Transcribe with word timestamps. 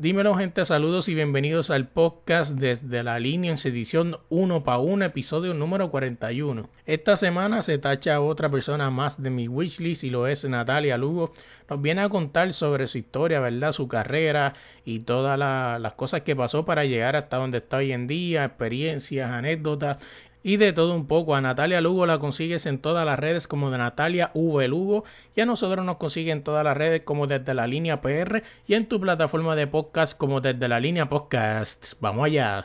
Dímelo 0.00 0.36
gente, 0.36 0.64
saludos 0.64 1.08
y 1.08 1.14
bienvenidos 1.16 1.70
al 1.70 1.88
podcast 1.88 2.52
desde 2.52 3.02
la 3.02 3.18
línea 3.18 3.50
en 3.50 3.58
edición 3.58 4.18
1 4.28 4.62
para 4.62 4.78
1, 4.78 5.06
episodio 5.06 5.54
número 5.54 5.90
41. 5.90 6.70
Esta 6.86 7.16
semana 7.16 7.62
se 7.62 7.78
tacha 7.78 8.20
otra 8.20 8.48
persona 8.48 8.90
más 8.90 9.20
de 9.20 9.30
mi 9.30 9.48
wishlist 9.48 10.04
y 10.04 10.10
lo 10.10 10.28
es 10.28 10.44
Natalia 10.44 10.96
Lugo. 10.96 11.32
Nos 11.68 11.82
viene 11.82 12.02
a 12.02 12.08
contar 12.08 12.52
sobre 12.52 12.86
su 12.86 12.98
historia, 12.98 13.40
¿verdad? 13.40 13.72
Su 13.72 13.88
carrera 13.88 14.54
y 14.84 15.00
todas 15.00 15.36
las 15.36 15.94
cosas 15.94 16.22
que 16.22 16.36
pasó 16.36 16.64
para 16.64 16.84
llegar 16.84 17.16
hasta 17.16 17.36
donde 17.36 17.58
está 17.58 17.78
hoy 17.78 17.90
en 17.90 18.06
día, 18.06 18.44
experiencias, 18.44 19.28
anécdotas 19.28 19.98
y 20.42 20.56
de 20.56 20.72
todo 20.72 20.94
un 20.94 21.06
poco. 21.06 21.34
A 21.34 21.40
Natalia 21.40 21.80
Lugo 21.80 22.06
la 22.06 22.18
consigues 22.18 22.66
en 22.66 22.78
todas 22.78 23.04
las 23.04 23.18
redes 23.18 23.48
como 23.48 23.70
de 23.70 23.78
Natalia 23.78 24.30
V 24.34 24.68
Lugo 24.68 25.04
y 25.34 25.40
a 25.40 25.46
nosotros 25.46 25.84
nos 25.84 25.96
consiguen 25.96 26.38
en 26.38 26.44
todas 26.44 26.64
las 26.64 26.76
redes 26.76 27.02
como 27.02 27.26
desde 27.26 27.54
la 27.54 27.66
línea 27.66 28.00
PR 28.00 28.42
y 28.66 28.74
en 28.74 28.86
tu 28.86 29.00
plataforma 29.00 29.56
de 29.56 29.66
podcast 29.66 30.16
como 30.16 30.40
desde 30.40 30.68
la 30.68 30.80
línea 30.80 31.08
podcast. 31.08 31.94
Vamos 32.00 32.26
allá. 32.26 32.62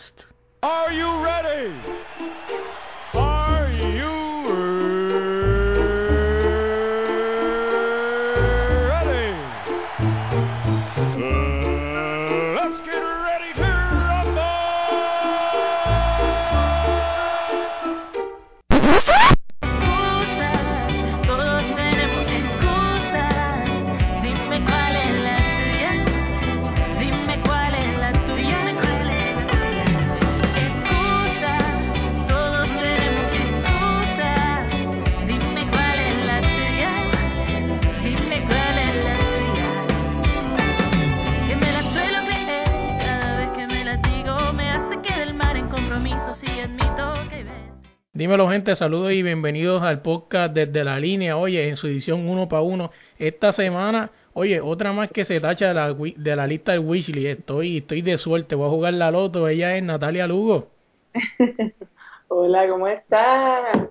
Dímelo 48.24 48.48
gente, 48.48 48.74
saludos 48.74 49.12
y 49.12 49.22
bienvenidos 49.22 49.82
al 49.82 50.02
podcast 50.02 50.54
desde 50.54 50.86
la 50.86 50.98
línea, 50.98 51.36
oye, 51.36 51.68
en 51.68 51.76
su 51.76 51.88
edición 51.88 52.26
uno 52.30 52.48
para 52.48 52.62
uno. 52.62 52.90
Esta 53.20 53.52
semana, 53.52 54.12
oye, 54.32 54.62
otra 54.62 54.94
más 54.94 55.12
que 55.12 55.26
se 55.26 55.42
tacha 55.42 55.68
de 55.68 55.74
la, 55.74 55.94
de 55.94 56.36
la 56.38 56.48
lista 56.48 56.72
del 56.72 56.88
Wishley, 56.88 57.28
estoy, 57.28 57.80
estoy 57.80 58.02
de 58.02 58.18
suerte, 58.18 58.56
voy 58.56 58.68
a 58.68 58.70
jugar 58.70 58.94
la 58.94 59.12
loto, 59.12 59.50
ella 59.50 59.76
es 59.76 59.84
Natalia 59.84 60.26
Lugo. 60.26 60.70
Hola, 62.30 62.66
¿cómo 62.70 62.88
estás? 62.88 63.90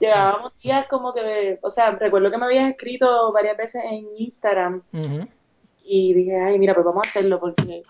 Llevábamos 0.00 0.52
días 0.62 0.86
como 0.88 1.14
que, 1.14 1.58
o 1.62 1.70
sea, 1.70 1.92
recuerdo 1.92 2.30
que 2.30 2.36
me 2.36 2.44
habías 2.44 2.70
escrito 2.70 3.32
varias 3.32 3.56
veces 3.56 3.82
en 3.90 4.06
Instagram 4.18 4.82
y 5.82 6.12
dije, 6.12 6.38
ay, 6.38 6.58
mira, 6.58 6.74
pues 6.74 6.84
vamos 6.84 7.06
a 7.06 7.08
hacerlo 7.08 7.40
porque, 7.40 7.84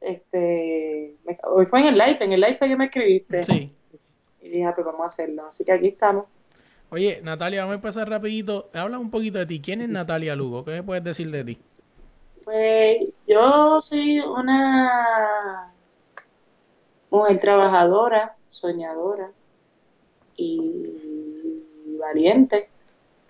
este, 0.00 1.16
hoy 1.42 1.66
fue 1.66 1.80
en 1.80 1.88
el 1.88 1.98
live, 1.98 2.16
en 2.22 2.32
el 2.32 2.40
live 2.40 2.56
fue 2.56 2.68
que 2.68 2.76
me 2.78 2.86
escribiste. 2.86 3.44
Sí 3.44 3.70
y 4.44 4.50
dije, 4.50 4.64
ah, 4.64 4.74
pues 4.74 4.84
vamos 4.84 5.06
a 5.06 5.08
hacerlo. 5.08 5.46
Así 5.48 5.64
que 5.64 5.72
aquí 5.72 5.88
estamos. 5.88 6.26
Oye, 6.90 7.20
Natalia, 7.22 7.60
vamos 7.62 7.72
a 7.72 7.76
empezar 7.76 8.08
rapidito. 8.08 8.68
Habla 8.74 8.98
un 8.98 9.10
poquito 9.10 9.38
de 9.38 9.46
ti. 9.46 9.60
¿Quién 9.60 9.80
es 9.80 9.88
Natalia 9.88 10.36
Lugo? 10.36 10.64
¿Qué 10.64 10.72
me 10.72 10.82
puedes 10.82 11.02
decir 11.02 11.30
de 11.30 11.44
ti? 11.44 11.58
Pues 12.44 12.98
yo 13.26 13.80
soy 13.80 14.20
una 14.20 15.72
mujer 17.10 17.40
trabajadora, 17.40 18.36
soñadora 18.48 19.30
y 20.36 21.62
valiente. 21.98 22.68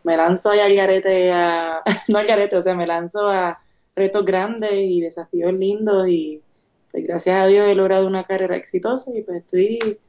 Me 0.03 0.17
lanzo 0.17 0.51
a 0.51 0.57
garete 0.57 1.31
a, 1.33 1.81
no 2.09 2.19
al 2.19 2.27
garete, 2.27 2.57
o 2.57 2.63
sea, 2.65 2.75
me 2.75 2.89
lanzo 2.89 3.29
a 3.29 3.61
retos 3.95 4.25
grandes 4.25 4.73
y 4.75 5.01
desafíos 5.01 5.55
lindos 5.55 6.09
y 6.09 6.43
pues, 6.91 7.07
gracias 7.07 7.37
a 7.37 7.47
Dios 7.47 7.69
he 7.69 7.77
logrado 7.77 8.07
una 8.09 8.25
carrera 8.25 8.57
exitosa 8.57 9.17
y 9.17 9.23
pues 9.23 9.39
estoy 9.39 10.01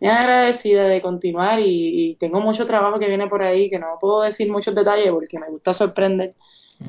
bien 0.00 0.12
agradecida 0.12 0.84
de 0.84 1.00
continuar 1.00 1.60
y, 1.60 2.16
tengo 2.18 2.40
mucho 2.40 2.66
trabajo 2.66 2.98
que 2.98 3.08
viene 3.08 3.28
por 3.28 3.42
ahí, 3.42 3.70
que 3.70 3.78
no 3.78 3.98
puedo 4.00 4.22
decir 4.22 4.50
muchos 4.50 4.74
detalles 4.74 5.10
porque 5.10 5.38
me 5.38 5.48
gusta 5.48 5.74
sorprender, 5.74 6.34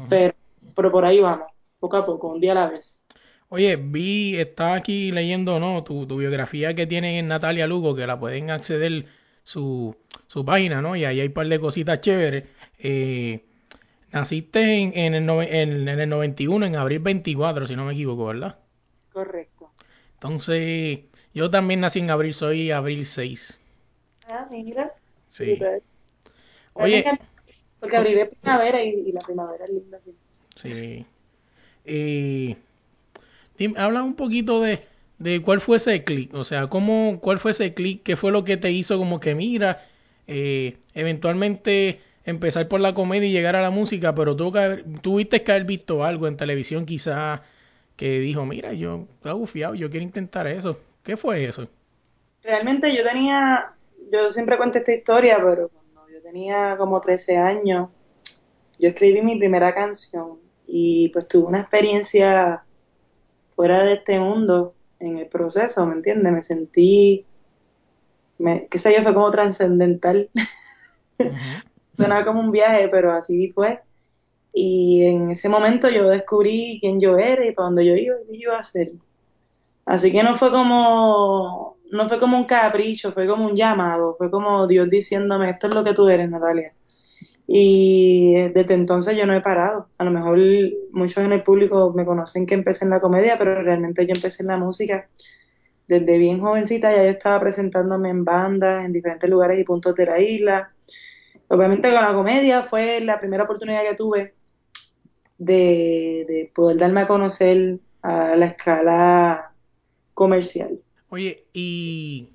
pero, 0.09 0.33
pero 0.75 0.91
por 0.91 1.05
ahí 1.05 1.19
vamos, 1.19 1.47
poco 1.79 1.97
a 1.97 2.05
poco, 2.05 2.29
un 2.29 2.39
día 2.39 2.53
a 2.53 2.55
la 2.55 2.69
vez. 2.69 2.97
Oye, 3.49 3.75
vi, 3.75 4.37
estaba 4.37 4.75
aquí 4.75 5.11
leyendo, 5.11 5.59
¿no? 5.59 5.83
Tu, 5.83 6.07
tu 6.07 6.17
biografía 6.17 6.73
que 6.73 6.87
tienen 6.87 7.15
en 7.15 7.27
Natalia 7.27 7.67
Lugo, 7.67 7.93
que 7.93 8.07
la 8.07 8.17
pueden 8.17 8.49
acceder 8.49 9.07
su, 9.43 9.93
su 10.27 10.45
página, 10.45 10.81
¿no? 10.81 10.95
Y 10.95 11.03
ahí 11.03 11.19
hay 11.19 11.27
un 11.27 11.33
par 11.33 11.47
de 11.47 11.59
cositas 11.59 11.99
chéveres. 11.99 12.45
Eh, 12.79 13.43
naciste 14.13 14.61
en, 14.61 14.97
en, 14.97 15.15
el 15.15 15.29
en, 15.29 15.87
en 15.89 15.99
el 15.99 16.09
91, 16.09 16.65
en 16.65 16.75
abril 16.77 16.99
24, 16.99 17.67
si 17.67 17.75
no 17.75 17.83
me 17.83 17.91
equivoco, 17.91 18.27
¿verdad? 18.27 18.57
Correcto. 19.11 19.71
Entonces, 20.13 20.99
yo 21.33 21.49
también 21.49 21.79
nací 21.79 21.99
en 21.99 22.09
abril, 22.09 22.33
soy 22.33 22.71
abril 22.71 23.05
6. 23.05 23.59
Ah, 24.27 24.47
mira. 24.49 24.93
Sí. 25.29 25.59
Oye. 26.73 27.05
Porque 27.79 27.97
abril 27.97 28.17
es 28.19 28.29
primavera 28.29 28.83
y, 28.83 29.11
la 29.11 29.21
primavera 29.21 29.65
es 29.65 29.71
linda. 29.71 29.99
Sí. 30.55 30.73
sí. 30.73 31.05
Eh, 31.85 32.55
habla 33.75 34.03
un 34.03 34.15
poquito 34.15 34.61
de, 34.61 34.83
de 35.17 35.41
cuál 35.41 35.61
fue 35.61 35.77
ese 35.77 36.03
clic, 36.03 36.33
o 36.33 36.43
sea, 36.43 36.67
cómo, 36.67 37.19
cuál 37.21 37.39
fue 37.39 37.51
ese 37.51 37.73
clic, 37.73 38.03
qué 38.03 38.15
fue 38.15 38.31
lo 38.31 38.43
que 38.43 38.57
te 38.57 38.71
hizo 38.71 38.97
como 38.97 39.19
que 39.19 39.35
mira, 39.35 39.85
eh, 40.27 40.77
eventualmente 40.93 42.01
empezar 42.25 42.67
por 42.67 42.81
la 42.81 42.93
comedia 42.93 43.27
y 43.27 43.31
llegar 43.31 43.55
a 43.55 43.61
la 43.61 43.71
música, 43.71 44.13
pero 44.13 44.35
tú 44.35 44.53
tuviste 45.01 45.43
que 45.43 45.51
haber 45.51 45.65
visto 45.65 46.03
algo 46.03 46.27
en 46.27 46.37
televisión 46.37 46.85
quizás 46.85 47.41
que 47.95 48.19
dijo, 48.19 48.45
mira, 48.45 48.73
yo 48.73 49.07
estoy 49.15 49.33
bufiado, 49.33 49.75
yo 49.75 49.89
quiero 49.89 50.03
intentar 50.03 50.47
eso. 50.47 50.79
¿Qué 51.03 51.17
fue 51.17 51.45
eso? 51.45 51.67
Realmente 52.43 52.95
yo 52.95 53.03
tenía, 53.03 53.73
yo 54.11 54.29
siempre 54.29 54.57
cuento 54.57 54.79
esta 54.79 54.93
historia, 54.93 55.37
pero 55.37 55.69
cuando 55.69 56.09
yo 56.09 56.21
tenía 56.21 56.75
como 56.77 56.99
13 57.01 57.37
años, 57.37 57.89
yo 58.79 58.89
escribí 58.89 59.21
mi 59.21 59.37
primera 59.37 59.73
canción 59.73 60.39
y 60.67 61.09
pues 61.09 61.27
tuve 61.27 61.47
una 61.47 61.61
experiencia 61.61 62.63
fuera 63.55 63.83
de 63.83 63.93
este 63.93 64.19
mundo 64.19 64.73
en 64.99 65.17
el 65.17 65.27
proceso, 65.27 65.85
¿me 65.85 65.95
entiendes? 65.95 66.31
Me 66.31 66.43
sentí, 66.43 67.25
me, 68.37 68.67
qué 68.67 68.79
sé 68.79 68.93
yo, 68.95 69.03
fue 69.03 69.13
como 69.13 69.29
trascendental. 69.31 70.29
Suena 71.97 72.25
como 72.25 72.39
un 72.39 72.51
viaje, 72.51 72.87
pero 72.89 73.11
así 73.11 73.51
fue. 73.51 73.79
Y 74.53 75.05
en 75.05 75.31
ese 75.31 75.49
momento 75.49 75.89
yo 75.89 76.09
descubrí 76.09 76.77
quién 76.81 76.99
yo 76.99 77.17
era 77.17 77.45
y 77.45 77.53
para 77.53 77.67
dónde 77.67 77.85
yo 77.85 77.95
iba 77.95 78.15
y 78.21 78.27
qué 78.27 78.37
yo 78.39 78.49
iba 78.49 78.57
a 78.57 78.61
hacer. 78.61 78.91
Así 79.91 80.09
que 80.09 80.23
no 80.23 80.35
fue 80.35 80.51
como, 80.51 81.77
no 81.91 82.07
fue 82.07 82.17
como 82.17 82.37
un 82.37 82.45
capricho, 82.45 83.11
fue 83.11 83.27
como 83.27 83.45
un 83.47 83.57
llamado, 83.57 84.15
fue 84.17 84.31
como 84.31 84.65
Dios 84.65 84.89
diciéndome, 84.89 85.49
esto 85.49 85.67
es 85.67 85.75
lo 85.75 85.83
que 85.83 85.93
tú 85.93 86.07
eres, 86.07 86.29
Natalia. 86.29 86.71
Y 87.45 88.35
desde 88.53 88.73
entonces 88.73 89.17
yo 89.17 89.25
no 89.25 89.35
he 89.35 89.41
parado. 89.41 89.87
A 89.97 90.05
lo 90.05 90.11
mejor 90.11 90.39
muchos 90.93 91.17
en 91.17 91.33
el 91.33 91.43
público 91.43 91.91
me 91.93 92.05
conocen 92.05 92.45
que 92.45 92.53
empecé 92.53 92.85
en 92.85 92.91
la 92.91 93.01
comedia, 93.01 93.37
pero 93.37 93.61
realmente 93.63 94.07
yo 94.07 94.13
empecé 94.15 94.43
en 94.43 94.47
la 94.47 94.57
música. 94.57 95.09
Desde 95.89 96.17
bien 96.17 96.39
jovencita 96.39 96.95
ya 96.95 97.03
yo 97.03 97.09
estaba 97.09 97.41
presentándome 97.41 98.11
en 98.11 98.23
bandas, 98.23 98.85
en 98.85 98.93
diferentes 98.93 99.29
lugares 99.29 99.59
y 99.59 99.65
puntos 99.65 99.93
de 99.95 100.05
la 100.05 100.21
isla. 100.21 100.71
Obviamente 101.49 101.91
con 101.91 102.01
la 102.01 102.13
comedia 102.13 102.63
fue 102.63 103.01
la 103.01 103.19
primera 103.19 103.43
oportunidad 103.43 103.83
que 103.83 103.95
tuve 103.95 104.35
de, 105.37 106.25
de 106.29 106.51
poder 106.55 106.77
darme 106.77 107.01
a 107.01 107.07
conocer 107.07 107.79
a 108.03 108.37
la 108.37 108.45
escala 108.45 109.50
comercial. 110.21 110.77
Oye, 111.09 111.45
y 111.51 112.29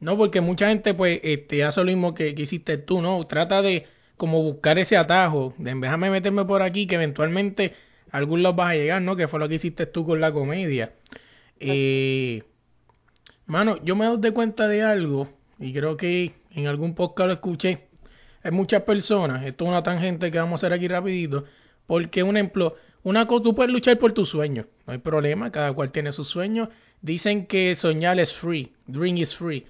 no, 0.00 0.16
porque 0.16 0.40
mucha 0.40 0.68
gente 0.68 0.94
pues 0.94 1.20
este, 1.22 1.62
hace 1.62 1.80
lo 1.80 1.86
mismo 1.86 2.14
que, 2.14 2.30
hiciste 2.30 2.78
tú, 2.78 3.02
¿no? 3.02 3.22
Trata 3.26 3.60
de 3.60 3.84
como 4.16 4.42
buscar 4.42 4.78
ese 4.78 4.96
atajo, 4.96 5.52
de 5.58 5.74
déjame 5.74 6.08
meterme 6.08 6.46
por 6.46 6.62
aquí, 6.62 6.86
que 6.86 6.94
eventualmente 6.94 7.74
algún 8.10 8.42
lado 8.42 8.54
vas 8.54 8.70
a 8.70 8.74
llegar, 8.76 9.02
¿no? 9.02 9.14
Que 9.14 9.28
fue 9.28 9.38
lo 9.40 9.46
que 9.46 9.56
hiciste 9.56 9.84
tú 9.84 10.06
con 10.06 10.22
la 10.22 10.32
comedia. 10.32 10.94
Eh, 11.60 12.44
mano, 13.44 13.76
yo 13.84 13.94
me 13.94 14.06
doy 14.06 14.18
de 14.20 14.32
cuenta 14.32 14.66
de 14.68 14.82
algo, 14.82 15.28
y 15.58 15.74
creo 15.74 15.98
que 15.98 16.32
en 16.54 16.66
algún 16.66 16.94
podcast 16.94 17.26
lo 17.26 17.34
escuché. 17.34 17.88
Hay 18.42 18.52
muchas 18.52 18.84
personas, 18.84 19.44
esto 19.44 19.64
es 19.64 19.68
una 19.68 19.82
tangente 19.82 20.30
que 20.30 20.38
vamos 20.38 20.54
a 20.54 20.66
hacer 20.66 20.72
aquí 20.72 20.88
rapidito, 20.88 21.44
porque 21.86 22.22
un 22.22 22.38
ejemplo, 22.38 22.76
una 23.02 23.26
cosa, 23.26 23.44
tú 23.44 23.54
puedes 23.54 23.70
luchar 23.70 23.98
por 23.98 24.12
tus 24.14 24.30
sueños, 24.30 24.64
no 24.86 24.94
hay 24.94 24.98
problema, 25.00 25.52
cada 25.52 25.74
cual 25.74 25.90
tiene 25.90 26.12
sus 26.12 26.28
sueños, 26.28 26.70
Dicen 27.02 27.46
que 27.46 27.74
soñar 27.76 28.18
es 28.18 28.34
free, 28.34 28.72
dream 28.86 29.18
is 29.18 29.36
free. 29.36 29.66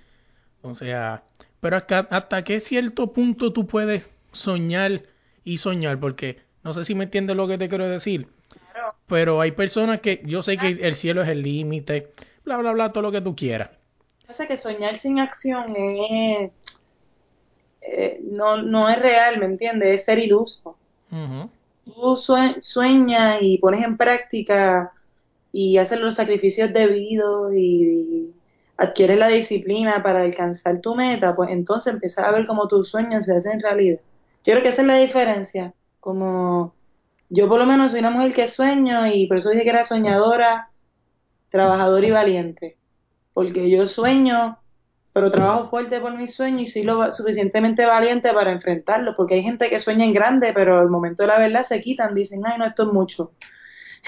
O 0.63 0.75
sea, 0.75 1.23
pero 1.61 1.77
hasta, 1.77 2.01
hasta 2.11 2.43
qué 2.45 2.61
cierto 2.61 3.13
punto 3.13 3.53
tú 3.53 3.67
puedes 3.67 4.09
soñar 4.33 5.03
y 5.45 5.59
soñar, 5.59 5.99
porque 5.99 6.39
no 6.63 6.73
sé 6.73 6.85
si 6.85 6.95
me 6.95 7.05
entiendes 7.05 7.37
lo 7.37 7.49
que 7.49 7.59
te 7.59 7.69
quiero 7.69 7.89
decir. 7.89 8.29
pero 9.07 9.41
hay 9.41 9.53
personas 9.53 10.01
que 10.01 10.23
yo 10.25 10.43
sé 10.43 10.57
que 10.57 10.69
el 10.69 10.95
cielo 10.95 11.23
es 11.23 11.29
el 11.29 11.43
límite, 11.43 12.13
bla, 12.45 12.57
bla, 12.59 12.73
bla, 12.73 12.91
todo 12.91 13.03
lo 13.03 13.13
que 13.13 13.21
tú 13.21 13.35
quieras. 13.35 13.71
O 14.29 14.33
sea 14.33 14.47
que 14.47 14.57
soñar 14.59 14.99
sin 14.99 15.19
acción 15.21 15.75
es, 15.77 16.53
eh, 17.81 18.21
no, 18.23 18.63
no 18.63 18.89
es 18.89 18.99
real, 19.01 19.39
¿me 19.39 19.47
entiendes? 19.47 20.01
Es 20.01 20.05
ser 20.05 20.19
iluso. 20.19 20.77
Tú 21.85 22.17
sueñas 22.61 23.39
y 23.41 23.57
pones 23.59 23.83
en 23.83 23.97
práctica 23.97 24.93
y 25.53 25.79
haces 25.79 25.99
los 25.99 26.15
sacrificios 26.15 26.73
debidos 26.73 27.53
y, 27.55 28.35
adquieres 28.79 29.19
la 29.19 29.29
disciplina 29.29 30.03
para 30.03 30.23
alcanzar 30.23 30.81
tu 30.81 30.95
meta, 30.95 31.35
pues 31.35 31.51
entonces 31.51 31.93
empiezas 31.93 32.25
a 32.25 32.31
ver 32.31 32.47
cómo 32.47 32.69
tus 32.69 32.89
sueños 32.89 33.25
se 33.25 33.37
hacen 33.37 33.61
realidad. 33.61 33.99
Yo 34.45 34.53
creo 34.53 34.63
que 34.63 34.69
esa 34.69 34.83
es 34.83 34.89
la 34.89 34.97
diferencia. 34.97 35.75
Como 35.99 36.75
yo 37.29 37.49
por 37.49 37.59
lo 37.59 37.67
menos 37.67 37.91
soy 37.91 38.01
una 38.01 38.11
mujer 38.11 38.33
que 38.33 38.47
sueño 38.47 39.07
y 39.09 39.27
por 39.27 39.39
eso 39.39 39.51
dije 39.51 39.65
que 39.65 39.71
era 39.71 39.83
soñadora, 39.83 40.71
trabajadora 41.51 42.07
y 42.07 42.11
valiente. 42.13 42.77
Porque 43.35 43.69
yo 43.69 43.85
sueño, 43.87 44.59
pero 45.13 45.31
trabajo 45.31 45.69
fuerte 45.71 46.01
por 46.01 46.17
mis 46.17 46.35
sueños 46.35 46.63
y 46.63 46.67
soy 46.67 46.83
lo 46.85 47.11
suficientemente 47.11 47.85
valiente 47.85 48.33
para 48.33 48.53
enfrentarlo. 48.53 49.15
Porque 49.17 49.35
hay 49.35 49.43
gente 49.43 49.69
que 49.69 49.81
sueña 49.81 50.05
en 50.05 50.15
grande, 50.15 50.53
pero 50.55 50.79
al 50.79 50.89
momento 50.89 51.25
de 51.25 51.27
la 51.27 51.39
verdad 51.41 51.65
se 51.65 51.81
quitan, 51.81 52.15
dicen, 52.15 52.43
ay, 52.47 52.59
no, 52.59 52.67
esto 52.67 52.85
es 52.85 52.93
mucho. 52.93 53.33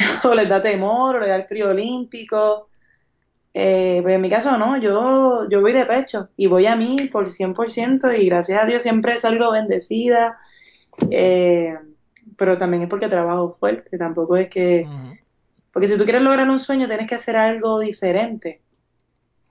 o 0.25 0.35
les 0.35 0.49
da 0.49 0.63
temor, 0.63 1.17
o 1.17 1.21
les 1.21 1.29
da 1.29 1.37
el 1.37 1.45
frío 1.45 1.71
olímpico. 1.71 2.69
Eh, 3.53 3.99
pues 4.03 4.15
en 4.15 4.21
mi 4.21 4.31
caso 4.31 4.57
no, 4.57 4.77
yo, 4.77 5.49
yo 5.49 5.61
voy 5.61 5.73
de 5.73 5.85
pecho 5.85 6.29
y 6.37 6.47
voy 6.47 6.67
a 6.67 6.77
mí 6.77 7.09
por 7.11 7.29
100% 7.29 8.17
y 8.17 8.27
gracias 8.27 8.63
a 8.63 8.67
Dios 8.67 8.83
siempre 8.83 9.19
salgo 9.19 9.51
bendecida. 9.53 10.39
Eh, 11.11 11.77
pero 12.37 12.59
también 12.59 12.85
es 12.85 12.89
porque 12.89 13.09
trabajo 13.09 13.53
fuerte, 13.53 13.99
tampoco 13.99 14.37
es 14.37 14.49
que... 14.49 14.87
Porque 15.73 15.89
si 15.89 15.97
tú 15.97 16.05
quieres 16.05 16.23
lograr 16.23 16.49
un 16.51 16.59
sueño 16.59 16.89
tienes 16.89 17.09
que 17.09 17.15
hacer 17.15 17.37
algo 17.37 17.79
diferente. 17.79 18.61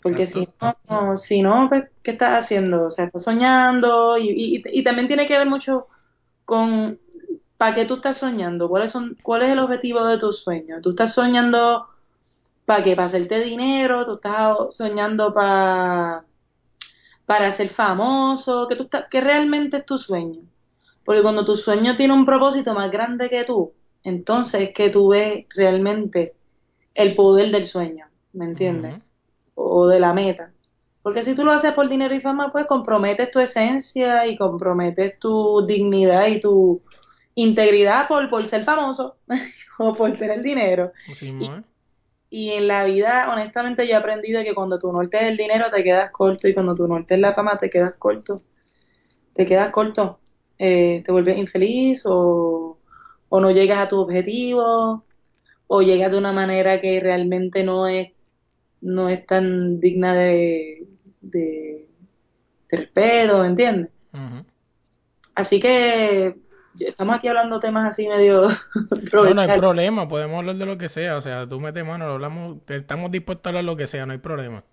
Porque 0.02 0.28
si 0.28 0.48
no, 0.90 1.18
si 1.18 1.42
no, 1.42 1.68
pues, 1.70 1.86
¿qué 2.04 2.12
estás 2.12 2.44
haciendo? 2.44 2.86
O 2.86 2.90
sea, 2.90 3.06
estás 3.06 3.24
soñando 3.24 4.18
y, 4.18 4.30
y, 4.30 4.64
y 4.66 4.84
también 4.84 5.08
tiene 5.08 5.28
que 5.28 5.38
ver 5.38 5.48
mucho 5.48 5.88
con 6.46 7.00
¿para 7.60 7.76
qué 7.76 7.84
tú 7.84 7.96
estás 7.96 8.18
soñando? 8.18 8.70
¿Cuál 8.70 8.84
es, 8.84 8.92
son, 8.92 9.18
¿Cuál 9.22 9.42
es 9.44 9.50
el 9.50 9.60
objetivo 9.60 10.06
de 10.06 10.18
tu 10.18 10.32
sueño? 10.32 10.80
¿Tú 10.82 10.92
estás 10.92 11.14
soñando 11.14 11.88
para 12.66 12.82
qué? 12.84 12.96
¿Para 12.96 13.10
hacerte 13.10 13.44
dinero? 13.44 14.06
¿Tú 14.06 14.14
estás 14.14 14.58
soñando 14.72 15.34
para, 15.34 16.24
para 17.26 17.52
ser 17.52 17.68
famoso? 17.68 18.66
¿Qué, 18.70 18.78
tú 18.78 18.88
¿Qué 19.12 19.20
realmente 19.20 19.76
es 19.76 19.86
tu 19.86 19.98
sueño? 19.98 20.40
Porque 21.04 21.22
cuando 21.22 21.44
tu 21.44 21.58
sueño 21.58 21.98
tiene 21.98 22.14
un 22.14 22.26
propósito 22.26 22.74
más 22.74 22.90
grande 22.92 23.30
que 23.30 23.44
tú, 23.44 23.74
entonces 24.04 24.70
es 24.70 24.74
que 24.74 24.90
tú 24.90 25.10
ves 25.10 25.46
realmente 25.54 26.36
el 26.96 27.14
poder 27.14 27.52
del 27.52 27.66
sueño, 27.66 28.06
¿me 28.32 28.46
entiendes? 28.46 29.00
O 29.56 29.86
de 29.86 30.00
la 30.00 30.14
meta. 30.14 30.54
Porque 31.02 31.24
si 31.24 31.36
tú 31.36 31.44
lo 31.44 31.52
haces 31.52 31.74
por 31.74 31.90
dinero 31.90 32.16
y 32.16 32.22
fama, 32.22 32.54
pues 32.54 32.66
comprometes 32.68 33.32
tu 33.32 33.42
esencia 33.42 34.28
y 34.28 34.38
comprometes 34.38 35.20
tu 35.20 35.66
dignidad 35.66 36.28
y 36.28 36.40
tu 36.40 36.82
integridad 37.36 38.08
por, 38.08 38.30
por 38.30 38.46
ser 38.48 38.64
famoso 38.64 39.18
o 39.80 39.94
por 39.94 40.16
tener 40.18 40.38
el 40.38 40.44
dinero. 40.44 40.92
y, 42.30 42.50
en 42.52 42.68
la 42.68 42.84
vida, 42.86 43.32
honestamente, 43.32 43.88
yo 43.88 43.94
he 43.94 43.98
aprendido 43.98 44.44
que 44.44 44.54
cuando 44.54 44.80
tu 44.80 44.92
norte 44.92 45.18
es 45.18 45.24
el 45.24 45.38
dinero 45.38 45.72
te 45.72 45.84
quedas 45.84 46.12
corto 46.12 46.48
y 46.48 46.54
cuando 46.54 46.76
tu 46.76 46.88
norte 46.88 47.16
es 47.16 47.20
la 47.20 47.34
fama 47.34 47.58
te 47.58 47.70
quedas 47.70 47.94
corto. 47.98 48.42
Te 49.34 49.46
quedas 49.46 49.72
corto. 49.72 50.20
Eh, 50.58 51.02
te 51.06 51.12
vuelves 51.12 51.38
infeliz 51.38 52.04
o, 52.06 52.78
o 53.30 53.40
no 53.40 53.52
llegas 53.52 53.80
a 53.80 53.88
tu 53.88 54.00
objetivo 54.00 55.06
o 55.68 55.82
llegas 55.82 56.12
de 56.12 56.18
una 56.18 56.34
manera 56.34 56.82
que 56.82 57.00
realmente 57.00 57.64
no 57.64 57.88
es 57.88 58.12
no 58.82 59.10
es 59.10 59.26
tan 59.26 59.80
digna 59.80 60.16
de, 60.16 60.88
de, 61.22 61.88
respeto, 62.70 63.44
¿entiendes? 63.44 63.92
Así 65.36 65.60
que 65.60 66.36
estamos 66.80 67.18
aquí 67.18 67.28
hablando 67.28 67.60
temas 67.60 67.92
así 67.92 68.08
medio... 68.08 68.48
no, 69.14 69.34
no 69.34 69.42
hay 69.42 69.60
problema, 69.60 70.08
podemos 70.08 70.40
hablar 70.40 70.56
de 70.56 70.66
lo 70.66 70.78
que 70.78 70.90
sea, 70.90 71.18
o 71.18 71.22
sea, 71.22 71.48
tú 71.48 71.60
metes 71.60 71.86
mano, 71.86 72.06
hablamos, 72.06 72.58
estamos 72.68 73.12
dispuestos 73.12 73.46
a 73.46 73.50
hablar 73.50 73.64
de 73.64 73.72
lo 73.72 73.78
que 73.78 73.88
sea, 73.88 74.06
no 74.06 74.14
hay 74.14 74.20
problema. 74.20 74.64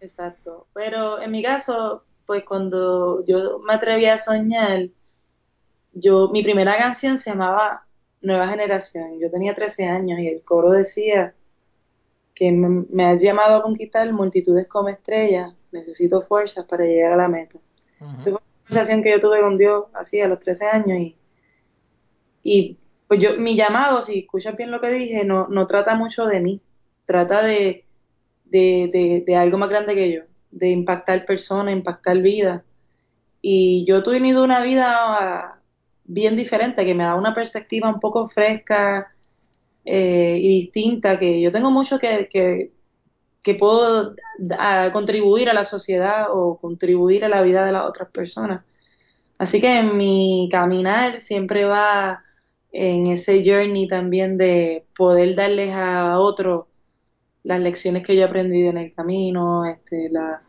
Exacto, 0.00 0.66
pero 0.74 1.20
en 1.20 1.30
mi 1.30 1.42
caso, 1.42 2.04
pues 2.26 2.44
cuando 2.44 3.24
yo 3.24 3.60
me 3.60 3.74
atreví 3.74 4.06
a 4.06 4.18
soñar, 4.18 4.88
yo, 5.92 6.28
mi 6.28 6.42
primera 6.42 6.76
canción 6.76 7.18
se 7.18 7.30
llamaba 7.30 7.84
Nueva 8.20 8.48
Generación, 8.48 9.18
yo 9.20 9.30
tenía 9.30 9.54
13 9.54 9.84
años 9.84 10.18
y 10.18 10.28
el 10.28 10.42
coro 10.42 10.70
decía 10.70 11.34
que 12.34 12.50
me, 12.50 13.06
has 13.06 13.22
llamado 13.22 13.56
a 13.56 13.62
conquistar 13.62 14.12
multitudes 14.12 14.66
como 14.66 14.88
estrellas, 14.88 15.54
necesito 15.70 16.22
fuerzas 16.22 16.66
para 16.66 16.84
llegar 16.84 17.12
a 17.12 17.16
la 17.16 17.28
meta. 17.28 17.58
Esa 18.18 18.22
fue 18.22 18.32
una 18.32 18.40
conversación 18.66 19.02
que 19.02 19.10
yo 19.12 19.20
tuve 19.20 19.40
con 19.40 19.56
Dios 19.56 19.84
así 19.94 20.20
a 20.20 20.26
los 20.26 20.40
13 20.40 20.66
años 20.66 20.98
y 20.98 21.16
y 22.44 22.78
pues 23.08 23.20
yo, 23.20 23.36
mi 23.38 23.56
llamado, 23.56 24.02
si 24.02 24.20
escuchas 24.20 24.56
bien 24.56 24.70
lo 24.70 24.80
que 24.80 24.90
dije, 24.90 25.24
no, 25.24 25.48
no 25.48 25.66
trata 25.66 25.94
mucho 25.94 26.26
de 26.26 26.40
mí, 26.40 26.60
trata 27.06 27.42
de, 27.42 27.84
de, 28.44 29.24
de, 29.26 29.36
algo 29.36 29.58
más 29.58 29.70
grande 29.70 29.94
que 29.94 30.12
yo, 30.12 30.22
de 30.50 30.70
impactar 30.70 31.26
personas, 31.26 31.74
impactar 31.74 32.18
vidas. 32.20 32.62
Y 33.42 33.84
yo 33.86 34.02
tuve 34.02 34.20
una 34.42 34.62
vida 34.62 35.60
bien 36.04 36.36
diferente, 36.36 36.84
que 36.84 36.94
me 36.94 37.04
da 37.04 37.14
una 37.14 37.34
perspectiva 37.34 37.88
un 37.88 38.00
poco 38.00 38.28
fresca 38.28 39.14
eh, 39.84 40.38
y 40.40 40.62
distinta, 40.62 41.18
que 41.18 41.40
yo 41.40 41.50
tengo 41.50 41.70
mucho 41.70 41.98
que, 41.98 42.28
que, 42.30 42.72
que 43.42 43.54
puedo 43.54 44.14
contribuir 44.92 45.50
a 45.50 45.54
la 45.54 45.64
sociedad 45.64 46.26
o 46.30 46.58
contribuir 46.58 47.24
a 47.24 47.28
la 47.28 47.42
vida 47.42 47.64
de 47.64 47.72
las 47.72 47.84
otras 47.86 48.10
personas. 48.10 48.64
Así 49.38 49.60
que 49.60 49.82
mi 49.82 50.48
caminar 50.50 51.20
siempre 51.20 51.64
va 51.64 52.24
en 52.74 53.06
ese 53.08 53.42
journey 53.44 53.88
también 53.88 54.36
de 54.38 54.86
poder 54.96 55.36
darles 55.36 55.74
a 55.74 56.18
otros 56.20 56.66
las 57.44 57.60
lecciones 57.60 58.04
que 58.06 58.16
yo 58.16 58.22
he 58.22 58.24
aprendido 58.26 58.70
en 58.70 58.78
el 58.78 58.94
camino, 58.94 59.64
este, 59.66 60.08
la, 60.10 60.42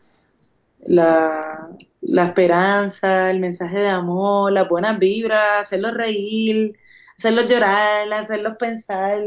la, 0.87 1.69
la 2.01 2.25
esperanza, 2.25 3.31
el 3.31 3.39
mensaje 3.39 3.79
de 3.79 3.89
amor, 3.89 4.51
las 4.53 4.69
buenas 4.69 4.99
vibras, 4.99 5.67
hacerlos 5.67 5.93
reír, 5.95 6.75
hacerlos 7.17 7.49
llorar, 7.49 8.11
hacerlos 8.13 8.57
pensar. 8.57 9.21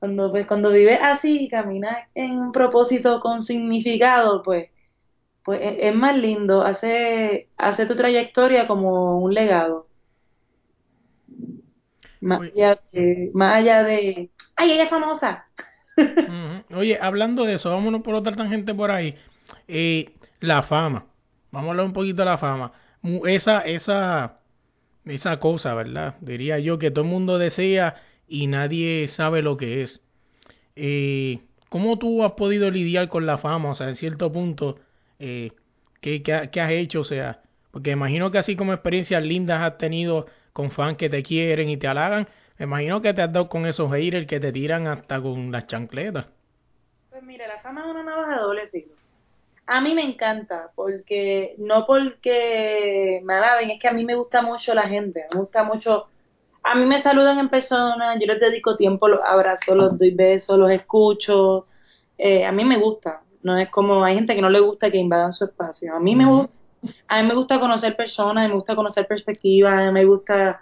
Cuando, 0.00 0.30
pues, 0.32 0.46
cuando 0.46 0.70
vives 0.72 0.98
así 1.02 1.44
y 1.46 1.48
caminas 1.50 2.08
en 2.14 2.32
un 2.38 2.52
propósito 2.52 3.20
con 3.20 3.42
significado, 3.42 4.42
pues, 4.42 4.70
pues 5.44 5.60
es, 5.62 5.76
es 5.80 5.94
más 5.96 6.16
lindo, 6.18 6.62
hace, 6.62 7.50
hace 7.58 7.86
tu 7.86 7.96
trayectoria 7.96 8.66
como 8.68 9.18
un 9.20 9.34
legado. 9.34 9.89
Más, 12.20 12.40
allá 12.40 12.78
de, 12.92 13.30
más 13.32 13.56
allá 13.56 13.82
de, 13.82 14.30
¡ay, 14.56 14.72
ella 14.72 14.84
es 14.84 14.90
famosa! 14.90 15.46
Oye, 16.74 16.98
hablando 17.00 17.44
de 17.44 17.54
eso, 17.54 17.70
vámonos 17.70 18.02
por 18.02 18.14
otra 18.14 18.34
tangente 18.34 18.74
por 18.74 18.90
ahí. 18.90 19.14
Eh, 19.68 20.12
la 20.40 20.62
fama. 20.62 21.06
Vamos 21.50 21.68
a 21.68 21.70
hablar 21.72 21.86
un 21.86 21.92
poquito 21.92 22.22
de 22.22 22.26
la 22.26 22.38
fama. 22.38 22.72
Esa, 23.24 23.60
esa, 23.60 24.38
esa 25.04 25.40
cosa, 25.40 25.74
¿verdad? 25.74 26.16
Diría 26.20 26.58
yo 26.58 26.78
que 26.78 26.90
todo 26.90 27.04
el 27.04 27.10
mundo 27.10 27.38
desea 27.38 27.96
y 28.28 28.46
nadie 28.46 29.08
sabe 29.08 29.42
lo 29.42 29.56
que 29.56 29.82
es. 29.82 30.02
Eh, 30.76 31.40
¿Cómo 31.68 31.98
tú 31.98 32.24
has 32.24 32.32
podido 32.32 32.70
lidiar 32.70 33.08
con 33.08 33.26
la 33.26 33.38
fama? 33.38 33.70
O 33.70 33.74
sea, 33.74 33.88
en 33.88 33.96
cierto 33.96 34.32
punto, 34.32 34.78
eh, 35.18 35.52
¿qué, 36.00 36.22
qué, 36.22 36.48
qué 36.52 36.60
has 36.60 36.70
hecho? 36.70 37.00
O 37.00 37.04
sea, 37.04 37.42
porque 37.70 37.90
imagino 37.90 38.30
que 38.30 38.38
así 38.38 38.56
como 38.56 38.72
experiencias 38.72 39.24
lindas 39.24 39.62
has 39.62 39.78
tenido 39.78 40.26
con 40.52 40.70
fans 40.70 40.96
que 40.96 41.08
te 41.08 41.22
quieren 41.22 41.68
y 41.68 41.76
te 41.76 41.88
halagan. 41.88 42.28
Me 42.58 42.64
imagino 42.64 43.00
que 43.00 43.14
te 43.14 43.22
has 43.22 43.32
dado 43.32 43.48
con 43.48 43.66
esos 43.66 43.90
haters 43.90 44.26
que 44.26 44.40
te 44.40 44.52
tiran 44.52 44.86
hasta 44.86 45.20
con 45.20 45.50
las 45.50 45.66
chancletas. 45.66 46.26
Pues 47.08 47.22
mira, 47.22 47.48
la 47.48 47.58
fama 47.60 47.82
es 47.82 47.86
una 47.86 48.02
navaja 48.02 48.36
de 48.36 48.42
doble 48.42 48.68
filo. 48.68 48.92
A 49.66 49.80
mí 49.80 49.94
me 49.94 50.02
encanta, 50.02 50.70
porque 50.74 51.54
no 51.58 51.86
porque 51.86 53.20
me 53.24 53.34
alaben, 53.34 53.70
es 53.70 53.80
que 53.80 53.88
a 53.88 53.92
mí 53.92 54.04
me 54.04 54.16
gusta 54.16 54.42
mucho 54.42 54.74
la 54.74 54.88
gente, 54.88 55.24
me 55.32 55.40
gusta 55.40 55.62
mucho. 55.62 56.08
A 56.62 56.74
mí 56.74 56.84
me 56.86 57.00
saludan 57.00 57.38
en 57.38 57.48
persona, 57.48 58.18
yo 58.18 58.26
les 58.26 58.40
dedico 58.40 58.76
tiempo, 58.76 59.08
los 59.08 59.20
abrazo, 59.24 59.74
los 59.74 59.96
doy 59.96 60.10
besos, 60.10 60.58
los 60.58 60.70
escucho. 60.70 61.66
Eh, 62.18 62.44
a 62.44 62.52
mí 62.52 62.64
me 62.64 62.78
gusta, 62.78 63.22
no 63.42 63.56
es 63.56 63.70
como 63.70 64.04
hay 64.04 64.16
gente 64.16 64.34
que 64.34 64.42
no 64.42 64.50
le 64.50 64.60
gusta 64.60 64.90
que 64.90 64.98
invadan 64.98 65.32
su 65.32 65.44
espacio. 65.44 65.94
A 65.94 66.00
mí 66.00 66.14
me 66.14 66.26
gusta 66.26 66.59
a 67.08 67.22
mí 67.22 67.28
me 67.28 67.34
gusta 67.34 67.60
conocer 67.60 67.96
personas, 67.96 68.48
me 68.48 68.54
gusta 68.54 68.74
conocer 68.74 69.06
perspectivas, 69.06 69.92
me 69.92 70.04
gusta 70.04 70.60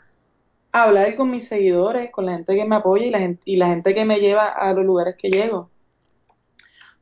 hablar 0.73 1.17
con 1.17 1.31
mis 1.31 1.49
seguidores, 1.49 2.11
con 2.11 2.27
la 2.27 2.33
gente 2.33 2.55
que 2.55 2.65
me 2.65 2.77
apoya 2.77 3.07
y 3.07 3.11
la 3.11 3.19
gente, 3.19 3.43
y 3.45 3.57
la 3.57 3.69
gente 3.69 3.95
que 3.95 4.05
me 4.05 4.21
lleva 4.21 4.49
a 4.49 4.73
los 4.73 4.85
lugares 4.85 5.17
que 5.17 5.31
llego. 5.31 5.71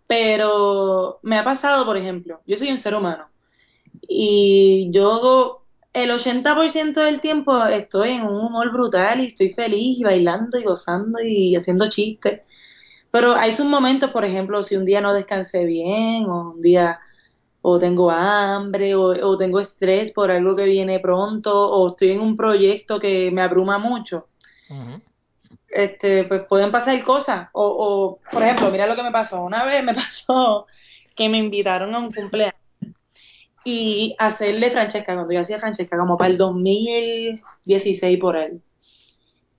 Pero 0.07 1.19
me 1.23 1.39
ha 1.39 1.45
pasado, 1.45 1.85
por 1.85 1.97
ejemplo, 1.97 2.41
yo 2.47 2.57
soy 2.57 2.71
un 2.71 2.79
ser 2.79 2.95
humano 2.95 3.27
y 4.03 4.91
yo 4.93 5.63
el 5.93 6.11
80% 6.11 7.01
del 7.01 7.21
tiempo 7.21 7.65
estoy 7.67 8.11
en 8.11 8.23
un 8.23 8.37
humor 8.47 8.71
brutal 8.73 9.21
y 9.21 9.27
estoy 9.29 9.51
feliz 9.55 9.99
y 9.99 10.05
bailando 10.05 10.59
y 10.59 10.63
gozando 10.63 11.21
y 11.23 11.57
haciendo 11.57 11.89
chistes. 11.89 12.43
Pero 13.11 13.35
hay 13.35 13.53
sus 13.53 13.67
momentos, 13.67 14.11
por 14.11 14.25
ejemplo, 14.25 14.63
si 14.63 14.77
un 14.77 14.85
día 14.85 15.01
no 15.01 15.15
descansé 15.15 15.65
bien 15.65 16.27
o 16.27 16.53
un 16.53 16.61
día 16.61 17.01
o 17.69 17.81
tengo 17.81 18.13
hambre 18.13 18.95
o, 18.95 19.37
tengo 19.37 19.59
estrés 19.59 20.13
por 20.13 20.31
algo 20.31 20.55
que 20.55 20.63
viene 20.63 21.01
pronto 21.01 21.53
o 21.53 21.89
estoy 21.89 22.13
en 22.13 22.21
un 22.21 22.37
proyecto 22.37 23.01
que 23.01 23.33
me 23.33 23.43
abruma 23.43 23.77
mucho. 23.77 24.29
Este, 25.69 26.23
pues 26.25 26.43
pueden 26.49 26.71
pasar 26.71 27.03
cosas. 27.03 27.49
O, 27.53 27.67
o, 27.67 28.21
por 28.31 28.45
ejemplo, 28.45 28.71
mira 28.71 28.87
lo 28.87 28.95
que 28.95 29.03
me 29.03 29.11
pasó. 29.11 29.43
Una 29.43 29.65
vez 29.65 29.83
me 29.83 29.95
pasó 30.03 30.67
que 31.17 31.29
me 31.29 31.39
invitaron 31.39 31.93
a 31.97 31.99
un 31.99 32.13
cumpleaños 32.13 32.55
y 33.65 34.15
hacerle 34.17 34.71
Francesca, 34.71 35.15
cuando 35.17 35.33
yo 35.33 35.41
hacía 35.41 35.59
Francesca, 35.59 35.99
como 35.99 36.17
para 36.17 36.31
el 36.31 36.39
2016 36.39 38.21
por 38.21 38.37
él. 38.37 38.63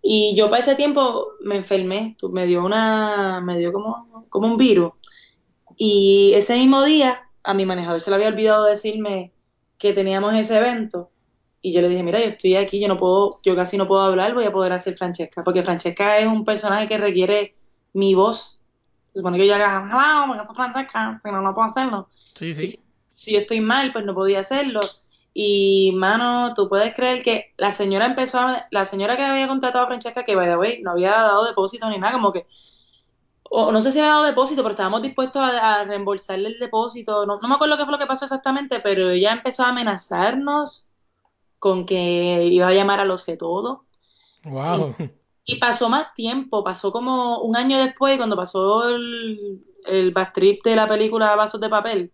Y 0.02 0.34
yo 0.38 0.50
para 0.50 0.64
ese 0.64 0.76
tiempo 0.76 1.34
me 1.42 1.58
enfermé, 1.58 2.16
me 2.32 2.46
dio 2.46 2.64
una, 2.64 3.42
me 3.42 3.58
dio 3.58 3.74
como, 3.74 4.26
como 4.30 4.48
un 4.48 4.56
virus. 4.56 4.94
Y 5.76 6.32
ese 6.36 6.56
mismo 6.56 6.86
día 6.86 7.26
a 7.48 7.54
mi 7.54 7.66
manejador 7.66 8.01
se 8.01 8.10
le 8.10 8.16
había 8.18 8.27
olvidado 8.27 8.66
decirme 8.66 9.32
que 9.77 9.94
teníamos 9.94 10.34
ese 10.36 10.58
evento. 10.58 11.10
Y 11.62 11.74
yo 11.74 11.82
le 11.82 11.89
dije, 11.89 12.04
mira, 12.04 12.20
yo 12.20 12.27
estoy 12.27 12.56
aquí, 12.56 12.80
yo 12.80 12.88
no 12.88 12.98
puedo, 13.00 13.39
yo 13.44 13.56
casi 13.56 13.77
no 13.77 13.88
puedo 13.88 14.01
hablar, 14.01 14.34
voy 14.34 14.46
a 14.46 14.51
poder 14.51 14.74
hacer 14.74 14.96
Francesca. 14.96 15.44
Porque 15.44 15.63
Francesca 15.63 16.20
es 16.20 16.27
un 16.27 16.46
personaje 16.46 16.88
que 16.88 16.98
requiere 16.98 17.56
mi 17.94 18.13
voz. 18.13 18.62
Se 19.13 19.20
supone 19.20 19.38
que 19.38 19.48
yo 19.48 19.56
haga, 19.56 19.89
hello, 19.89 20.54
Francesca, 20.54 21.20
si 21.24 21.32
no, 21.32 21.42
no 21.42 21.56
puedo 21.56 21.70
hacerlo. 21.70 22.10
Sí, 22.36 22.54
sí 22.54 22.80
si 23.18 23.34
yo 23.34 23.39
estoy 23.39 23.62
mal, 23.62 23.92
pues 23.92 24.06
no 24.06 24.13
podía 24.13 24.42
hacerlo. 24.42 24.82
Y, 25.34 25.92
mano, 25.96 26.54
tú 26.56 26.70
puedes 26.70 26.96
creer 26.96 27.24
que 27.24 27.54
la 27.58 27.75
señora 27.75 28.06
empezó 28.06 28.39
a, 28.39 28.68
la 28.72 28.86
señora 28.86 29.18
que 29.18 29.24
había 29.24 29.48
contratado 29.48 29.86
a 29.86 29.88
Francesca, 29.88 30.24
que, 30.24 30.36
by 30.36 30.48
the 30.48 30.58
way, 30.58 30.82
no 30.82 30.92
había 30.92 31.12
dado 31.12 31.46
depósito 31.46 31.89
ni 31.89 31.98
nada, 31.98 32.13
como 32.13 32.32
que, 32.32 32.46
o 33.50 33.72
no 33.72 33.82
sé 33.82 33.92
si 33.92 34.00
había 34.00 34.12
dado 34.12 34.25
depósito, 34.25 34.62
pero 34.62 34.74
estábamos 34.74 35.01
dispuestos 35.01 35.42
a, 35.42 35.84
reembolsarle 35.84 36.50
el 36.50 36.60
depósito. 36.60 37.25
No, 37.25 37.39
no 37.39 37.48
me 37.48 37.56
acuerdo 37.56 37.77
qué 37.77 37.84
fue 37.84 37.92
lo 37.92 38.00
que 38.00 38.06
pasó 38.06 38.25
exactamente, 38.25 38.80
pero 38.80 39.12
ella 39.12 39.34
empezó 39.34 39.63
a 39.63 39.70
amenazarnos 39.70 40.86
con 41.60 41.86
que 41.86 42.46
iba 42.46 42.68
a 42.68 42.74
llamar 42.74 43.00
a 43.00 43.06
los 43.06 43.25
de 43.25 43.38
todo. 43.38 43.86
Wow. 44.44 44.96
Y, 45.46 45.60
pasó 45.60 45.88
más 45.88 46.13
tiempo, 46.13 46.63
pasó 46.63 46.92
como 46.92 47.39
un 47.42 47.56
año 47.56 47.77
después, 47.80 48.18
cuando 48.18 48.36
pasó 48.36 48.89
el, 48.89 49.63
el 49.86 50.13
de 50.13 50.75
la 50.75 50.88
película 50.88 51.36
Vasos 51.36 51.62
de 51.62 51.70
Papel 51.70 52.12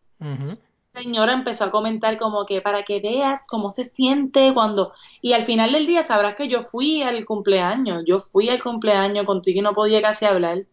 señora 0.93 1.33
empezó 1.33 1.65
a 1.65 1.71
comentar 1.71 2.17
como 2.17 2.45
que 2.45 2.61
para 2.61 2.83
que 2.83 2.99
veas 2.99 3.41
cómo 3.47 3.71
se 3.71 3.85
siente 3.85 4.53
cuando... 4.53 4.93
Y 5.21 5.33
al 5.33 5.45
final 5.45 5.71
del 5.71 5.87
día 5.87 6.05
sabrás 6.05 6.35
que 6.35 6.47
yo 6.47 6.65
fui 6.65 7.01
al 7.01 7.25
cumpleaños, 7.25 8.03
yo 8.05 8.19
fui 8.19 8.49
al 8.49 8.61
cumpleaños 8.61 9.25
contigo 9.25 9.59
y 9.59 9.61
no 9.63 9.73
podía 9.73 10.01
casi 10.01 10.25
hablar. 10.25 10.65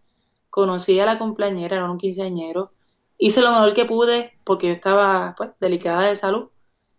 Conocí 0.51 0.99
a 1.01 1.07
la 1.07 1.19
cumpleañera, 1.19 1.77
era 1.77 1.91
un 1.91 1.99
quinceañero. 1.99 2.73
Hice 3.19 3.41
lo 3.41 3.53
mejor 3.53 3.75
que 3.75 3.85
pude 3.85 4.33
porque 4.45 4.69
yo 4.69 4.73
estaba 4.73 5.35
pues 5.37 5.51
delicada 5.61 6.03
de 6.09 6.17
salud. 6.17 6.49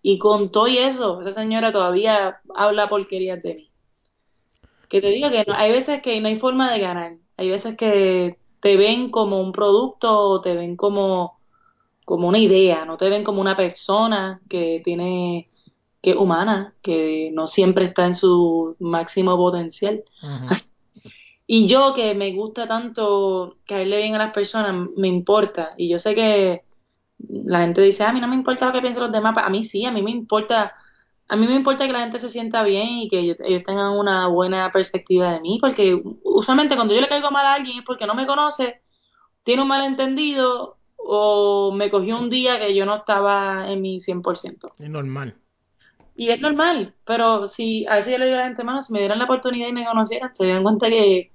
Y 0.02 0.18
con 0.18 0.52
todo 0.52 0.68
y 0.68 0.78
eso, 0.80 1.22
esa 1.22 1.34
señora 1.34 1.72
todavía 1.72 2.42
habla 2.56 2.90
porquerías 2.90 3.42
de 3.44 3.56
mí. 3.56 3.72
Que 4.90 5.02
te 5.02 5.08
digo 5.08 5.30
que 5.30 5.44
no, 5.48 5.54
hay 5.54 5.72
veces 5.72 6.02
que 6.02 6.20
no 6.22 6.28
hay 6.28 6.40
forma 6.40 6.72
de 6.72 6.80
ganar. 6.80 7.14
Hay 7.38 7.50
veces 7.50 7.78
que 7.78 8.38
te 8.62 8.78
ven 8.78 9.10
como 9.10 9.40
un 9.40 9.52
producto 9.52 10.18
o 10.18 10.42
te 10.42 10.56
ven 10.56 10.76
como 10.76 11.40
como 12.06 12.28
una 12.28 12.40
idea, 12.40 12.84
no 12.84 12.98
te 12.98 13.10
ven 13.10 13.24
como 13.24 13.40
una 13.40 13.56
persona 13.56 14.42
que 14.50 14.82
tiene 14.84 15.50
que 16.02 16.12
es 16.12 16.18
humana, 16.18 16.74
que 16.82 17.30
no 17.32 17.48
siempre 17.48 17.86
está 17.86 18.06
en 18.06 18.16
su 18.16 18.76
máximo 18.80 19.38
potencial. 19.38 20.04
Y 21.54 21.68
yo 21.68 21.94
que 21.94 22.14
me 22.16 22.32
gusta 22.32 22.66
tanto 22.66 23.58
caerle 23.68 23.98
bien 23.98 24.16
a 24.16 24.20
las 24.20 24.34
personas, 24.34 24.88
me 24.96 25.10
importa. 25.10 25.74
Y 25.76 25.90
yo 25.90 26.00
sé 26.00 26.16
que 26.16 26.62
la 27.28 27.60
gente 27.60 27.82
dice, 27.82 28.06
a 28.06 28.14
mí 28.14 28.22
no 28.22 28.30
me 28.30 28.36
importa 28.36 28.68
lo 28.68 28.72
que 28.72 28.80
piensen 28.80 29.04
los 29.04 29.12
demás, 29.12 29.36
a 29.38 29.50
mí 29.50 29.66
sí, 29.66 29.84
a 29.84 29.92
mí 29.92 30.02
me 30.02 30.12
importa, 30.12 30.74
a 31.28 31.36
mí 31.36 31.46
me 31.46 31.56
importa 31.56 31.86
que 31.86 31.92
la 31.92 32.04
gente 32.04 32.20
se 32.20 32.30
sienta 32.30 32.64
bien 32.64 32.88
y 33.00 33.10
que 33.10 33.20
ellos, 33.20 33.38
ellos 33.42 33.64
tengan 33.66 33.92
una 33.98 34.28
buena 34.28 34.72
perspectiva 34.72 35.34
de 35.34 35.42
mí, 35.42 35.58
porque 35.60 36.02
usualmente 36.24 36.76
cuando 36.76 36.94
yo 36.94 37.02
le 37.02 37.10
caigo 37.10 37.30
mal 37.32 37.46
a 37.46 37.56
alguien 37.56 37.80
es 37.80 37.86
porque 37.86 38.06
no 38.08 38.16
me 38.16 38.26
conoce, 38.26 38.80
tiene 39.44 39.62
un 39.62 39.68
malentendido 39.68 40.78
o 40.96 41.74
me 41.74 41.92
cogió 41.92 42.18
un 42.18 42.30
día 42.30 42.60
que 42.60 42.74
yo 42.74 42.86
no 42.86 42.96
estaba 42.96 43.70
en 43.70 43.82
mi 43.82 44.00
100%. 44.00 44.72
Es 44.80 44.90
normal. 44.90 45.36
Y 46.16 46.30
es 46.30 46.40
normal, 46.40 46.94
pero 47.04 47.50
si 47.50 47.86
a 47.88 47.96
veces 47.96 48.14
yo 48.14 48.20
le 48.20 48.28
digo 48.28 48.38
a 48.38 48.42
la 48.42 48.48
gente, 48.48 48.64
mano, 48.64 48.84
si 48.84 48.94
me 48.94 49.00
dieran 49.00 49.20
la 49.20 49.26
oportunidad 49.26 49.68
y 49.68 49.74
me 49.74 49.84
conocieran, 49.84 50.34
se 50.34 50.46
dan 50.46 50.64
cuenta 50.64 50.88
que 50.88 51.30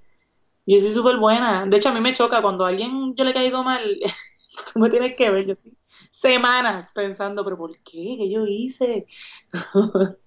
yo 0.75 0.81
soy 0.81 0.91
súper 0.93 1.17
buena. 1.17 1.65
De 1.65 1.77
hecho, 1.77 1.89
a 1.89 1.93
mí 1.93 2.01
me 2.01 2.15
choca 2.15 2.41
cuando 2.41 2.65
a 2.65 2.69
alguien 2.69 3.15
yo 3.15 3.23
le 3.23 3.33
caigo 3.33 3.63
mal, 3.63 3.81
tú 4.73 4.79
me 4.79 4.89
tienes 4.89 5.15
que 5.15 5.29
ver, 5.29 5.45
yo 5.45 5.53
estoy 5.53 5.73
semanas 6.21 6.89
pensando, 6.93 7.43
pero 7.43 7.57
¿por 7.57 7.71
qué? 7.83 8.15
¿Qué 8.17 8.29
yo 8.29 8.45
hice? 8.45 9.07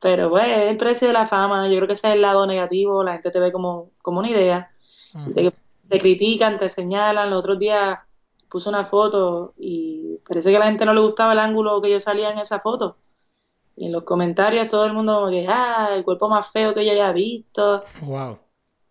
pero 0.00 0.30
bueno, 0.30 0.54
es 0.54 0.70
el 0.70 0.76
precio 0.76 1.08
de 1.08 1.12
la 1.12 1.28
fama, 1.28 1.68
yo 1.68 1.76
creo 1.76 1.86
que 1.86 1.94
ese 1.94 2.08
es 2.08 2.14
el 2.14 2.22
lado 2.22 2.46
negativo, 2.46 3.02
la 3.04 3.14
gente 3.14 3.30
te 3.30 3.40
ve 3.40 3.52
como, 3.52 3.90
como 4.02 4.20
una 4.20 4.30
idea, 4.30 4.70
te, 5.34 5.52
te 5.88 6.00
critican, 6.00 6.58
te 6.58 6.70
señalan, 6.70 7.30
los 7.30 7.40
otros 7.40 7.58
días 7.58 7.98
puso 8.48 8.70
una 8.70 8.86
foto 8.86 9.54
y 9.58 10.18
parece 10.28 10.50
que 10.50 10.56
a 10.56 10.60
la 10.60 10.66
gente 10.66 10.84
no 10.84 10.94
le 10.94 11.00
gustaba 11.00 11.32
el 11.32 11.40
ángulo 11.40 11.82
que 11.82 11.90
yo 11.90 12.00
salía 12.00 12.30
en 12.30 12.38
esa 12.38 12.60
foto. 12.60 12.96
Y 13.76 13.86
en 13.86 13.92
los 13.92 14.04
comentarios 14.04 14.68
todo 14.68 14.86
el 14.86 14.92
mundo 14.92 15.26
que, 15.28 15.46
ah, 15.48 15.88
el 15.92 16.04
cuerpo 16.04 16.28
más 16.28 16.52
feo 16.52 16.72
que 16.72 16.86
yo 16.86 16.92
haya 16.92 17.10
visto. 17.10 17.82
Wow. 18.02 18.38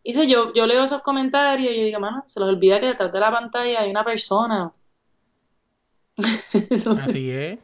Y 0.04 0.14
yo, 0.28 0.54
yo 0.54 0.68
leo 0.68 0.84
esos 0.84 1.02
comentarios 1.02 1.72
y 1.72 1.78
yo 1.78 1.86
digo, 1.86 2.00
mano, 2.00 2.24
se 2.28 2.40
los 2.40 2.50
olvida 2.50 2.80
que 2.80 2.88
detrás 2.88 3.12
de 3.12 3.20
la 3.20 3.32
pantalla 3.32 3.82
hay 3.82 3.90
una 3.90 4.04
persona. 4.04 4.74
Así 7.02 7.32
es. 7.32 7.60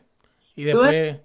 Y 0.56 0.64
después, 0.64 1.18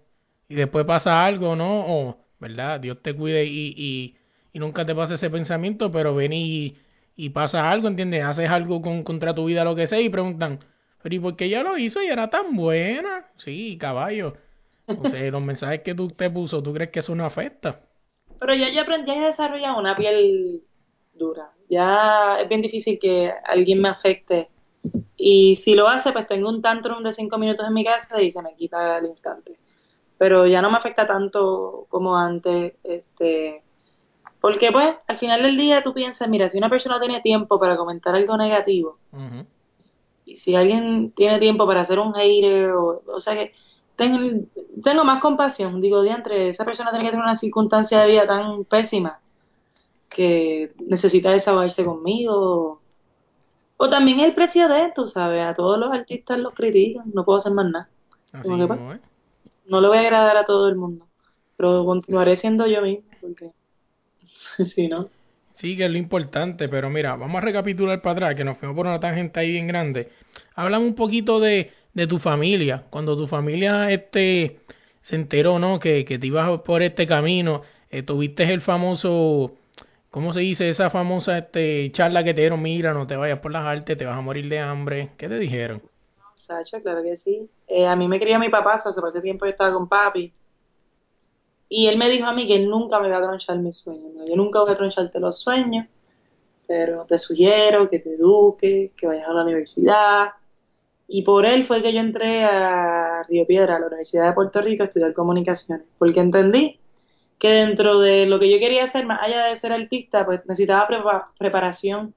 y 0.48 0.54
después 0.54 0.84
pasa 0.84 1.24
algo, 1.24 1.56
¿no? 1.56 1.86
O, 1.86 2.18
¿verdad? 2.38 2.80
Dios 2.80 3.00
te 3.02 3.14
cuide 3.14 3.44
y, 3.44 3.74
y, 3.76 4.16
y 4.52 4.58
nunca 4.58 4.84
te 4.84 4.94
pasa 4.94 5.14
ese 5.14 5.30
pensamiento, 5.30 5.90
pero 5.90 6.14
ven 6.14 6.32
y 6.32 6.76
y 7.16 7.30
pasa 7.30 7.70
algo, 7.70 7.88
¿entiendes? 7.88 8.24
Haces 8.24 8.50
algo 8.50 8.82
con, 8.82 9.02
contra 9.04 9.34
tu 9.34 9.46
vida, 9.46 9.64
lo 9.64 9.74
que 9.74 9.86
sea, 9.86 10.00
y 10.00 10.08
preguntan, 10.08 10.58
pero 11.02 11.14
¿y 11.14 11.18
por 11.18 11.36
qué 11.36 11.44
ella 11.46 11.62
lo 11.62 11.78
hizo 11.78 12.02
y 12.02 12.06
era 12.06 12.28
tan 12.28 12.56
buena? 12.56 13.26
Sí, 13.36 13.76
caballo. 13.78 14.36
O 14.86 15.08
sea, 15.08 15.30
los 15.30 15.42
mensajes 15.42 15.80
que 15.82 15.94
tú 15.94 16.08
te 16.08 16.28
puso, 16.30 16.62
¿tú 16.62 16.72
crees 16.74 16.90
que 16.90 17.00
eso 17.00 17.14
no 17.14 17.24
afecta? 17.24 17.80
Pero 18.38 18.54
ya, 18.54 18.68
ya 18.70 18.82
aprendí 18.82 19.12
a 19.12 19.28
desarrollar 19.28 19.78
una 19.78 19.96
piel 19.96 20.62
dura. 21.14 21.50
Ya 21.68 22.38
es 22.40 22.48
bien 22.48 22.62
difícil 22.62 22.98
que 22.98 23.32
alguien 23.44 23.80
me 23.80 23.88
afecte. 23.88 24.48
Y 25.16 25.56
si 25.64 25.74
lo 25.74 25.88
hace, 25.88 26.12
pues 26.12 26.26
tengo 26.26 26.48
un 26.48 26.60
tantrum 26.60 27.02
de 27.02 27.14
cinco 27.14 27.38
minutos 27.38 27.66
en 27.66 27.74
mi 27.74 27.84
casa 27.84 28.20
y 28.20 28.32
se 28.32 28.42
me 28.42 28.54
quita 28.54 28.96
al 28.96 29.06
instante. 29.06 29.58
Pero 30.18 30.46
ya 30.46 30.60
no 30.62 30.70
me 30.70 30.78
afecta 30.78 31.06
tanto 31.06 31.86
como 31.88 32.16
antes. 32.16 32.74
Este, 32.84 33.62
porque 34.40 34.70
pues 34.70 34.94
al 35.08 35.18
final 35.18 35.42
del 35.42 35.56
día 35.56 35.82
tú 35.82 35.94
piensas, 35.94 36.28
mira, 36.28 36.50
si 36.50 36.58
una 36.58 36.68
persona 36.68 37.00
tiene 37.00 37.22
tiempo 37.22 37.58
para 37.58 37.76
comentar 37.76 38.14
algo 38.14 38.36
negativo, 38.36 38.98
y 40.26 40.36
si 40.38 40.54
alguien 40.54 41.12
tiene 41.12 41.38
tiempo 41.38 41.66
para 41.66 41.82
hacer 41.82 41.98
un 41.98 42.14
hater, 42.14 42.72
o, 42.72 43.02
o 43.06 43.20
sea 43.20 43.34
que 43.34 43.52
tengo, 43.96 44.46
tengo 44.82 45.04
más 45.04 45.20
compasión, 45.22 45.80
digo, 45.80 46.02
diantre, 46.02 46.50
esa 46.50 46.64
persona 46.64 46.90
tiene 46.90 47.04
que 47.04 47.10
tener 47.12 47.24
una 47.24 47.36
circunstancia 47.36 48.00
de 48.00 48.08
vida 48.08 48.26
tan 48.26 48.64
pésima 48.64 49.20
que 50.14 50.72
necesita 50.86 51.30
desahogarse 51.30 51.84
conmigo. 51.84 52.80
O 53.76 53.90
también 53.90 54.20
el 54.20 54.34
precio 54.34 54.68
de 54.68 54.86
esto, 54.86 55.06
¿sabes? 55.08 55.42
A 55.42 55.54
todos 55.54 55.78
los 55.78 55.92
artistas 55.92 56.38
los 56.38 56.54
critican, 56.54 57.10
no 57.12 57.24
puedo 57.24 57.40
hacer 57.40 57.52
más 57.52 57.70
nada. 57.70 57.88
Así 58.32 58.48
pues, 58.48 59.00
no 59.66 59.80
le 59.80 59.88
voy 59.88 59.98
a 59.98 60.00
agradar 60.00 60.36
a 60.36 60.44
todo 60.44 60.68
el 60.68 60.76
mundo, 60.76 61.06
pero 61.56 61.84
continuaré 61.84 62.36
siendo 62.36 62.66
yo 62.66 62.82
mismo, 62.82 63.08
porque 63.20 63.50
sí, 64.64 64.88
¿no? 64.88 65.08
Sí, 65.54 65.76
que 65.76 65.84
es 65.84 65.90
lo 65.90 65.98
importante, 65.98 66.68
pero 66.68 66.90
mira, 66.90 67.14
vamos 67.14 67.36
a 67.36 67.44
recapitular 67.44 68.02
para 68.02 68.12
atrás, 68.12 68.34
que 68.34 68.44
nos 68.44 68.58
fuimos 68.58 68.76
por 68.76 68.86
una 68.86 68.98
tangente 68.98 69.38
ahí 69.38 69.52
bien 69.52 69.68
grande. 69.68 70.10
Háblame 70.56 70.84
un 70.84 70.96
poquito 70.96 71.38
de, 71.38 71.70
de 71.92 72.06
tu 72.08 72.18
familia, 72.18 72.84
cuando 72.90 73.16
tu 73.16 73.28
familia 73.28 73.90
este, 73.90 74.58
se 75.02 75.14
enteró, 75.14 75.60
¿no? 75.60 75.78
Que, 75.78 76.04
que 76.04 76.18
te 76.18 76.26
ibas 76.26 76.60
por 76.62 76.82
este 76.82 77.06
camino, 77.06 77.62
eh, 77.90 78.02
tuviste 78.02 78.52
el 78.52 78.60
famoso, 78.60 79.52
¿cómo 80.14 80.32
se 80.32 80.42
dice? 80.42 80.68
Esa 80.68 80.90
famosa 80.90 81.38
este, 81.38 81.90
charla 81.90 82.22
que 82.22 82.32
te 82.34 82.42
dieron, 82.42 82.62
mira, 82.62 82.94
no 82.94 83.04
te 83.04 83.16
vayas 83.16 83.40
por 83.40 83.50
las 83.50 83.64
artes, 83.64 83.98
te 83.98 84.04
vas 84.04 84.16
a 84.16 84.20
morir 84.20 84.48
de 84.48 84.60
hambre. 84.60 85.10
¿Qué 85.18 85.28
te 85.28 85.40
dijeron? 85.40 85.82
Sacho, 86.36 86.80
claro 86.80 87.02
que 87.02 87.16
sí. 87.16 87.50
Eh, 87.66 87.84
a 87.84 87.96
mí 87.96 88.06
me 88.06 88.20
quería 88.20 88.38
mi 88.38 88.48
papá, 88.48 88.74
hace 88.74 88.90
ese 88.90 89.20
tiempo 89.20 89.44
yo 89.44 89.50
estaba 89.50 89.74
con 89.74 89.88
papi. 89.88 90.32
Y 91.68 91.88
él 91.88 91.98
me 91.98 92.08
dijo 92.08 92.26
a 92.26 92.32
mí 92.32 92.46
que 92.46 92.60
nunca 92.60 93.00
me 93.00 93.08
va 93.08 93.16
a 93.16 93.22
tronchar 93.22 93.58
mis 93.58 93.76
sueños. 93.76 94.12
Yo 94.28 94.36
nunca 94.36 94.60
voy 94.60 94.70
a 94.70 94.76
troncharte 94.76 95.18
los 95.18 95.40
sueños, 95.40 95.88
pero 96.68 97.06
te 97.06 97.18
sugiero 97.18 97.88
que 97.90 97.98
te 97.98 98.14
eduques, 98.14 98.92
que 98.92 99.06
vayas 99.08 99.26
a 99.26 99.32
la 99.32 99.42
universidad, 99.42 100.28
Y 101.08 101.22
por 101.22 101.44
él 101.44 101.66
fue 101.66 101.82
que 101.82 101.92
yo 101.92 101.98
entré 101.98 102.44
a 102.44 103.24
Río 103.28 103.46
Piedra, 103.48 103.76
a 103.76 103.80
la 103.80 103.88
Universidad 103.88 104.28
de 104.28 104.32
Puerto 104.32 104.60
Rico, 104.60 104.84
a 104.84 104.86
estudiar 104.86 105.12
comunicaciones, 105.12 105.84
porque 105.98 106.20
entendí 106.20 106.78
que 107.38 107.48
dentro 107.48 108.00
de 108.00 108.26
lo 108.26 108.38
que 108.38 108.50
yo 108.50 108.58
quería 108.58 108.84
hacer, 108.84 109.06
más 109.06 109.20
allá 109.22 109.46
de 109.46 109.58
ser 109.58 109.72
artista, 109.72 110.24
pues 110.24 110.40
necesitaba 110.46 111.32
preparación. 111.38 112.14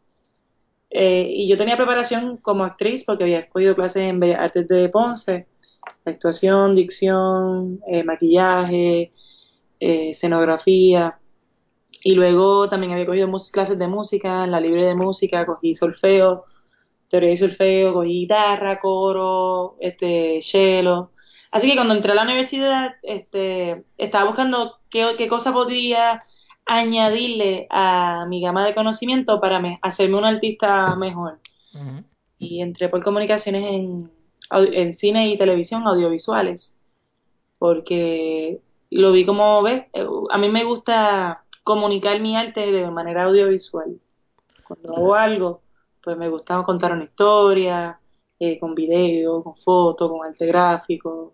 Eh, 0.90 1.28
y 1.30 1.50
yo 1.50 1.58
tenía 1.58 1.76
preparación 1.76 2.38
como 2.38 2.64
actriz 2.64 3.04
porque 3.06 3.24
había 3.26 3.40
escogido 3.40 3.76
clases 3.76 4.04
en 4.04 4.20
Bellas 4.20 4.40
Artes 4.40 4.68
de 4.68 4.90
Ponce, 4.90 5.48
actuación, 6.06 6.76
dicción, 6.76 7.82
eh, 7.88 8.04
maquillaje, 8.04 9.12
eh, 9.80 10.12
escenografía. 10.12 11.20
Y 12.04 12.14
luego 12.16 12.70
también 12.70 12.94
había 12.94 13.06
cogido 13.06 13.30
clases 13.52 13.78
de 13.80 13.88
música, 13.88 14.44
en 14.46 14.52
la 14.52 14.60
libre 14.62 14.86
de 14.86 14.96
música, 14.96 15.46
cogí 15.46 15.76
solfeo, 15.76 16.46
teoría 17.10 17.32
de 17.32 17.38
solfeo, 17.38 17.94
cogí 17.94 18.10
guitarra, 18.22 18.80
coro, 18.80 19.78
este, 19.80 20.42
cello. 20.42 21.12
Así 21.52 21.68
que 21.70 21.76
cuando 21.76 21.96
entré 21.96 22.12
a 22.12 22.16
la 22.16 22.24
universidad, 22.24 22.96
este, 23.04 23.84
estaba 23.98 24.26
buscando 24.26 24.77
qué, 24.90 25.16
qué 25.18 25.28
cosa 25.28 25.54
podía 25.54 26.24
añadirle 26.66 27.68
a 27.70 28.26
mi 28.28 28.42
gama 28.42 28.66
de 28.66 28.76
conocimiento 28.76 29.40
para 29.40 29.62
hacerme 29.82 30.18
un 30.18 30.26
artista 30.26 30.96
mejor. 30.96 31.40
Y 32.40 32.62
entré 32.62 32.90
por 32.90 33.04
comunicaciones 33.04 33.68
en, 33.68 34.12
en 34.52 34.94
cine 34.96 35.30
y 35.30 35.38
televisión 35.38 35.88
audiovisuales, 35.88 36.74
porque 37.58 38.62
lo 38.90 39.12
vi 39.12 39.26
como, 39.26 39.62
ves, 39.64 39.86
eh, 39.94 40.06
a 40.30 40.38
mí 40.38 40.50
me 40.50 40.64
gusta 40.64 41.44
comunicar 41.64 42.20
mi 42.20 42.36
arte 42.36 42.72
de 42.72 42.90
manera 42.90 43.24
audiovisual. 43.26 44.00
Cuando 44.68 44.96
hago 44.96 45.16
algo, 45.16 45.62
pues 46.04 46.18
me 46.18 46.30
gusta 46.30 46.62
contar 46.64 46.94
una 46.94 47.04
historia, 47.04 48.00
eh, 48.40 48.60
con 48.60 48.76
video, 48.76 49.44
con 49.44 49.56
fotos, 49.58 50.10
con 50.10 50.26
arte 50.26 50.46
gráfico. 50.46 51.34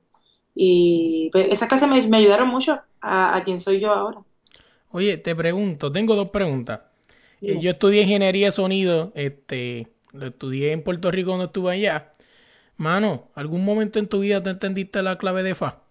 Y 0.55 1.29
pues, 1.31 1.48
esas 1.51 1.69
clases 1.69 2.07
me, 2.10 2.17
ayudaron 2.17 2.48
mucho 2.48 2.79
a, 3.03 3.41
quien 3.43 3.60
soy 3.60 3.79
yo 3.79 3.91
ahora. 3.91 4.19
Oye, 4.91 5.17
te 5.17 5.36
pregunto, 5.36 5.91
tengo 5.91 6.15
dos 6.15 6.29
preguntas. 6.29 6.81
Eh, 7.41 7.60
yo 7.60 7.72
estudié 7.72 8.03
ingeniería 8.03 8.48
de 8.48 8.51
sonido, 8.53 9.12
este, 9.15 9.88
lo 10.13 10.27
estudié 10.27 10.72
en 10.72 10.83
Puerto 10.83 11.12
Rico 11.12 11.31
cuando 11.31 11.45
estuve 11.45 11.74
allá. 11.74 12.13
Mano, 12.77 13.29
¿algún 13.36 13.65
momento 13.65 14.00
en 14.00 14.07
tu 14.07 14.22
vida 14.22 14.41
te 14.41 14.51
entendiste 14.51 15.01
la 15.01 15.17
clave 15.17 15.43
de 15.43 15.55
Fa? 15.55 15.81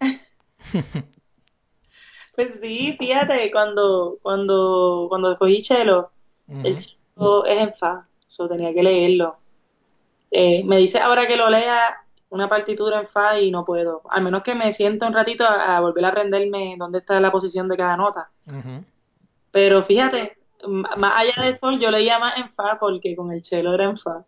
pues 2.36 2.48
sí, 2.62 2.96
fíjate, 2.98 3.50
cuando, 3.50 4.18
cuando, 4.22 5.06
cuando 5.08 5.36
cogí 5.36 5.62
chelo, 5.62 6.12
el 6.48 6.78
chelo 6.78 7.44
es 7.46 7.60
en 7.60 7.74
fa, 7.74 8.06
so 8.28 8.48
tenía 8.48 8.72
que 8.72 8.82
leerlo. 8.82 9.36
Eh, 10.30 10.62
me 10.64 10.76
dice 10.76 10.98
ahora 10.98 11.26
que 11.26 11.36
lo 11.36 11.50
lea 11.50 11.99
una 12.30 12.48
partitura 12.48 13.00
en 13.00 13.08
fa 13.08 13.38
y 13.38 13.50
no 13.50 13.64
puedo, 13.64 14.02
al 14.10 14.22
menos 14.22 14.42
que 14.42 14.54
me 14.54 14.72
siento 14.72 15.06
un 15.06 15.12
ratito 15.12 15.44
a, 15.44 15.78
volver 15.80 16.04
a 16.04 16.08
aprenderme 16.08 16.76
dónde 16.78 16.98
está 16.98 17.20
la 17.20 17.30
posición 17.30 17.68
de 17.68 17.76
cada 17.76 17.96
nota. 17.96 18.30
Pero 19.50 19.84
fíjate, 19.84 20.38
más 20.66 21.12
allá 21.16 21.44
del 21.44 21.58
sol, 21.58 21.78
yo 21.80 21.90
leía 21.90 22.18
más 22.18 22.38
en 22.38 22.50
fa 22.50 22.78
porque 22.78 23.14
con 23.14 23.32
el 23.32 23.42
chelo 23.42 23.74
era 23.74 23.84
en 23.84 23.98
fa. 23.98 24.24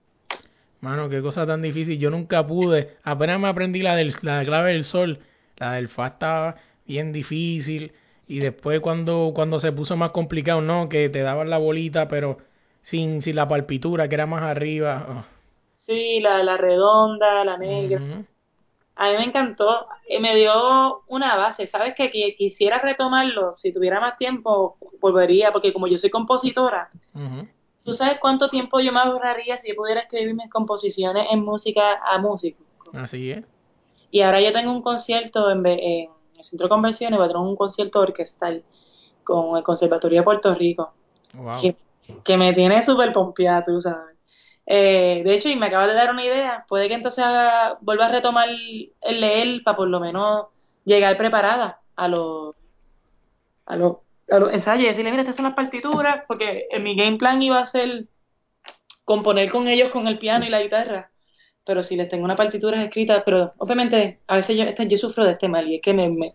Mano, 0.81 1.09
qué 1.09 1.23
cosa 1.23 1.47
tan 1.47 1.63
difícil. 1.63 1.97
Yo 1.97 2.11
nunca 2.11 2.45
pude. 2.45 2.97
Apenas 3.05 3.39
me 3.39 3.47
aprendí 3.47 3.83
la, 3.83 3.95
del, 3.95 4.13
la 4.23 4.45
clave 4.45 4.73
del 4.73 4.85
sol 4.85 5.21
la 5.57 5.75
del 5.75 5.89
Fa 5.89 6.09
estaba 6.09 6.57
bien 6.87 7.13
difícil. 7.13 7.93
Y 8.27 8.41
después 8.41 8.81
cuando, 8.81 9.33
cuando 9.35 9.61
se 9.61 9.71
puso 9.71 9.97
más 9.97 10.11
complicado, 10.11 10.61
no, 10.61 10.89
que 10.89 11.09
te 11.09 11.21
daban 11.21 11.51
la 11.51 11.59
bolita, 11.59 12.09
pero 12.09 12.39
sin, 12.83 13.23
sin 13.23 13.37
la 13.37 13.49
palpitura, 13.49 14.09
que 14.09 14.15
era 14.17 14.27
más 14.27 14.43
arriba. 14.43 15.07
Oh. 15.09 15.25
Sí, 15.87 16.21
la, 16.21 16.43
la 16.43 16.57
redonda, 16.57 17.45
la 17.45 17.57
negra. 17.59 18.01
A 18.95 19.11
mí 19.11 19.17
me 19.17 19.25
encantó. 19.25 19.87
y 20.09 20.19
Me 20.19 20.37
dio 20.37 21.03
una 21.09 21.37
base. 21.37 21.67
¿Sabes 21.67 21.95
que 21.95 22.11
Quisiera 22.37 22.79
retomarlo. 22.79 23.55
Si 23.57 23.73
tuviera 23.73 24.01
más 24.01 24.19
tiempo, 24.19 24.77
volvería. 25.01 25.53
Porque 25.53 25.73
como 25.73 25.87
yo 25.87 25.99
soy 25.99 26.11
compositora, 26.11 26.91
¿tú 27.85 27.95
sabes 27.95 28.19
cuánto 28.21 28.49
tiempo 28.49 28.81
yo 28.81 28.93
me 28.93 29.01
ahorraría 29.01 29.57
si 29.59 29.71
yo 29.71 29.77
pudiera 29.77 30.01
escribir 30.01 30.35
mis 30.35 30.51
composiciones 30.51 31.27
en 31.31 31.45
música 31.45 32.01
a 32.05 32.19
músico? 32.19 32.63
Así 32.93 33.31
es. 33.31 33.45
Y 34.11 34.21
ahora 34.21 34.41
yo 34.43 34.53
tengo 34.53 34.71
un 34.71 34.83
concierto 34.83 35.51
en, 35.51 35.65
el 35.67 36.09
Centro 36.43 36.67
de 36.67 36.69
Convenciones, 36.69 37.19
voy 37.19 37.25
a 37.25 37.29
tener 37.29 37.43
un 37.43 37.57
concierto 37.57 38.01
orquestal 38.01 38.63
con 39.25 39.57
el 39.57 39.63
Conservatorio 39.63 40.21
de 40.21 40.25
Puerto 40.25 40.55
Rico. 40.55 40.93
Que, 42.25 42.37
me 42.37 42.53
tiene 42.53 42.85
súper 42.85 43.13
pompeada, 43.13 43.65
tú 43.65 43.81
sabes. 43.81 44.12
Eh, 44.67 45.23
de 45.25 45.35
hecho, 45.35 45.49
y 45.49 45.57
me 45.57 45.67
acabas 45.67 45.89
de 45.89 45.95
dar 45.95 46.11
una 46.11 46.25
idea, 46.25 46.65
puede 46.69 46.89
que 46.89 46.95
entonces 46.95 47.25
vuelva 47.81 48.07
a 48.07 48.13
retomar 48.13 48.49
el 48.49 49.21
leer 49.21 49.63
para 49.65 49.77
por 49.77 49.89
lo 49.89 50.01
menos 50.01 50.47
llegar 50.85 51.17
preparada 51.17 51.81
a 51.97 52.09
los 52.09 52.55
a 53.67 53.77
los, 53.77 53.99
a 54.31 54.39
los 54.39 54.53
ensayos 54.53 54.85
y 54.85 54.89
decirle, 54.89 55.11
mira, 55.11 55.23
estas 55.23 55.37
son 55.37 55.45
las 55.47 55.55
partituras, 55.55 56.25
porque 56.27 56.67
en 56.71 56.83
mi 56.83 56.97
game 56.97 57.19
plan 57.19 57.43
iba 57.43 57.59
a 57.61 57.67
ser 57.67 58.07
componer 59.05 59.51
con 59.51 59.69
ellos 59.69 59.91
con 59.91 60.07
el 60.09 60.19
piano 60.19 60.45
y 60.45 60.51
la 60.51 60.63
guitarra. 60.63 61.11
Pero 61.65 61.83
si 61.83 61.97
les 61.97 62.09
tengo 62.09 62.25
una 62.25 62.37
partitura 62.37 62.83
escrita, 62.83 63.23
pero 63.25 63.53
obviamente 63.59 64.21
a 64.27 64.37
veces 64.37 64.57
yo, 64.57 64.99
sufro 64.99 65.25
de 65.25 65.33
este 65.33 65.49
mal 65.49 65.69
y 65.69 65.77
es 65.77 65.83
que 65.83 65.93
me, 65.93 66.35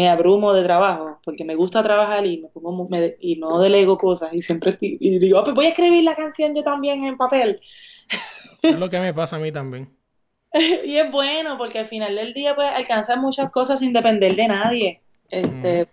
abrumo 0.00 0.52
de 0.54 0.64
trabajo, 0.64 1.18
porque 1.24 1.44
me 1.44 1.54
gusta 1.54 1.82
trabajar 1.82 2.24
y 2.24 2.38
me 2.38 2.48
pongo 2.48 2.88
y 3.20 3.36
no 3.36 3.58
delego 3.60 3.98
cosas 3.98 4.32
y 4.32 4.42
siempre 4.42 4.78
y 4.80 5.18
digo, 5.18 5.40
oh, 5.40 5.44
pues 5.44 5.54
voy 5.54 5.66
a 5.66 5.70
escribir 5.70 6.02
la 6.02 6.16
canción 6.16 6.54
yo 6.54 6.62
también 6.62 7.04
en 7.04 7.16
papel. 7.16 7.60
Es 8.62 8.78
lo 8.78 8.88
que 8.90 9.00
me 9.00 9.12
pasa 9.12 9.36
a 9.36 9.38
mí 9.38 9.52
también. 9.52 9.88
y 10.84 10.96
es 10.96 11.10
bueno 11.10 11.56
porque 11.58 11.78
al 11.78 11.88
final 11.88 12.14
del 12.14 12.34
día 12.34 12.54
puedes 12.54 12.72
alcanzar 12.72 13.18
muchas 13.18 13.50
cosas 13.50 13.80
sin 13.80 13.92
depender 13.92 14.34
de 14.36 14.48
nadie. 14.48 15.00
Este, 15.28 15.88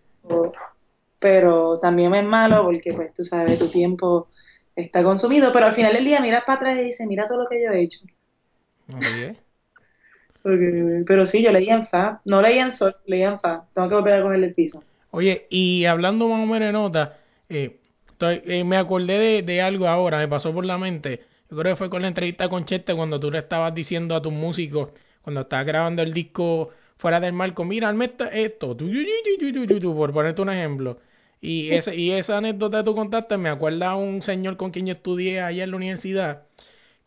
pero 1.20 1.80
también 1.80 2.14
es 2.16 2.26
malo 2.26 2.64
porque 2.64 2.94
pues 2.94 3.14
tú 3.14 3.24
sabes, 3.24 3.60
tu 3.60 3.70
tiempo 3.70 4.28
está 4.76 5.04
consumido, 5.04 5.52
pero 5.52 5.68
al 5.68 5.76
final 5.76 5.94
del 5.94 6.06
día 6.06 6.22
miras 6.22 6.44
para 6.46 6.58
atrás 6.58 6.78
y 6.78 6.84
dices, 6.84 7.08
mira 7.08 7.28
todo 7.28 7.44
lo 7.44 7.50
que 7.50 7.62
yo 7.62 7.72
he 7.72 7.82
hecho. 7.82 8.00
Pero 10.43 11.25
sí, 11.25 11.41
yo 11.41 11.52
leía 11.52 11.75
en 11.75 11.88
fa. 11.88 12.21
No 12.25 12.41
leía 12.41 12.63
en 12.63 12.71
sol, 12.71 12.95
leía 13.06 13.30
en 13.30 13.39
fa. 13.39 13.65
Tengo 13.73 13.89
que 13.89 13.95
volver 13.95 14.13
a 14.13 14.21
coger 14.21 14.43
el 14.43 14.54
piso. 14.54 14.84
Oye, 15.12 15.47
y 15.49 15.86
hablando 15.86 16.28
más 16.28 16.43
o 16.43 16.45
menos 16.45 16.67
de 16.67 16.71
nota, 16.71 17.17
eh, 17.49 17.80
eh, 18.21 18.63
me 18.63 18.78
acordé 18.78 19.41
de, 19.41 19.62
algo 19.62 19.88
ahora, 19.88 20.19
me 20.19 20.28
pasó 20.28 20.54
por 20.54 20.65
la 20.65 20.78
mente. 20.78 21.21
Yo 21.49 21.58
creo 21.58 21.73
que 21.73 21.78
fue 21.78 21.89
con 21.89 22.02
la 22.02 22.10
entrevista 22.10 22.47
con 22.49 22.65
Chete 22.65 22.93
cuando 22.93 23.19
tú 23.19 23.32
le 23.32 23.39
estabas 23.39 23.73
diciendo 23.73 24.15
a 24.15 24.21
tus 24.21 24.34
músicos, 24.34 24.89
cuando 25.21 25.41
estabas 25.41 25.65
grabando 25.65 26.04
el 26.04 26.13
disco 26.13 26.69
fuera 26.97 27.19
del 27.19 27.34
marco, 27.34 27.65
mira, 27.65 27.89
hazme 27.89 28.12
esto, 28.34 28.78
por 28.78 30.13
ponerte 30.13 30.41
un 30.41 30.49
ejemplo. 30.49 30.99
Y, 31.41 31.71
ese, 31.71 31.95
y 31.95 32.12
esa 32.12 32.38
anécdota 32.38 32.80
que 32.80 32.84
tú 32.84 32.95
contaste 32.95 33.38
me 33.38 33.49
acuerda 33.49 33.91
a 33.91 33.95
un 33.95 34.21
señor 34.21 34.58
con 34.58 34.71
quien 34.71 34.86
yo 34.86 34.93
estudié 34.93 35.41
allá 35.41 35.63
en 35.63 35.71
la 35.71 35.78
universidad, 35.78 36.43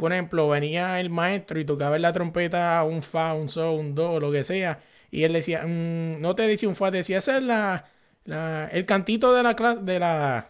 por 0.03 0.12
ejemplo, 0.12 0.49
venía 0.49 0.99
el 0.99 1.11
maestro 1.11 1.61
y 1.61 1.65
tocaba 1.65 1.95
en 1.95 2.03
la 2.03 2.12
trompeta 2.12 2.83
un 2.83 3.05
fa, 3.05 3.35
un 3.35 3.49
sol, 3.49 3.79
un 3.79 3.95
do, 3.95 4.19
lo 4.19 4.33
que 4.33 4.43
sea, 4.43 4.81
y 5.12 5.23
él 5.23 5.33
decía, 5.33 5.62
mm, 5.65 6.21
no 6.21 6.35
te 6.35 6.43
decía 6.43 6.69
un 6.69 6.75
fa, 6.75 6.91
decía, 6.91 7.19
ese 7.19 7.37
es 7.37 7.43
la, 7.45 7.85
la, 8.25 8.69
el 8.73 8.85
cantito 8.85 9.33
de 9.33 9.45
la 9.45 9.55
de 9.81 9.99
la, 10.01 10.49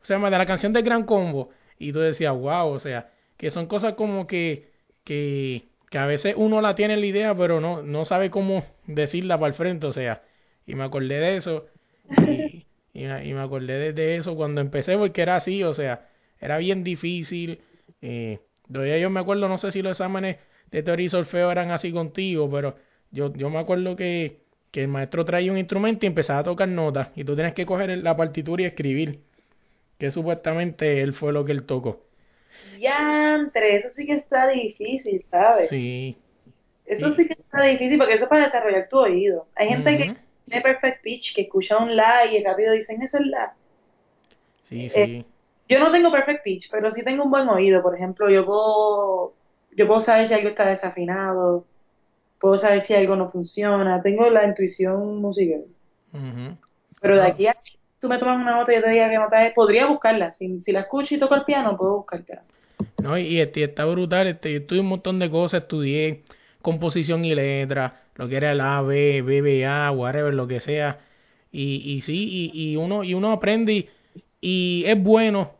o 0.00 0.04
sea, 0.04 0.18
de 0.20 0.38
la 0.38 0.46
canción 0.46 0.72
del 0.72 0.84
Gran 0.84 1.02
Combo, 1.02 1.50
y 1.80 1.92
tú 1.92 1.98
decías, 1.98 2.32
wow, 2.32 2.68
o 2.68 2.78
sea, 2.78 3.10
que 3.36 3.50
son 3.50 3.66
cosas 3.66 3.94
como 3.94 4.28
que, 4.28 4.70
que, 5.02 5.64
que 5.90 5.98
a 5.98 6.06
veces 6.06 6.34
uno 6.36 6.60
la 6.60 6.76
tiene 6.76 6.96
la 6.96 7.06
idea, 7.06 7.34
pero 7.36 7.60
no, 7.60 7.82
no 7.82 8.04
sabe 8.04 8.30
cómo 8.30 8.64
decirla 8.86 9.36
para 9.36 9.48
el 9.48 9.54
frente, 9.54 9.86
o 9.88 9.92
sea, 9.92 10.22
y 10.64 10.76
me 10.76 10.84
acordé 10.84 11.18
de 11.18 11.36
eso, 11.36 11.66
y, 12.24 12.66
y, 12.94 13.02
me 13.34 13.40
acordé 13.40 13.92
de, 13.92 14.16
eso 14.16 14.36
cuando 14.36 14.60
empecé, 14.60 14.96
porque 14.96 15.22
era 15.22 15.34
así, 15.34 15.64
o 15.64 15.74
sea, 15.74 16.08
era 16.40 16.58
bien 16.58 16.84
difícil, 16.84 17.62
eh, 18.00 18.38
de 18.68 19.00
yo 19.00 19.10
me 19.10 19.20
acuerdo, 19.20 19.48
no 19.48 19.58
sé 19.58 19.70
si 19.72 19.82
los 19.82 19.92
exámenes 19.92 20.38
de 20.70 20.82
teoría 20.82 21.06
y 21.06 21.10
solfeo 21.10 21.50
eran 21.50 21.70
así 21.70 21.92
contigo, 21.92 22.50
pero 22.50 22.76
yo, 23.10 23.32
yo 23.34 23.50
me 23.50 23.58
acuerdo 23.58 23.96
que, 23.96 24.40
que 24.70 24.82
el 24.82 24.88
maestro 24.88 25.24
traía 25.24 25.52
un 25.52 25.58
instrumento 25.58 26.04
y 26.04 26.08
empezaba 26.08 26.40
a 26.40 26.44
tocar 26.44 26.68
notas 26.68 27.08
y 27.14 27.24
tú 27.24 27.36
tenías 27.36 27.54
que 27.54 27.66
coger 27.66 27.96
la 27.98 28.16
partitura 28.16 28.62
y 28.62 28.66
escribir, 28.66 29.20
que 29.98 30.10
supuestamente 30.10 31.00
él 31.02 31.12
fue 31.14 31.32
lo 31.32 31.44
que 31.44 31.52
él 31.52 31.64
tocó. 31.64 32.04
Yantre, 32.78 33.76
eso 33.76 33.90
sí 33.90 34.06
que 34.06 34.14
está 34.14 34.48
difícil, 34.48 35.22
¿sabes? 35.30 35.68
Sí. 35.68 36.16
Eso 36.84 37.12
sí, 37.14 37.26
que 37.26 37.34
está 37.34 37.62
difícil 37.62 37.98
porque 37.98 38.14
eso 38.14 38.24
es 38.24 38.30
para 38.30 38.44
desarrollar 38.44 38.88
tu 38.88 38.98
oído. 38.98 39.48
Hay 39.56 39.68
gente 39.68 39.96
que 39.96 40.16
tiene 40.46 40.62
perfect 40.62 41.02
pitch, 41.02 41.34
que 41.34 41.42
escucha 41.42 41.78
un 41.78 41.96
la 41.96 42.26
y 42.26 42.42
rápido 42.44 42.72
dicen 42.72 43.02
eso 43.02 43.18
es 43.18 43.26
la. 43.26 43.54
Sí, 44.64 44.88
sí. 44.88 45.00
Eh, 45.00 45.24
yo 45.68 45.80
no 45.80 45.90
tengo 45.90 46.12
perfect 46.12 46.44
pitch, 46.44 46.70
pero 46.70 46.90
sí 46.90 47.02
tengo 47.02 47.24
un 47.24 47.30
buen 47.30 47.48
oído. 47.48 47.82
Por 47.82 47.96
ejemplo, 47.96 48.30
yo 48.30 48.44
puedo, 48.44 49.34
yo 49.76 49.86
puedo 49.86 50.00
saber 50.00 50.28
si 50.28 50.34
algo 50.34 50.48
está 50.48 50.66
desafinado, 50.66 51.64
puedo 52.38 52.56
saber 52.56 52.80
si 52.80 52.94
algo 52.94 53.16
no 53.16 53.30
funciona. 53.30 54.00
Tengo 54.02 54.30
la 54.30 54.46
intuición 54.46 55.20
musical. 55.20 55.64
Pero 57.00 57.16
de 57.16 57.22
aquí 57.22 57.46
a 57.46 57.56
tú 57.98 58.08
me 58.08 58.18
tomas 58.18 58.36
una 58.36 58.56
nota 58.56 58.72
y 58.72 58.76
yo 58.76 58.82
te 58.82 58.90
diga 58.90 59.10
que 59.10 59.16
nota 59.16 59.46
es, 59.46 59.54
podría 59.54 59.86
buscarla. 59.86 60.32
Si, 60.32 60.60
si 60.60 60.72
la 60.72 60.80
escucho 60.80 61.14
y 61.14 61.18
toco 61.18 61.34
el 61.34 61.44
piano, 61.44 61.76
puedo 61.76 61.96
buscar 61.96 62.24
No, 63.02 63.18
y, 63.18 63.40
este, 63.40 63.64
está 63.64 63.84
brutal, 63.84 64.28
este, 64.28 64.52
yo 64.52 64.58
estudié 64.58 64.80
un 64.80 64.88
montón 64.88 65.18
de 65.18 65.30
cosas, 65.30 65.62
estudié 65.62 66.22
composición 66.62 67.24
y 67.24 67.34
letra, 67.34 68.02
lo 68.14 68.28
que 68.28 68.36
era 68.36 68.52
el 68.52 68.60
A, 68.60 68.82
B, 68.82 69.22
BBA, 69.22 69.90
whatever, 69.92 70.34
lo 70.34 70.46
que 70.46 70.60
sea. 70.60 71.00
Y, 71.52 71.82
y 71.84 72.00
sí, 72.02 72.50
y, 72.52 72.72
y 72.72 72.76
uno, 72.76 73.02
y 73.02 73.14
uno 73.14 73.32
aprende 73.32 73.72
y, 73.72 73.88
y 74.40 74.84
es 74.86 75.02
bueno, 75.02 75.55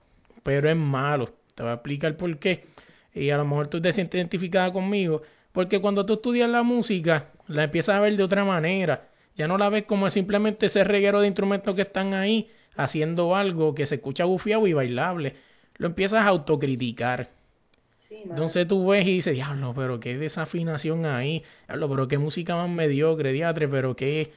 pero 0.47 0.71
es 0.71 0.77
malo. 0.77 1.29
Te 1.57 1.65
voy 1.65 1.73
a 1.73 1.75
explicar 1.75 2.17
por 2.17 2.39
qué. 2.39 2.67
Y 3.13 3.31
a 3.31 3.37
lo 3.37 3.45
mejor 3.45 3.67
tú 3.67 3.83
te 3.83 3.93
sientes 3.93 4.17
identificada 4.17 4.73
conmigo. 4.73 5.23
Porque 5.51 5.81
cuando 5.81 6.07
tú 6.07 6.15
estudias 6.15 6.49
la 6.49 6.63
música, 6.63 7.31
la 7.49 7.65
empiezas 7.65 7.97
a 7.97 8.01
ver 8.01 8.17
de 8.17 8.23
otra 8.23 8.45
manera. 8.45 9.09
Ya 9.35 9.49
no 9.49 9.59
la 9.59 9.69
ves 9.71 9.87
como 9.87 10.09
simplemente 10.09 10.67
ese 10.67 10.85
reguero 10.85 11.21
de 11.21 11.27
instrumentos 11.27 11.75
que 11.75 11.83
están 11.83 12.15
ahí 12.15 12.49
haciendo 12.77 13.35
algo 13.35 13.75
que 13.75 13.87
se 13.87 13.97
escucha 13.97 14.25
bufiado 14.25 14.69
y 14.69 14.73
bailable. 14.73 15.35
Lo 15.79 15.89
empiezas 15.89 16.25
a 16.25 16.29
autocriticar. 16.29 17.29
Entonces 18.09 18.69
tú 18.69 18.87
ves 18.87 19.05
y 19.05 19.15
dices, 19.15 19.35
diablo, 19.35 19.75
pero 19.75 19.99
qué 19.99 20.17
desafinación 20.17 21.07
ahí. 21.07 21.43
Diablo, 21.67 21.91
pero 21.91 22.07
qué 22.07 22.19
música 22.19 22.55
más 22.55 22.71
mediocre, 22.71 23.33
diatre, 23.33 23.67
pero 23.67 23.97
qué, 23.97 24.31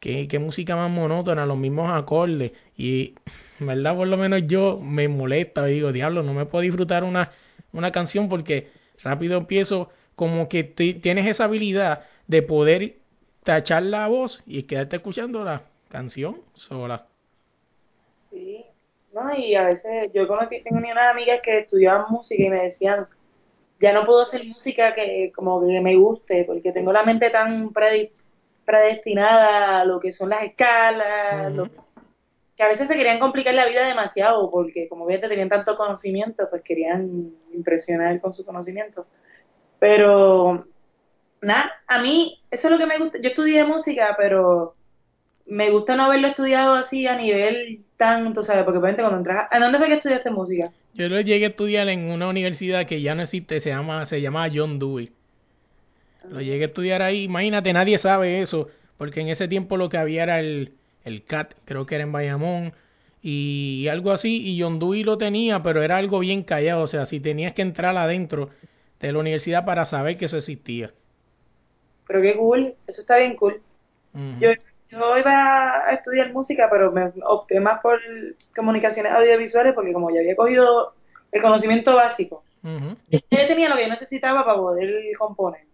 qué, 0.00 0.28
qué 0.28 0.38
música 0.38 0.76
más 0.76 0.90
monótona, 0.90 1.46
los 1.46 1.56
mismos 1.56 1.90
acordes. 1.90 2.52
Y, 2.76 3.14
¿verdad? 3.58 3.96
Por 3.96 4.08
lo 4.08 4.16
menos 4.16 4.46
yo 4.46 4.78
me 4.78 5.08
molesta, 5.08 5.64
digo, 5.66 5.92
diablo, 5.92 6.22
no 6.22 6.34
me 6.34 6.46
puedo 6.46 6.62
disfrutar 6.62 7.04
una, 7.04 7.32
una 7.72 7.92
canción 7.92 8.28
porque 8.28 8.70
rápido 9.02 9.38
empiezo 9.38 9.90
como 10.14 10.48
que 10.48 10.64
tienes 10.64 11.26
esa 11.26 11.44
habilidad 11.44 12.04
de 12.26 12.42
poder 12.42 12.96
tachar 13.44 13.82
la 13.82 14.08
voz 14.08 14.42
y 14.46 14.64
quedarte 14.64 14.96
escuchando 14.96 15.44
la 15.44 15.62
canción 15.88 16.40
sola. 16.54 17.06
Sí, 18.30 18.64
no, 19.12 19.34
y 19.36 19.54
a 19.54 19.66
veces 19.66 20.10
yo 20.12 20.26
conocí, 20.26 20.62
tengo 20.62 20.78
una 20.78 21.10
amiga 21.10 21.40
que 21.40 21.60
estudiaban 21.60 22.06
música 22.10 22.42
y 22.42 22.50
me 22.50 22.64
decían, 22.64 23.06
ya 23.80 23.92
no 23.92 24.06
puedo 24.06 24.22
hacer 24.22 24.44
música 24.44 24.92
que 24.94 25.30
como 25.34 25.60
que 25.60 25.80
me 25.80 25.96
guste, 25.96 26.44
porque 26.44 26.72
tengo 26.72 26.92
la 26.92 27.02
mente 27.02 27.30
tan 27.30 27.72
predestinada 28.66 29.80
a 29.80 29.84
lo 29.84 30.00
que 30.00 30.12
son 30.12 30.28
las 30.28 30.42
escalas, 30.42 31.54
que 32.56 32.62
a 32.62 32.68
veces 32.68 32.88
se 32.88 32.96
querían 32.96 33.18
complicar 33.18 33.54
la 33.54 33.66
vida 33.66 33.86
demasiado, 33.86 34.50
porque 34.50 34.88
como 34.88 35.06
te 35.06 35.18
tenían 35.18 35.48
tanto 35.48 35.76
conocimiento, 35.76 36.48
pues 36.50 36.62
querían 36.62 37.30
impresionar 37.54 38.20
con 38.20 38.34
su 38.34 38.44
conocimiento. 38.44 39.06
Pero, 39.78 40.66
nada, 41.40 41.70
a 41.86 42.00
mí, 42.00 42.42
eso 42.50 42.68
es 42.68 42.72
lo 42.72 42.78
que 42.78 42.86
me 42.86 42.98
gusta. 42.98 43.18
Yo 43.20 43.28
estudié 43.28 43.64
música, 43.64 44.14
pero 44.18 44.74
me 45.46 45.70
gusta 45.70 45.96
no 45.96 46.04
haberlo 46.04 46.28
estudiado 46.28 46.74
así 46.74 47.06
a 47.06 47.14
nivel 47.14 47.78
tanto, 47.96 48.42
¿sabes? 48.42 48.64
Porque 48.64 48.78
obviamente 48.78 49.02
cuando 49.02 49.18
entras... 49.18 49.48
¿A 49.50 49.58
dónde 49.58 49.78
fue 49.78 49.88
que 49.88 49.94
estudiaste 49.94 50.30
música? 50.30 50.72
Yo 50.94 51.08
lo 51.08 51.20
llegué 51.20 51.44
a 51.44 51.48
estudiar 51.50 51.88
en 51.88 52.10
una 52.10 52.26
universidad 52.28 52.86
que 52.86 53.02
ya 53.02 53.14
no 53.14 53.22
existe, 53.22 53.60
se 53.60 53.68
llama, 53.68 54.06
se 54.06 54.20
llama 54.20 54.48
John 54.52 54.78
Dewey. 54.78 55.12
Lo 56.30 56.40
llegué 56.40 56.64
a 56.64 56.66
estudiar 56.68 57.02
ahí, 57.02 57.24
imagínate, 57.24 57.72
nadie 57.72 57.98
sabe 57.98 58.42
eso, 58.42 58.68
porque 58.98 59.20
en 59.20 59.28
ese 59.28 59.48
tiempo 59.48 59.76
lo 59.76 59.88
que 59.88 59.98
había 59.98 60.22
era 60.22 60.40
el, 60.40 60.72
el 61.04 61.24
CAT, 61.24 61.54
creo 61.64 61.86
que 61.86 61.94
era 61.94 62.04
en 62.04 62.12
Bayamón, 62.12 62.72
y 63.22 63.88
algo 63.88 64.12
así, 64.12 64.42
y 64.42 64.60
John 64.60 64.78
Dewey 64.78 65.02
lo 65.02 65.18
tenía, 65.18 65.62
pero 65.62 65.82
era 65.82 65.96
algo 65.96 66.20
bien 66.20 66.42
callado, 66.42 66.82
o 66.82 66.88
sea, 66.88 67.06
si 67.06 67.20
tenías 67.20 67.54
que 67.54 67.62
entrar 67.62 67.96
adentro 67.96 68.50
de 69.00 69.12
la 69.12 69.18
universidad 69.18 69.64
para 69.64 69.84
saber 69.84 70.16
que 70.16 70.26
eso 70.26 70.36
existía. 70.36 70.92
Pero 72.06 72.22
qué 72.22 72.36
cool, 72.36 72.74
eso 72.86 73.00
está 73.00 73.16
bien 73.16 73.36
cool. 73.36 73.60
Yo 74.40 74.50
yo 74.90 75.18
iba 75.18 75.88
a 75.88 75.92
estudiar 75.92 76.32
música, 76.32 76.68
pero 76.70 76.92
me 76.92 77.12
opté 77.24 77.60
más 77.60 77.80
por 77.80 78.00
comunicaciones 78.54 79.12
audiovisuales 79.12 79.74
porque 79.74 79.92
como 79.92 80.10
ya 80.10 80.20
había 80.20 80.36
cogido 80.36 80.94
el 81.32 81.42
conocimiento 81.42 81.94
básico, 81.94 82.44
yo 82.62 83.46
tenía 83.46 83.68
lo 83.68 83.76
que 83.76 83.82
yo 83.82 83.88
necesitaba 83.88 84.44
para 84.44 84.56
poder 84.56 85.16
componer. 85.18 85.65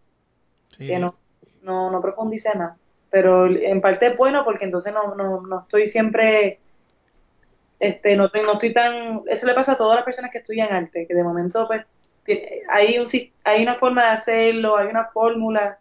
Que 0.76 0.98
no, 0.98 1.14
no, 1.62 1.90
no 1.90 2.00
profundicé 2.00 2.50
nada. 2.54 2.76
Pero 3.10 3.46
en 3.46 3.80
parte 3.80 4.06
es 4.06 4.16
bueno 4.16 4.44
porque 4.44 4.64
entonces 4.64 4.92
no, 4.92 5.14
no, 5.14 5.42
no 5.42 5.60
estoy 5.60 5.86
siempre 5.86 6.58
este 7.78 8.16
no, 8.16 8.30
no 8.32 8.52
estoy 8.52 8.72
tan 8.72 9.22
eso 9.26 9.46
le 9.46 9.54
pasa 9.54 9.72
a 9.72 9.76
todas 9.76 9.96
las 9.96 10.04
personas 10.04 10.30
que 10.30 10.38
estudian 10.38 10.72
arte 10.72 11.04
que 11.06 11.14
de 11.14 11.24
momento 11.24 11.66
pues 11.66 11.84
hay 12.70 12.96
un 12.96 13.06
hay 13.42 13.62
una 13.62 13.74
forma 13.74 14.04
de 14.04 14.10
hacerlo 14.10 14.76
hay 14.76 14.86
una 14.86 15.06
fórmula 15.06 15.78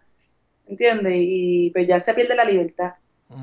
¿entiendes? 0.67 1.13
y 1.15 1.69
pues 1.69 1.87
ya 1.87 1.99
se 1.99 2.15
pierde 2.15 2.35
la 2.35 2.43
libertad 2.43 2.93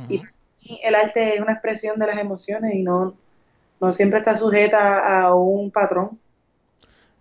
y 0.08 0.80
el 0.82 0.94
arte 0.94 1.34
es 1.34 1.40
una 1.40 1.52
expresión 1.52 1.98
de 1.98 2.06
las 2.06 2.18
emociones 2.18 2.74
y 2.74 2.82
no, 2.82 3.14
no 3.80 3.92
siempre 3.92 4.18
está 4.18 4.36
sujeta 4.36 5.22
a 5.22 5.34
un 5.34 5.70
patrón. 5.70 6.18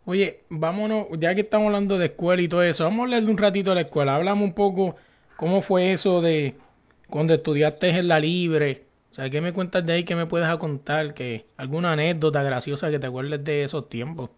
Oye, 0.09 0.45
vámonos, 0.49 1.07
ya 1.19 1.35
que 1.35 1.41
estamos 1.41 1.67
hablando 1.67 1.97
de 1.97 2.05
escuela 2.05 2.41
y 2.41 2.47
todo 2.47 2.63
eso, 2.63 2.85
vamos 2.85 2.99
a 2.99 3.03
hablar 3.03 3.23
de 3.23 3.31
un 3.31 3.37
ratito 3.37 3.71
de 3.71 3.75
la 3.75 3.81
escuela. 3.81 4.15
Hablamos 4.15 4.45
un 4.45 4.53
poco 4.53 4.95
cómo 5.35 5.61
fue 5.61 5.91
eso 5.91 6.21
de 6.21 6.55
cuando 7.09 7.33
estudiaste 7.33 7.89
en 7.89 8.07
la 8.07 8.19
libre. 8.19 8.85
O 9.11 9.15
sea, 9.15 9.29
¿qué 9.29 9.41
me 9.41 9.51
cuentas 9.51 9.85
de 9.85 9.93
ahí? 9.93 10.05
¿Qué 10.05 10.15
me 10.15 10.25
puedes 10.25 10.47
contar? 10.59 11.13
que 11.13 11.45
¿Alguna 11.57 11.91
anécdota 11.91 12.41
graciosa 12.41 12.89
que 12.89 12.99
te 12.99 13.07
acuerdes 13.07 13.43
de 13.43 13.65
esos 13.65 13.89
tiempos? 13.89 14.29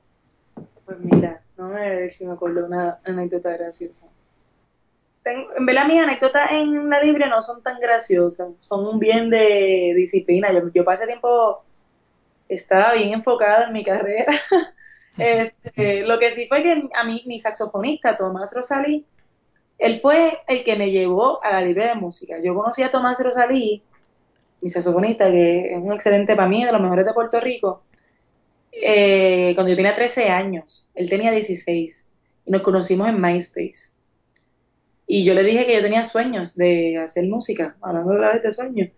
Pues 0.86 0.98
mira, 1.00 1.44
no 1.56 1.70
me 1.70 1.96
ver 1.96 2.14
si 2.16 2.26
me 2.26 2.34
acuerdo 2.34 2.66
una 2.66 2.98
anécdota 3.06 3.56
graciosa 3.56 4.08
en 5.26 5.66
verdad 5.66 5.86
mis 5.88 6.02
anécdotas 6.02 6.52
en 6.52 6.90
la 6.90 7.02
libre 7.02 7.28
no 7.28 7.42
son 7.42 7.62
tan 7.62 7.80
graciosas, 7.80 8.50
son 8.60 8.88
un 8.88 9.00
bien 9.00 9.30
de 9.30 9.94
disciplina. 9.96 10.52
Yo, 10.52 10.72
yo 10.74 10.92
ese 10.92 11.06
tiempo 11.06 11.64
estaba 12.48 12.94
bien 12.94 13.14
enfocada 13.14 13.68
en 13.68 13.74
mi 13.74 13.84
carrera. 13.84 14.34
este, 15.18 16.02
lo 16.02 16.20
que 16.20 16.34
sí 16.34 16.48
fue 16.48 16.64
que 16.64 16.90
a 16.94 17.04
mí, 17.04 17.24
mi 17.26 17.40
saxofonista, 17.40 18.16
Tomás 18.16 18.54
Rosalí, 18.54 19.06
él 19.78 20.02
fue 20.02 20.40
el 20.48 20.64
que 20.64 20.76
me 20.76 20.92
llevó 20.92 21.44
a 21.44 21.52
la 21.52 21.62
libre 21.62 21.88
de 21.88 21.96
música. 21.96 22.38
Yo 22.44 22.54
conocí 22.54 22.84
a 22.84 22.92
Tomás 22.92 23.20
Rosalí, 23.20 23.82
mi 24.62 24.70
saxofonista, 24.70 25.32
que 25.32 25.74
es 25.74 25.78
un 25.78 25.94
excelente 25.94 26.36
para 26.36 26.50
mí, 26.50 26.66
de 26.66 26.72
los 26.72 26.82
mejores 26.82 27.06
de 27.06 27.14
Puerto 27.14 27.40
Rico, 27.40 27.84
eh, 28.72 29.54
cuando 29.56 29.70
yo 29.70 29.76
tenía 29.76 29.96
13 29.96 30.26
años. 30.30 30.88
Él 30.96 31.10
tenía 31.10 31.32
16 31.32 32.06
y 32.46 32.52
nos 32.52 32.62
conocimos 32.62 33.08
en 33.08 33.22
MySpace. 33.22 33.94
Y 35.08 35.24
yo 35.24 35.34
le 35.34 35.44
dije 35.44 35.66
que 35.66 35.74
yo 35.74 35.82
tenía 35.82 36.04
sueños 36.04 36.56
de 36.56 36.98
hacer 36.98 37.26
música, 37.26 37.76
hablando 37.82 38.14
de 38.14 38.20
la 38.20 38.34
vez 38.34 38.44
de 38.44 38.52
sueños. 38.52 38.90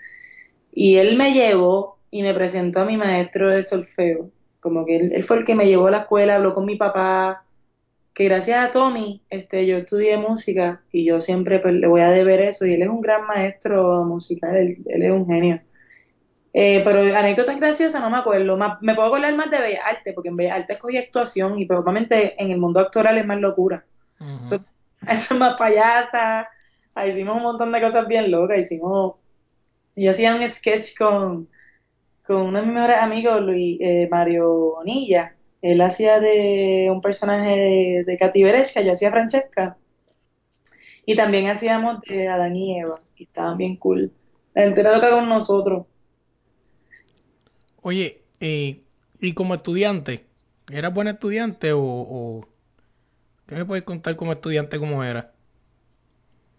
Y 0.73 0.97
él 0.97 1.15
me 1.15 1.33
llevó 1.33 1.99
y 2.09 2.23
me 2.23 2.33
presentó 2.33 2.81
a 2.81 2.85
mi 2.85 2.97
maestro 2.97 3.49
de 3.49 3.63
solfeo. 3.63 4.29
Como 4.61 4.85
que 4.85 4.95
él, 4.97 5.23
fue 5.25 5.39
el 5.39 5.45
que 5.45 5.55
me 5.55 5.65
llevó 5.65 5.87
a 5.87 5.91
la 5.91 5.99
escuela, 5.99 6.35
habló 6.35 6.55
con 6.55 6.65
mi 6.65 6.77
papá, 6.77 7.43
que 8.13 8.25
gracias 8.25 8.63
a 8.63 8.71
Tommy 8.71 9.21
este, 9.29 9.65
yo 9.65 9.77
estudié 9.77 10.17
música 10.17 10.81
y 10.91 11.05
yo 11.05 11.19
siempre 11.19 11.59
pues, 11.59 11.73
le 11.73 11.87
voy 11.87 12.01
a 12.01 12.11
deber 12.11 12.39
eso. 12.41 12.65
Y 12.65 12.75
él 12.75 12.83
es 12.83 12.89
un 12.89 13.01
gran 13.01 13.27
maestro 13.27 14.05
musical, 14.05 14.55
él, 14.55 14.77
es 14.85 15.11
un 15.11 15.27
genio. 15.27 15.59
Eh, 16.53 16.81
pero 16.85 17.01
anécdota 17.17 17.53
graciosa 17.55 17.99
no 17.99 18.09
me 18.09 18.17
acuerdo. 18.17 18.57
me 18.81 18.95
puedo 18.95 19.07
acordar 19.07 19.35
más 19.35 19.51
de 19.51 19.59
Bellas 19.59 19.83
Arte, 19.85 20.13
porque 20.13 20.29
en 20.29 20.37
Bellas 20.37 20.59
Arte 20.59 20.73
escogí 20.73 20.97
actuación 20.97 21.59
y 21.59 21.65
probablemente 21.65 22.41
en 22.41 22.51
el 22.51 22.59
mundo 22.59 22.79
actoral 22.79 23.17
es 23.17 23.25
más 23.25 23.39
locura 23.39 23.83
es 25.07 25.31
más 25.31 25.57
payasa, 25.57 26.47
hicimos 27.07 27.37
un 27.37 27.43
montón 27.43 27.71
de 27.71 27.81
cosas 27.81 28.07
bien 28.07 28.31
locas, 28.31 28.59
hicimos, 28.59 29.15
yo 29.95 30.11
hacía 30.11 30.35
un 30.35 30.49
sketch 30.49 30.97
con, 30.97 31.49
con 32.25 32.37
uno 32.37 32.59
de 32.59 32.65
mis 32.65 32.75
mejores 32.75 32.97
amigos, 32.97 33.41
Luis, 33.41 33.77
eh, 33.81 34.07
Mario 34.09 34.75
Bonilla, 34.75 35.35
él 35.61 35.81
hacía 35.81 36.19
de 36.19 36.87
un 36.91 37.01
personaje 37.01 37.49
de, 37.49 38.03
de 38.05 38.17
Katy 38.17 38.43
Beresca, 38.43 38.81
yo 38.81 38.93
hacía 38.93 39.11
Francesca, 39.11 39.77
y 41.05 41.15
también 41.15 41.49
hacíamos 41.49 42.01
de 42.01 42.27
Adán 42.27 42.55
y 42.55 42.79
Eva, 42.79 42.99
y 43.15 43.23
estaban 43.23 43.57
bien 43.57 43.75
cool, 43.75 44.11
la 44.53 44.63
gente 44.63 44.83
loca 44.83 45.11
con 45.11 45.29
nosotros. 45.29 45.85
Oye, 47.81 48.21
eh, 48.39 48.81
¿y 49.19 49.33
como 49.33 49.55
estudiante? 49.55 50.25
¿Eras 50.71 50.93
buen 50.93 51.07
estudiante 51.07 51.71
o, 51.73 52.41
¿Qué 53.47 53.55
me 53.55 53.65
puedes 53.65 53.83
contar 53.83 54.15
como 54.15 54.31
estudiante 54.31 54.79
cómo 54.79 55.03
era? 55.03 55.31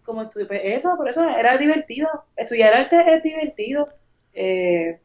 Como 0.03 0.21
estudiante, 0.21 0.59
pues 0.59 0.77
eso, 0.77 0.95
por 0.95 1.09
eso 1.09 1.27
era 1.27 1.57
divertido. 1.57 2.07
Estudiar 2.35 2.73
arte 2.73 3.15
es 3.15 3.23
divertido. 3.23 3.89
Eh, 4.33 4.99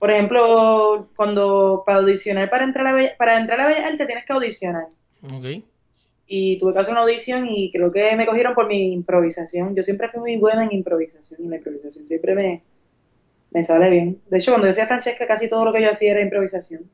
por 0.00 0.10
ejemplo, 0.10 1.10
cuando 1.14 1.82
para 1.84 1.98
audicionar 1.98 2.48
para 2.48 2.64
entrar 2.64 2.86
a 2.86 2.94
Bella, 2.94 3.14
para 3.18 3.38
entrar 3.38 3.60
a 3.60 3.66
Bella 3.66 3.86
Arte 3.86 4.06
tienes 4.06 4.24
que 4.24 4.32
audicionar. 4.32 4.86
Ok. 5.22 5.62
Y 6.26 6.58
tuve 6.58 6.72
que 6.72 6.78
hacer 6.78 6.92
una 6.92 7.02
audición 7.02 7.46
y 7.46 7.70
creo 7.70 7.92
que 7.92 8.16
me 8.16 8.24
cogieron 8.24 8.54
por 8.54 8.66
mi 8.66 8.94
improvisación. 8.94 9.76
Yo 9.76 9.82
siempre 9.82 10.08
fui 10.08 10.20
muy 10.20 10.36
buena 10.38 10.64
en 10.64 10.72
improvisación 10.72 11.44
y 11.44 11.48
la 11.48 11.56
improvisación 11.56 12.08
siempre 12.08 12.34
me, 12.34 12.62
me 13.50 13.62
sale 13.66 13.90
bien. 13.90 14.22
De 14.30 14.38
hecho, 14.38 14.52
cuando 14.52 14.68
yo 14.68 14.70
hacía 14.70 14.86
Francesca, 14.86 15.26
casi 15.26 15.50
todo 15.50 15.66
lo 15.66 15.72
que 15.72 15.82
yo 15.82 15.90
hacía 15.90 16.12
era 16.12 16.22
improvisación. 16.22 16.84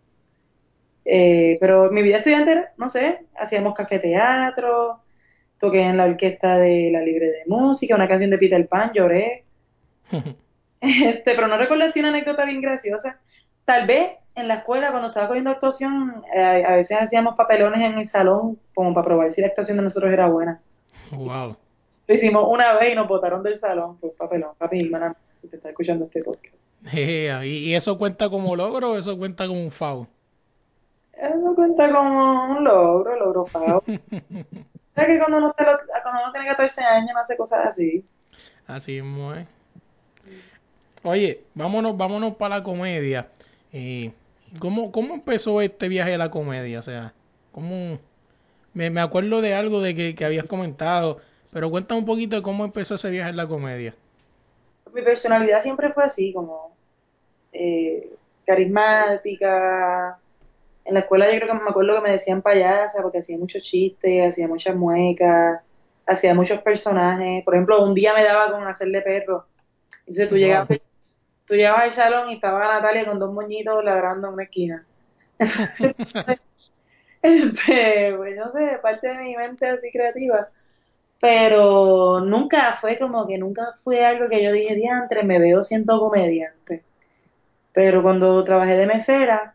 Eh, 1.04 1.58
pero 1.60 1.92
mi 1.92 2.02
vida 2.02 2.16
estudiante, 2.16 2.64
no 2.76 2.88
sé, 2.88 3.20
hacíamos 3.36 3.74
café 3.74 4.00
teatro, 4.00 4.98
toqué 5.60 5.82
en 5.82 5.96
la 5.96 6.06
orquesta 6.06 6.58
de 6.58 6.90
la 6.90 7.02
Libre 7.02 7.26
de 7.26 7.42
Música, 7.46 7.94
una 7.94 8.08
canción 8.08 8.30
de 8.30 8.38
Peter 8.38 8.66
Pan, 8.66 8.90
lloré. 8.92 9.44
este, 10.86 11.34
pero 11.34 11.48
no 11.48 11.56
recuerdo 11.56 11.84
así 11.84 12.00
una 12.00 12.08
anécdota 12.10 12.44
bien 12.44 12.60
graciosa. 12.60 13.18
tal 13.64 13.86
vez 13.86 14.12
en 14.36 14.48
la 14.48 14.56
escuela 14.56 14.90
cuando 14.90 15.08
estaba 15.08 15.28
cogiendo 15.28 15.50
actuación, 15.50 16.22
eh, 16.34 16.64
a 16.64 16.76
veces 16.76 16.98
hacíamos 17.00 17.34
papelones 17.36 17.80
en 17.80 17.98
el 17.98 18.06
salón 18.06 18.58
como 18.74 18.92
para 18.92 19.06
probar 19.06 19.32
si 19.32 19.40
la 19.40 19.46
actuación 19.48 19.78
de 19.78 19.84
nosotros 19.84 20.12
era 20.12 20.28
buena. 20.28 20.60
Wow. 21.10 21.56
Lo 22.06 22.14
hicimos 22.14 22.46
una 22.48 22.74
vez 22.74 22.92
y 22.92 22.94
nos 22.94 23.08
botaron 23.08 23.42
del 23.42 23.58
salón 23.58 23.98
por 23.98 24.14
papelón. 24.14 24.50
Papi, 24.58 24.84
hermana, 24.84 25.16
si 25.40 25.48
te 25.48 25.56
está 25.56 25.70
escuchando 25.70 26.04
este 26.04 26.22
podcast. 26.22 26.54
¿Y 26.92 27.74
eso 27.74 27.98
cuenta 27.98 28.28
como 28.28 28.54
logro 28.54 28.92
o 28.92 28.98
eso 28.98 29.16
cuenta 29.16 29.46
como 29.46 29.60
un 29.60 29.72
FAO? 29.72 30.06
Eso 31.14 31.54
cuenta 31.54 31.90
como 31.90 32.58
un 32.58 32.64
logro, 32.64 33.16
logro 33.16 33.46
FAO. 33.46 33.82
¿Sabes 34.94 35.10
que 35.10 35.18
cuando 35.18 35.38
uno, 35.38 35.54
cuando 35.54 36.22
uno 36.22 36.32
tiene 36.32 36.46
14 36.48 36.80
años 36.82 37.10
no 37.12 37.20
hace 37.20 37.36
cosas 37.36 37.66
así? 37.66 38.04
Así 38.66 38.98
es. 38.98 39.04
Oye, 41.06 41.44
vámonos, 41.54 41.96
vámonos 41.96 42.34
para 42.34 42.58
la 42.58 42.64
comedia. 42.64 43.28
Eh, 43.72 44.10
¿cómo, 44.58 44.90
¿Cómo 44.90 45.14
empezó 45.14 45.60
este 45.60 45.88
viaje 45.88 46.14
a 46.14 46.18
la 46.18 46.30
comedia? 46.30 46.80
O 46.80 46.82
sea, 46.82 47.12
¿cómo...? 47.52 47.98
Me, 48.74 48.90
me 48.90 49.00
acuerdo 49.00 49.40
de 49.40 49.54
algo 49.54 49.80
de 49.80 49.94
que, 49.94 50.14
que 50.14 50.24
habías 50.24 50.44
comentado, 50.44 51.18
pero 51.50 51.70
cuéntame 51.70 52.00
un 52.00 52.06
poquito 52.06 52.36
de 52.36 52.42
cómo 52.42 52.64
empezó 52.64 52.96
ese 52.96 53.08
viaje 53.08 53.30
en 53.30 53.36
la 53.36 53.46
comedia. 53.46 53.94
Mi 54.92 55.00
personalidad 55.00 55.62
siempre 55.62 55.92
fue 55.92 56.04
así, 56.04 56.32
como 56.32 56.76
eh, 57.52 58.10
carismática. 58.44 60.18
En 60.84 60.94
la 60.94 61.00
escuela 61.00 61.32
yo 61.32 61.40
creo 61.40 61.56
que 61.56 61.64
me 61.64 61.70
acuerdo 61.70 61.94
que 61.94 62.00
me 62.02 62.10
decían 62.12 62.42
payasa 62.42 63.00
porque 63.00 63.20
hacía 63.20 63.38
muchos 63.38 63.62
chistes, 63.62 64.30
hacía 64.30 64.46
muchas 64.46 64.76
muecas, 64.76 65.62
hacía 66.06 66.34
muchos 66.34 66.60
personajes. 66.60 67.44
Por 67.44 67.54
ejemplo, 67.54 67.82
un 67.82 67.94
día 67.94 68.12
me 68.12 68.24
daba 68.24 68.52
con 68.52 68.66
hacerle 68.66 69.00
perro. 69.00 69.46
Entonces 70.00 70.28
tú 70.28 70.36
llegabas, 70.36 70.68
tú 71.46 71.54
llegabas 71.54 71.84
al 71.84 71.92
salón 71.92 72.30
y 72.30 72.34
estaba 72.34 72.66
Natalia 72.66 73.04
con 73.06 73.18
dos 73.18 73.32
moñitos 73.32 73.84
ladrando 73.84 74.28
en 74.28 74.34
una 74.34 74.42
esquina. 74.44 74.86
pues 78.16 78.36
no 78.36 78.48
sé, 78.48 78.78
parte 78.82 79.08
de 79.08 79.14
mi 79.18 79.36
mente 79.36 79.66
así 79.66 79.90
creativa. 79.90 80.48
Pero 81.20 82.20
nunca 82.20 82.76
fue 82.80 82.98
como 82.98 83.26
que 83.26 83.38
nunca 83.38 83.72
fue 83.82 84.04
algo 84.04 84.28
que 84.28 84.42
yo 84.42 84.52
dije, 84.52 84.74
diantre, 84.74 85.22
me 85.24 85.38
veo 85.38 85.62
siento 85.62 85.98
comediante. 85.98 86.84
Pero 87.72 88.02
cuando 88.02 88.44
trabajé 88.44 88.76
de 88.76 88.86
mesera, 88.86 89.54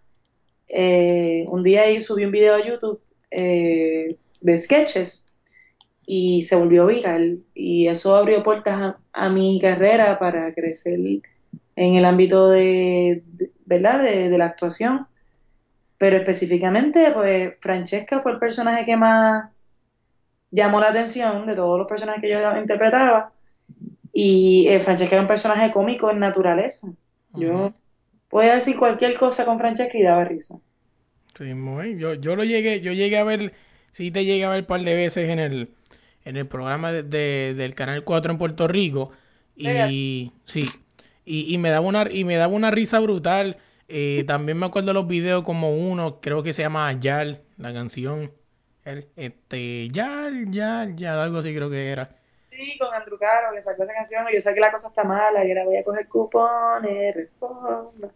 eh, 0.67 1.45
un 1.49 1.63
día 1.63 1.83
ahí 1.83 2.01
subí 2.01 2.25
un 2.25 2.31
video 2.31 2.55
a 2.55 2.65
YouTube 2.65 3.01
eh, 3.29 4.17
de 4.41 4.61
sketches 4.61 5.25
y 6.05 6.43
se 6.45 6.55
volvió 6.55 6.87
viral 6.87 7.43
y 7.53 7.87
eso 7.87 8.15
abrió 8.15 8.43
puertas 8.43 8.95
a, 9.13 9.29
mi 9.29 9.59
carrera 9.61 10.19
para 10.19 10.53
crecer 10.53 10.99
en 11.81 11.95
el 11.95 12.05
ámbito 12.05 12.49
de, 12.49 13.23
¿verdad? 13.65 14.03
De, 14.03 14.37
la 14.37 14.45
actuación. 14.45 15.07
Pero 15.97 16.17
específicamente 16.17 17.11
pues 17.11 17.55
Francesca 17.59 18.21
fue 18.21 18.33
el 18.33 18.39
personaje 18.39 18.85
que 18.85 18.97
más 18.97 19.51
llamó 20.51 20.79
la 20.79 20.89
atención 20.89 21.45
de 21.47 21.55
todos 21.55 21.79
los 21.79 21.87
personajes 21.87 22.21
que 22.21 22.29
yo 22.29 22.57
interpretaba. 22.57 23.31
Y 24.13 24.67
eh, 24.67 24.79
Francesca 24.81 25.15
era 25.15 25.21
un 25.21 25.27
personaje 25.27 25.71
cómico 25.71 26.11
en 26.11 26.19
naturaleza. 26.19 26.87
Yo 27.33 27.73
podía 28.29 28.55
decir 28.55 28.77
cualquier 28.77 29.17
cosa 29.17 29.45
con 29.45 29.57
Francesca 29.57 29.97
y 29.97 30.03
daba 30.03 30.25
risa. 30.25 30.59
Sí, 31.37 31.53
muy, 31.53 31.97
yo, 31.97 32.13
yo 32.15 32.35
lo 32.35 32.43
llegué 32.43 32.81
yo 32.81 32.91
llegué 32.91 33.17
a 33.17 33.23
ver 33.23 33.53
sí 33.93 34.11
te 34.11 34.25
llegué 34.25 34.43
a 34.43 34.49
ver 34.49 34.61
un 34.61 34.65
par 34.67 34.81
de 34.81 34.93
veces 34.93 35.29
en 35.29 35.39
el 35.39 35.69
en 36.25 36.35
el 36.35 36.45
programa 36.45 36.91
de, 36.91 37.53
del 37.55 37.73
canal 37.73 38.03
4 38.03 38.33
en 38.33 38.37
Puerto 38.37 38.67
Rico. 38.67 39.11
Y 39.55 40.31
sí 40.45 40.67
y, 41.31 41.53
y 41.53 41.57
me 41.57 41.69
daba 41.69 41.87
una 41.87 42.11
y 42.11 42.25
me 42.25 42.35
daba 42.35 42.53
una 42.53 42.71
risa 42.71 42.99
brutal. 42.99 43.55
Eh, 43.87 44.25
también 44.27 44.57
me 44.57 44.65
acuerdo 44.65 44.91
los 44.91 45.07
videos 45.07 45.43
como 45.43 45.75
uno 45.75 46.19
creo 46.19 46.43
que 46.43 46.53
se 46.53 46.61
llama 46.61 46.91
Yal 46.99 47.41
la 47.57 47.73
canción. 47.73 48.31
Este 49.15 49.89
Yal 49.89 50.51
Yal 50.51 50.95
Yal 50.95 51.19
algo 51.19 51.37
así 51.37 51.55
creo 51.55 51.69
que 51.69 51.89
era. 51.89 52.09
Sí 52.49 52.77
con 52.77 52.93
Andrew 52.93 53.17
Caro 53.17 53.55
que 53.55 53.63
sacó 53.63 53.83
esa 53.83 53.93
canción 53.93 54.25
y 54.29 54.35
yo 54.35 54.41
sé 54.41 54.53
que 54.53 54.59
la 54.59 54.71
cosa 54.71 54.89
está 54.89 55.05
mala 55.05 55.45
y 55.45 55.51
ahora 55.51 55.65
voy 55.65 55.77
a 55.77 55.83
coger 55.85 56.07
cupones 56.09 57.15
responda. 57.15 58.09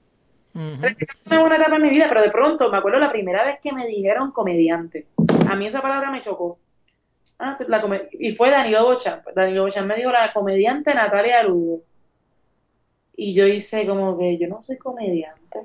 Una 0.53 1.39
buena 1.39 1.55
etapa 1.55 1.75
en 1.77 1.81
mi 1.81 1.89
vida 1.89 2.07
pero 2.09 2.21
de 2.21 2.31
pronto 2.31 2.69
me 2.69 2.77
acuerdo 2.77 2.99
la 2.99 3.11
primera 3.11 3.45
vez 3.45 3.59
que 3.61 3.71
me 3.71 3.87
dijeron 3.87 4.31
comediante. 4.31 5.07
A 5.47 5.55
mí 5.55 5.67
esa 5.67 5.81
palabra 5.81 6.11
me 6.11 6.21
chocó. 6.21 6.59
Ah, 7.39 7.57
la 7.67 8.07
y 8.11 8.35
fue 8.35 8.49
Danilo 8.49 8.83
Bochan. 8.83 9.21
Danilo 9.33 9.63
Bochan 9.63 9.87
me 9.87 9.95
dijo 9.95 10.11
la 10.11 10.33
comediante 10.33 10.93
Natalia 10.93 11.43
Lugo. 11.43 11.81
Y 13.17 13.33
yo 13.33 13.47
hice 13.47 13.85
como 13.85 14.17
que 14.17 14.37
yo 14.37 14.47
no 14.47 14.61
soy 14.63 14.77
comediante. 14.77 15.61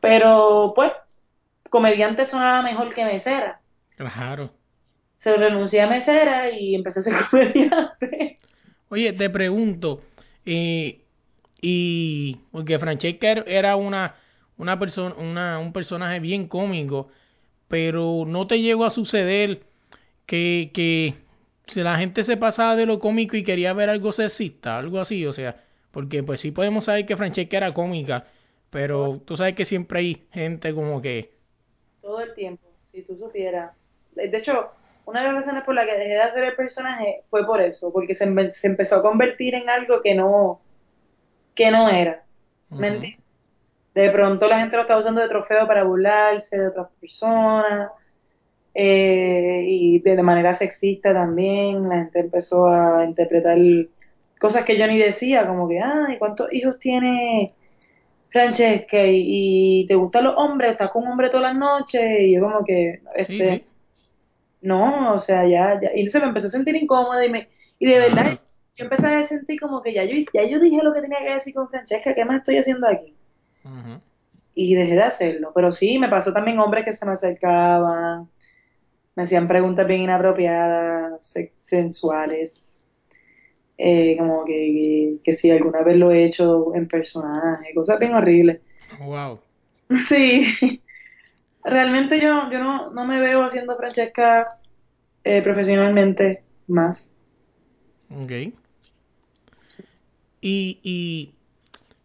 Pero 0.00 0.72
pues, 0.74 0.92
comediante 1.70 2.26
sonaba 2.26 2.62
mejor 2.62 2.94
que 2.94 3.04
mesera. 3.04 3.60
Claro. 3.96 4.50
Se 5.18 5.36
renuncié 5.36 5.80
a 5.80 5.86
mesera 5.86 6.50
y 6.50 6.74
empecé 6.74 7.00
a 7.00 7.02
ser 7.02 7.14
comediante. 7.30 8.38
Oye, 8.90 9.12
te 9.12 9.30
pregunto, 9.30 10.00
eh, 10.44 11.00
y 11.60 12.36
porque 12.52 12.78
Francesca 12.78 13.30
er, 13.30 13.44
era 13.48 13.76
una, 13.76 14.14
una 14.58 14.78
persona, 14.78 15.14
una, 15.16 15.58
un 15.58 15.72
personaje 15.72 16.20
bien 16.20 16.46
cómico, 16.46 17.08
pero 17.68 18.24
no 18.26 18.46
te 18.46 18.60
llegó 18.60 18.84
a 18.84 18.90
suceder 18.90 19.62
que, 20.26 20.70
que 20.74 21.14
si 21.66 21.80
la 21.80 21.96
gente 21.96 22.22
se 22.24 22.36
pasaba 22.36 22.76
de 22.76 22.86
lo 22.86 22.98
cómico 22.98 23.36
y 23.36 23.44
quería 23.44 23.72
ver 23.72 23.90
algo 23.90 24.12
sexista, 24.12 24.78
algo 24.78 25.00
así, 25.00 25.24
o 25.26 25.32
sea, 25.32 25.64
porque 25.94 26.24
pues 26.24 26.40
sí 26.40 26.50
podemos 26.50 26.86
saber 26.86 27.06
que 27.06 27.16
Francesca 27.16 27.56
era 27.56 27.72
cómica, 27.72 28.24
pero 28.68 29.20
tú 29.24 29.36
sabes 29.36 29.54
que 29.54 29.64
siempre 29.64 30.00
hay 30.00 30.26
gente 30.32 30.74
como 30.74 31.00
que... 31.00 31.30
Todo 32.02 32.20
el 32.20 32.34
tiempo, 32.34 32.66
si 32.92 33.02
tú 33.02 33.16
supieras. 33.16 33.72
De 34.16 34.36
hecho, 34.36 34.72
una 35.06 35.20
de 35.20 35.26
las 35.28 35.36
razones 35.36 35.62
por 35.64 35.76
las 35.76 35.86
que 35.86 35.92
dejé 35.92 36.14
de 36.14 36.20
hacer 36.20 36.44
el 36.44 36.56
personaje 36.56 37.22
fue 37.30 37.46
por 37.46 37.60
eso, 37.60 37.92
porque 37.92 38.16
se, 38.16 38.52
se 38.52 38.66
empezó 38.66 38.96
a 38.96 39.02
convertir 39.02 39.54
en 39.54 39.70
algo 39.70 40.02
que 40.02 40.14
no, 40.16 40.60
que 41.54 41.70
no 41.70 41.88
era. 41.88 42.24
¿Me 42.70 43.16
De 43.94 44.10
pronto 44.10 44.48
la 44.48 44.58
gente 44.58 44.74
lo 44.74 44.82
estaba 44.82 44.98
usando 44.98 45.20
de 45.20 45.28
trofeo 45.28 45.66
para 45.68 45.84
burlarse 45.84 46.58
de 46.58 46.66
otras 46.66 46.88
personas 47.00 47.92
eh, 48.74 49.64
y 49.68 50.00
de 50.00 50.20
manera 50.22 50.58
sexista 50.58 51.12
también, 51.12 51.88
la 51.88 51.96
gente 51.98 52.18
empezó 52.18 52.66
a 52.66 53.04
interpretar 53.04 53.56
cosas 54.44 54.66
que 54.66 54.76
yo 54.76 54.86
ni 54.86 54.98
decía, 54.98 55.46
como 55.46 55.66
que, 55.66 55.80
ay, 55.80 56.18
¿cuántos 56.18 56.52
hijos 56.52 56.78
tiene 56.78 57.54
Francesca? 58.28 58.98
Y, 59.06 59.86
te 59.88 59.94
gustan 59.94 60.24
los 60.24 60.34
hombres, 60.36 60.72
estás 60.72 60.90
con 60.90 61.04
un 61.04 61.12
hombre 61.12 61.30
todas 61.30 61.54
las 61.54 61.56
noches, 61.56 62.20
y 62.20 62.34
yo 62.34 62.42
como 62.42 62.62
que, 62.62 63.00
este, 63.16 63.64
no, 64.60 65.14
o 65.14 65.18
sea, 65.18 65.48
ya, 65.48 65.80
ya, 65.80 65.94
y 65.94 66.06
se 66.08 66.20
me 66.20 66.26
empezó 66.26 66.48
a 66.48 66.50
sentir 66.50 66.76
incómoda 66.76 67.24
y 67.24 67.30
me, 67.30 67.48
y 67.78 67.86
de 67.86 67.98
verdad, 67.98 68.38
yo 68.76 68.84
empecé 68.84 69.06
a 69.06 69.26
sentir 69.26 69.58
como 69.58 69.80
que 69.80 69.94
ya 69.94 70.04
yo, 70.04 70.14
ya 70.34 70.42
yo 70.42 70.60
dije 70.60 70.82
lo 70.82 70.92
que 70.92 71.00
tenía 71.00 71.20
que 71.20 71.34
decir 71.36 71.54
con 71.54 71.70
Francesca, 71.70 72.14
¿qué 72.14 72.26
más 72.26 72.40
estoy 72.40 72.58
haciendo 72.58 72.86
aquí? 72.86 73.14
Y 74.54 74.74
dejé 74.74 74.94
de 74.94 75.04
hacerlo, 75.04 75.52
pero 75.54 75.72
sí, 75.72 75.98
me 75.98 76.10
pasó 76.10 76.34
también 76.34 76.58
hombres 76.58 76.84
que 76.84 76.92
se 76.92 77.06
me 77.06 77.12
acercaban, 77.12 78.28
me 79.16 79.22
hacían 79.22 79.48
preguntas 79.48 79.86
bien 79.86 80.02
inapropiadas, 80.02 81.34
sensuales, 81.62 82.63
eh, 83.78 84.16
como 84.18 84.44
que, 84.44 85.18
que, 85.22 85.34
si 85.34 85.50
alguna 85.50 85.82
vez 85.82 85.96
lo 85.96 86.10
he 86.10 86.24
hecho 86.24 86.74
en 86.74 86.88
personaje, 86.88 87.74
cosas 87.74 87.98
bien 87.98 88.14
horribles. 88.14 88.60
Wow. 89.00 89.40
Sí, 90.08 90.80
realmente 91.62 92.18
yo, 92.18 92.50
yo 92.50 92.58
no, 92.58 92.90
no 92.90 93.04
me 93.04 93.20
veo 93.20 93.44
haciendo 93.44 93.76
Francesca 93.76 94.58
eh, 95.22 95.42
profesionalmente 95.42 96.42
más. 96.66 97.10
Ok. 98.10 98.32
Y, 100.40 100.80
y 100.82 101.34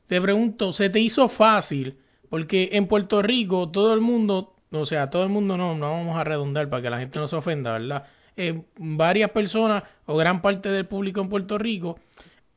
te 0.08 0.22
pregunto, 0.22 0.74
¿se 0.74 0.90
te 0.90 1.00
hizo 1.00 1.30
fácil? 1.30 1.98
Porque 2.30 2.70
en 2.74 2.88
Puerto 2.88 3.22
Rico 3.22 3.70
todo 3.70 3.94
el 3.94 4.02
mundo 4.02 4.60
o 4.72 4.86
sea, 4.86 5.10
todo 5.10 5.24
el 5.24 5.30
mundo 5.30 5.58
no, 5.58 5.76
no 5.76 5.92
vamos 5.92 6.18
a 6.18 6.24
redundar 6.24 6.70
para 6.70 6.82
que 6.82 6.90
la 6.90 7.00
gente 7.00 7.20
no 7.20 7.28
se 7.28 7.36
ofenda, 7.36 7.74
¿verdad? 7.74 8.06
Eh, 8.42 8.62
varias 8.78 9.32
personas 9.32 9.84
o 10.06 10.16
gran 10.16 10.42
parte 10.42 10.70
del 10.70 10.86
público 10.86 11.20
en 11.20 11.28
Puerto 11.28 11.58
Rico 11.58 12.00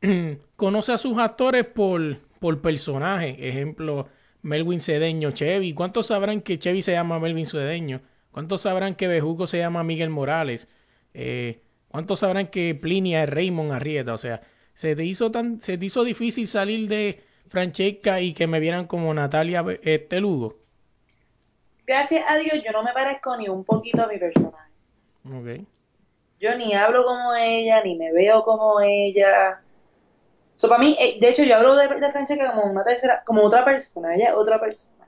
conoce 0.56 0.92
a 0.92 0.98
sus 0.98 1.18
actores 1.18 1.66
por, 1.66 2.18
por 2.38 2.62
personaje. 2.62 3.48
Ejemplo, 3.48 4.06
Melvin 4.42 4.80
Cedeño, 4.80 5.32
Chevy. 5.32 5.74
¿Cuántos 5.74 6.06
sabrán 6.06 6.42
que 6.42 6.60
Chevy 6.60 6.82
se 6.82 6.92
llama 6.92 7.18
Melvin 7.18 7.46
Cedeño? 7.46 8.00
¿Cuántos 8.30 8.60
sabrán 8.60 8.94
que 8.94 9.08
Bejuco 9.08 9.48
se 9.48 9.58
llama 9.58 9.82
Miguel 9.82 10.10
Morales? 10.10 10.68
Eh, 11.14 11.62
¿Cuántos 11.88 12.20
sabrán 12.20 12.46
que 12.46 12.76
Plinia 12.76 13.24
es 13.24 13.30
Raymond 13.30 13.72
Arrieta? 13.72 14.14
O 14.14 14.18
sea, 14.18 14.40
se 14.74 14.94
te 14.94 15.04
hizo 15.04 15.32
tan, 15.32 15.62
se 15.62 15.78
te 15.78 15.84
hizo 15.84 16.04
difícil 16.04 16.46
salir 16.46 16.88
de 16.88 17.24
Francesca 17.48 18.20
y 18.20 18.34
que 18.34 18.46
me 18.46 18.60
vieran 18.60 18.86
como 18.86 19.12
Natalia 19.12 19.64
este 19.82 20.20
gracias 21.84 22.24
a 22.28 22.36
Dios, 22.36 22.62
yo 22.64 22.70
no 22.70 22.84
me 22.84 22.92
parezco 22.92 23.36
ni 23.36 23.48
un 23.48 23.64
poquito 23.64 24.04
a 24.04 24.06
mi 24.06 24.16
personaje. 24.16 24.71
Okay. 25.24 25.66
Yo 26.40 26.56
ni 26.56 26.74
hablo 26.74 27.04
como 27.04 27.34
ella, 27.34 27.82
ni 27.84 27.96
me 27.96 28.12
veo 28.12 28.42
como 28.42 28.80
ella. 28.80 29.60
So, 30.56 30.68
para 30.68 30.82
mí, 30.82 30.96
eh, 30.98 31.18
de 31.20 31.28
hecho, 31.28 31.44
yo 31.44 31.56
hablo 31.56 31.76
de, 31.76 31.88
de 31.88 32.10
Francesca 32.10 32.52
como 32.52 32.72
una 32.72 32.84
tercera, 32.84 33.22
como 33.24 33.42
otra 33.42 33.64
persona, 33.64 34.14
ella 34.14 34.30
es 34.30 34.34
otra 34.34 34.60
persona. 34.60 35.06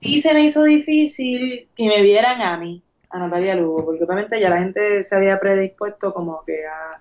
Y 0.00 0.22
se 0.22 0.34
me 0.34 0.44
hizo 0.44 0.62
difícil 0.62 1.68
que 1.74 1.86
me 1.86 2.02
vieran 2.02 2.42
a 2.42 2.56
mí, 2.56 2.82
a 3.10 3.18
Natalia 3.18 3.54
Lugo, 3.54 3.84
porque 3.84 4.04
obviamente 4.04 4.40
ya 4.40 4.50
la 4.50 4.58
gente 4.58 5.04
se 5.04 5.14
había 5.14 5.40
predispuesto 5.40 6.12
como 6.12 6.44
que 6.44 6.66
a, 6.66 7.00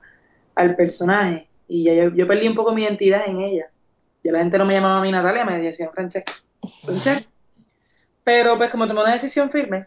al 0.55 0.75
personaje 0.75 1.47
y 1.67 1.83
ya 1.83 1.93
yo, 1.93 2.09
yo, 2.15 2.27
perdí 2.27 2.47
un 2.47 2.55
poco 2.55 2.73
mi 2.73 2.83
identidad 2.83 3.27
en 3.27 3.41
ella. 3.41 3.67
Ya 4.23 4.31
la 4.31 4.39
gente 4.39 4.57
no 4.57 4.65
me 4.65 4.73
llamaba 4.73 4.99
a 4.99 5.01
mí 5.01 5.11
Natalia, 5.11 5.45
me 5.45 5.59
decían 5.59 5.91
Francesca. 5.93 6.33
Pero 8.23 8.57
pues 8.57 8.71
como 8.71 8.87
tomé 8.87 9.01
una 9.01 9.13
decisión 9.13 9.49
firme 9.49 9.85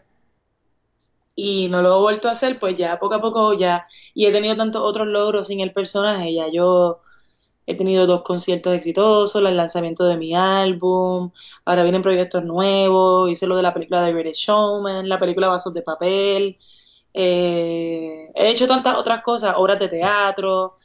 y 1.35 1.67
no 1.69 1.81
lo 1.81 1.97
he 1.97 2.01
vuelto 2.01 2.29
a 2.29 2.33
hacer, 2.33 2.59
pues 2.59 2.77
ya 2.77 2.99
poco 2.99 3.15
a 3.15 3.21
poco 3.21 3.53
ya, 3.53 3.87
y 4.13 4.25
he 4.25 4.31
tenido 4.31 4.55
tantos 4.55 4.81
otros 4.83 5.07
logros 5.07 5.47
sin 5.47 5.59
el 5.61 5.73
personaje, 5.73 6.33
ya 6.33 6.47
yo 6.51 7.01
he 7.65 7.75
tenido 7.75 8.05
dos 8.07 8.23
conciertos 8.23 8.73
exitosos, 8.75 9.43
el 9.43 9.57
lanzamiento 9.57 10.03
de 10.05 10.17
mi 10.17 10.35
álbum, 10.35 11.31
ahora 11.65 11.83
vienen 11.83 12.01
proyectos 12.01 12.43
nuevos, 12.43 13.31
hice 13.31 13.47
lo 13.47 13.55
de 13.55 13.63
la 13.63 13.73
película 13.73 14.01
de 14.03 14.13
Greatest 14.13 14.39
Showman, 14.39 15.09
la 15.09 15.19
película 15.19 15.47
Vasos 15.49 15.73
de 15.73 15.81
Papel, 15.81 16.57
eh, 17.13 18.29
he 18.35 18.49
hecho 18.51 18.67
tantas 18.67 18.97
otras 18.97 19.23
cosas, 19.23 19.55
obras 19.57 19.79
de 19.79 19.89
teatro, 19.89 20.77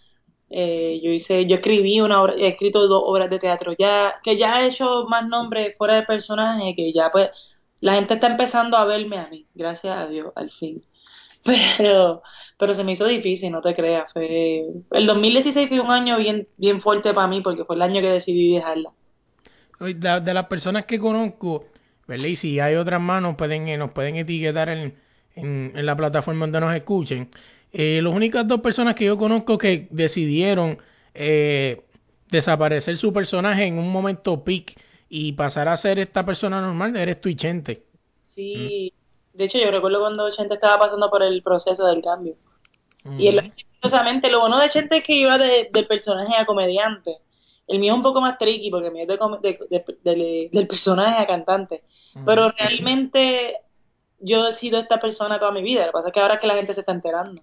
eh, 0.51 1.01
yo 1.03 1.11
hice, 1.11 1.47
yo 1.47 1.57
escribí 1.57 2.01
una 2.01 2.23
obra, 2.23 2.35
he 2.35 2.49
escrito 2.49 2.87
dos 2.89 3.03
obras 3.07 3.31
de 3.31 3.39
teatro 3.39 3.73
ya, 3.79 4.15
que 4.23 4.39
ya 4.39 4.63
he 4.63 4.69
hecho 4.69 5.05
más 5.09 5.27
nombres 5.29 5.77
fuera 5.77 5.97
de 5.97 6.03
personaje, 6.05 6.75
que 6.77 6.93
ya 6.93 7.11
pues 7.11 7.31
la 7.81 7.95
gente 7.95 8.15
está 8.15 8.27
empezando 8.29 8.77
a 8.77 8.85
verme 8.85 9.19
a 9.19 9.27
mí, 9.29 9.47
gracias 9.55 9.97
a 9.97 10.07
Dios, 10.07 10.33
al 10.37 10.51
fin. 10.51 10.83
Pero, 11.79 12.21
pero 12.59 12.75
se 12.75 12.83
me 12.83 12.93
hizo 12.93 13.07
difícil, 13.07 13.53
no 13.53 13.63
te 13.63 13.73
creas. 13.73 14.13
Fue, 14.13 14.65
el 14.91 15.07
2016 15.07 15.69
fue 15.69 15.81
un 15.81 15.93
año 15.93 16.19
bien, 16.19 16.49
bien 16.57 16.83
fuerte 16.83 17.15
para 17.15 17.29
mí 17.29 17.41
porque 17.41 17.65
fue 17.65 17.77
el 17.77 17.83
año 17.83 18.01
que 18.01 18.09
decidí 18.09 18.55
dejarla. 18.55 18.91
De, 19.79 20.21
de 20.21 20.35
las 20.35 20.47
personas 20.47 20.85
que 20.85 20.99
conozco, 20.99 21.67
¿verdad? 22.09 22.27
Y 22.27 22.35
si 22.35 22.59
hay 22.59 22.75
otras 22.75 23.01
manos, 23.01 23.37
pueden, 23.37 23.69
eh, 23.69 23.79
nos 23.79 23.93
pueden 23.93 24.17
etiquetar 24.17 24.69
en, 24.69 24.95
en, 25.37 25.73
en 25.77 25.87
la 25.87 25.97
plataforma 25.97 26.41
donde 26.41 26.61
nos 26.61 26.75
escuchen. 26.75 27.31
Eh, 27.73 28.01
las 28.03 28.13
únicas 28.13 28.47
dos 28.47 28.61
personas 28.61 28.95
que 28.95 29.05
yo 29.05 29.17
conozco 29.17 29.59
que 29.59 29.89
decidieron 29.91 30.79
eh, 31.15 31.83
desaparecer 32.31 32.97
su 32.97 33.13
personaje 33.13 33.65
en 33.65 33.79
un 33.79 33.91
momento 33.91 34.43
peak 34.43 34.75
y 35.09 35.33
pasar 35.33 35.69
a 35.69 35.77
ser 35.77 35.99
esta 35.99 36.25
persona 36.25 36.61
normal, 36.61 36.97
eres 36.97 37.21
y 37.25 37.35
Chente. 37.35 37.85
Sí, 38.35 38.93
de 39.33 39.45
hecho 39.45 39.59
yo 39.59 39.71
recuerdo 39.71 40.01
cuando 40.01 40.31
Chente 40.31 40.55
estaba 40.55 40.79
pasando 40.79 41.11
por 41.11 41.23
el 41.23 41.43
proceso 41.43 41.87
del 41.87 42.03
cambio. 42.03 42.35
Y 43.17 43.29
él, 43.29 43.53
lo 44.31 44.41
bueno 44.41 44.59
de 44.59 44.69
Chente 44.69 44.99
es 44.99 45.05
que 45.05 45.15
iba 45.15 45.39
de, 45.39 45.71
del 45.73 45.87
personaje 45.87 46.37
a 46.37 46.45
comediante. 46.45 47.17
El 47.67 47.79
mío 47.79 47.93
es 47.93 47.97
un 47.97 48.03
poco 48.03 48.21
más 48.21 48.39
tricky 48.39 48.71
porque 48.71 48.89
el 48.89 48.93
mío 48.93 49.07
es 49.07 50.03
de, 50.03 50.51
del 50.53 50.67
personaje 50.67 51.23
a 51.23 51.27
cantante. 51.27 51.83
Pero 52.25 52.51
realmente 52.51 53.57
yo 54.21 54.47
he 54.49 54.55
sido 54.55 54.79
esta 54.79 55.01
persona 55.01 55.39
toda 55.39 55.53
mi 55.53 55.63
vida. 55.63 55.83
Lo 55.83 55.87
que 55.89 55.93
pasa 55.93 56.09
es 56.09 56.15
que 56.15 56.21
ahora 56.21 56.35
es 56.35 56.41
que 56.41 56.47
la 56.47 56.55
gente 56.55 56.75
se 56.75 56.81
está 56.81 56.93
enterando. 56.93 57.43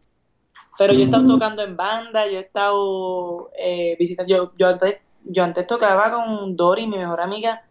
Pero 0.77 0.93
yo 0.93 0.99
he 0.99 1.03
estado 1.03 1.25
tocando 1.25 1.63
en 1.63 1.77
banda, 1.77 2.27
yo 2.27 2.37
he 2.37 2.41
estado 2.41 3.49
eh, 3.57 3.95
visitando, 3.97 4.35
yo, 4.35 4.51
yo 4.57 4.67
antes 4.67 4.97
yo 5.25 5.43
antes 5.43 5.67
tocaba 5.67 6.11
con 6.11 6.55
Dori, 6.55 6.87
mi 6.87 6.97
mejor 6.97 7.21
amiga, 7.21 7.63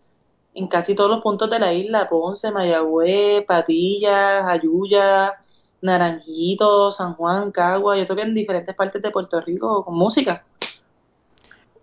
en 0.54 0.68
casi 0.68 0.94
todos 0.94 1.10
los 1.10 1.22
puntos 1.22 1.50
de 1.50 1.58
la 1.58 1.72
isla, 1.72 2.08
Ponce, 2.08 2.50
Mayagüez, 2.50 3.44
Patillas, 3.44 4.44
Ayuya, 4.46 5.34
Naranjito, 5.82 6.92
San 6.92 7.14
Juan, 7.14 7.50
Cagua, 7.50 7.96
yo 7.96 8.06
toqué 8.06 8.22
en 8.22 8.34
diferentes 8.34 8.74
partes 8.74 9.02
de 9.02 9.10
Puerto 9.10 9.40
Rico 9.40 9.84
con 9.84 9.94
música. 9.96 10.44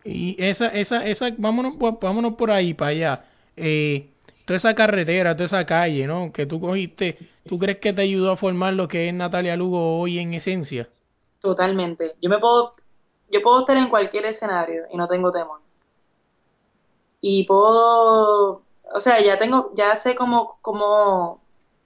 Y 0.03 0.35
esa, 0.43 0.67
esa, 0.67 1.05
esa, 1.05 1.27
vámonos, 1.37 1.75
vámonos 2.01 2.33
por 2.33 2.49
ahí, 2.49 2.73
para 2.73 2.91
allá. 2.91 3.25
Eh, 3.55 4.09
toda 4.45 4.57
esa 4.57 4.73
carretera, 4.73 5.35
toda 5.35 5.45
esa 5.45 5.65
calle, 5.65 6.07
¿no? 6.07 6.31
Que 6.31 6.45
tú 6.45 6.59
cogiste, 6.59 7.17
¿tú 7.47 7.59
crees 7.59 7.77
que 7.77 7.93
te 7.93 8.01
ayudó 8.01 8.31
a 8.31 8.37
formar 8.37 8.73
lo 8.73 8.87
que 8.87 9.07
es 9.07 9.13
Natalia 9.13 9.55
Lugo 9.55 9.99
hoy 9.99 10.17
en 10.17 10.33
esencia? 10.33 10.89
Totalmente. 11.39 12.13
Yo 12.21 12.29
me 12.29 12.39
puedo, 12.39 12.73
yo 13.31 13.41
puedo 13.41 13.61
estar 13.61 13.77
en 13.77 13.89
cualquier 13.89 14.25
escenario 14.25 14.83
y 14.91 14.97
no 14.97 15.07
tengo 15.07 15.31
temor. 15.31 15.59
Y 17.21 17.43
puedo, 17.45 18.63
o 18.93 18.99
sea, 18.99 19.21
ya 19.23 19.37
tengo, 19.37 19.71
ya 19.75 19.95
sé 19.97 20.15
cómo, 20.15 20.57
cómo, 20.61 21.41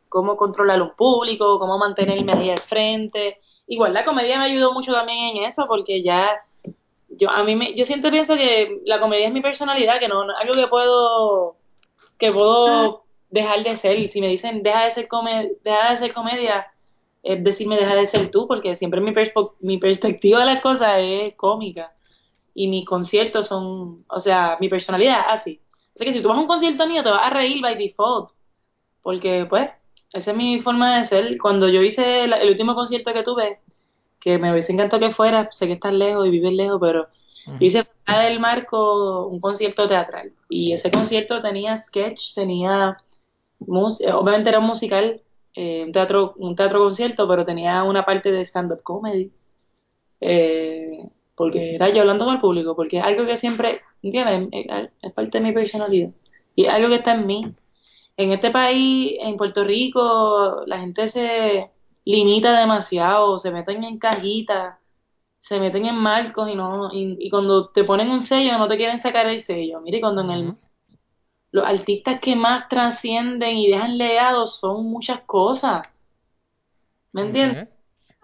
cómo 0.09 0.37
controlar 0.37 0.81
un 0.81 0.95
público, 0.95 1.59
cómo 1.59 1.77
mantenerme 1.77 2.33
ahí 2.33 2.49
al 2.49 2.61
frente. 2.61 3.37
Igual 3.67 3.93
la 3.93 4.05
comedia 4.05 4.37
me 4.37 4.45
ayudó 4.45 4.73
mucho 4.73 4.93
también 4.93 5.37
en 5.37 5.43
eso 5.43 5.65
porque 5.67 6.03
ya 6.03 6.41
yo 7.09 7.29
a 7.29 7.43
mí 7.43 7.55
me, 7.55 7.75
yo 7.75 7.85
siempre 7.85 8.11
pienso 8.11 8.35
que 8.35 8.81
la 8.85 8.99
comedia 8.99 9.27
es 9.27 9.33
mi 9.33 9.41
personalidad, 9.41 9.99
que 9.99 10.07
no, 10.07 10.25
no 10.25 10.35
algo 10.37 10.53
que 10.53 10.67
puedo 10.67 11.55
que 12.17 12.31
puedo 12.31 13.03
dejar 13.29 13.63
de 13.63 13.77
ser. 13.77 14.11
Si 14.11 14.21
me 14.21 14.27
dicen 14.27 14.63
deja 14.63 14.85
de 14.85 14.93
ser 14.93 15.07
comedia, 15.07 15.49
deja 15.63 15.91
de 15.91 15.97
ser 15.97 16.13
comedia, 16.13 16.67
es 17.25 17.43
decirme 17.43 17.75
deja 17.75 17.95
de 17.95 18.07
ser 18.07 18.29
tú, 18.29 18.47
porque 18.47 18.75
siempre 18.77 19.01
mi, 19.01 19.11
mi 19.61 19.77
perspectiva 19.79 20.41
de 20.41 20.45
las 20.45 20.61
cosas 20.61 20.97
es 20.99 21.33
cómica 21.35 21.91
y 22.53 22.67
mis 22.67 22.85
conciertos 22.85 23.47
son, 23.47 24.05
o 24.07 24.19
sea, 24.19 24.57
mi 24.61 24.69
personalidad 24.69 25.21
es 25.21 25.25
así. 25.41 25.59
O 25.95 25.97
sea 25.97 26.05
que 26.05 26.13
si 26.13 26.21
tú 26.21 26.27
vas 26.27 26.37
a 26.37 26.41
un 26.41 26.47
concierto 26.47 26.85
mío 26.87 27.03
te 27.03 27.09
vas 27.09 27.23
a 27.23 27.31
reír 27.31 27.61
by 27.61 27.75
default, 27.77 28.29
porque 29.01 29.47
pues 29.49 29.71
esa 30.13 30.31
es 30.31 30.37
mi 30.37 30.61
forma 30.61 30.99
de 30.99 31.07
ser. 31.07 31.37
Cuando 31.39 31.67
yo 31.67 31.81
hice 31.81 32.25
el 32.25 32.49
último 32.49 32.75
concierto 32.75 33.11
que 33.11 33.23
tuve, 33.23 33.59
que 34.19 34.37
me 34.37 34.51
hubiese 34.51 34.71
encantado 34.71 34.99
que 34.99 35.13
fuera, 35.13 35.49
sé 35.51 35.65
que 35.65 35.73
estás 35.73 35.93
lejos 35.93 36.27
y 36.27 36.29
vives 36.29 36.53
lejos, 36.53 36.79
pero 36.79 37.07
yo 37.59 37.67
hice 37.67 37.83
fuera 38.05 38.21
del 38.21 38.39
marco 38.39 39.27
un 39.27 39.39
concierto 39.39 39.87
teatral 39.87 40.31
y 40.49 40.73
ese 40.73 40.91
concierto 40.91 41.41
tenía 41.41 41.77
sketch, 41.77 42.33
tenía, 42.33 42.97
obviamente 43.59 44.49
era 44.49 44.59
un 44.59 44.65
musical 44.65 45.21
eh, 45.55 45.83
un 45.85 45.91
teatro 45.93 46.33
un 46.37 46.55
teatro 46.55 46.79
concierto, 46.79 47.27
pero 47.27 47.45
tenía 47.45 47.83
una 47.83 48.05
parte 48.05 48.31
de 48.31 48.41
stand-up 48.45 48.83
comedy. 48.83 49.31
Eh, 50.21 51.09
porque 51.35 51.75
era 51.75 51.89
yo 51.89 52.01
hablando 52.01 52.25
con 52.25 52.35
el 52.35 52.41
público, 52.41 52.75
porque 52.75 52.97
es 52.99 53.03
algo 53.03 53.25
que 53.25 53.37
siempre, 53.37 53.81
¿entiendes? 54.01 54.49
Es, 55.01 55.13
parte 55.13 55.39
de 55.39 55.43
mi 55.43 55.53
personalidad. 55.53 56.11
Y 56.55 56.65
es 56.65 56.73
algo 56.73 56.89
que 56.89 56.95
está 56.95 57.13
en 57.15 57.27
mí. 57.27 57.53
En 58.17 58.31
este 58.31 58.51
país, 58.51 59.17
en 59.21 59.37
Puerto 59.37 59.63
Rico, 59.63 60.63
la 60.67 60.79
gente 60.79 61.09
se 61.09 61.69
limita 62.05 62.57
demasiado, 62.59 63.37
se 63.39 63.51
meten 63.51 63.83
en 63.83 63.99
cajitas, 63.99 64.77
se 65.39 65.59
meten 65.59 65.85
en 65.85 65.95
marcos 65.95 66.49
y 66.49 66.55
no 66.55 66.91
y, 66.93 67.17
y, 67.19 67.29
cuando 67.29 67.69
te 67.69 67.83
ponen 67.83 68.09
un 68.09 68.21
sello 68.21 68.57
no 68.57 68.67
te 68.67 68.77
quieren 68.77 69.01
sacar 69.01 69.27
el 69.27 69.43
sello. 69.43 69.81
Mire, 69.81 70.01
cuando 70.01 70.21
en 70.21 70.29
el 70.31 70.55
los 71.55 71.65
artistas 71.65 72.19
que 72.19 72.35
más 72.35 72.67
trascienden 72.67 73.57
y 73.57 73.69
dejan 73.69 73.97
legados 73.97 74.59
son 74.59 74.87
muchas 74.87 75.21
cosas. 75.21 75.87
¿Me 77.13 77.21
entiendes? 77.21 77.69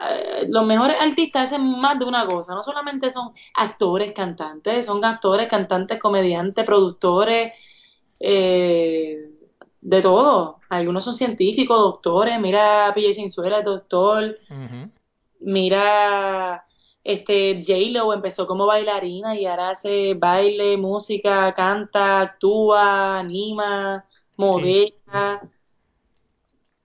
Eh, 0.02 0.48
los 0.50 0.66
mejores 0.66 0.98
artistas 1.00 1.46
hacen 1.48 1.62
más 1.80 1.98
de 1.98 2.04
una 2.04 2.26
cosa, 2.26 2.54
no 2.54 2.62
solamente 2.62 3.10
son 3.10 3.32
actores, 3.56 4.14
cantantes, 4.14 4.86
son 4.86 5.06
actores, 5.06 5.48
cantantes, 5.48 5.98
comediantes, 5.98 6.66
productores, 6.66 7.54
eh, 8.20 9.30
de 9.80 10.02
todo. 10.02 10.60
Algunos 10.68 11.06
son 11.06 11.14
científicos, 11.14 11.80
doctores, 11.80 12.38
mira 12.38 12.92
PJ 12.94 13.14
Sinzuela, 13.14 13.62
doctor, 13.62 14.38
mira 15.40 16.66
este 17.04 17.64
J-Lo 17.66 18.14
empezó 18.14 18.46
como 18.48 18.66
bailarina 18.66 19.36
y 19.36 19.46
ahora 19.46 19.72
hace 19.72 20.14
baile, 20.14 20.78
música, 20.78 21.54
canta, 21.54 22.22
actúa, 22.22 23.20
anima, 23.20 24.06
modela. 24.38 25.42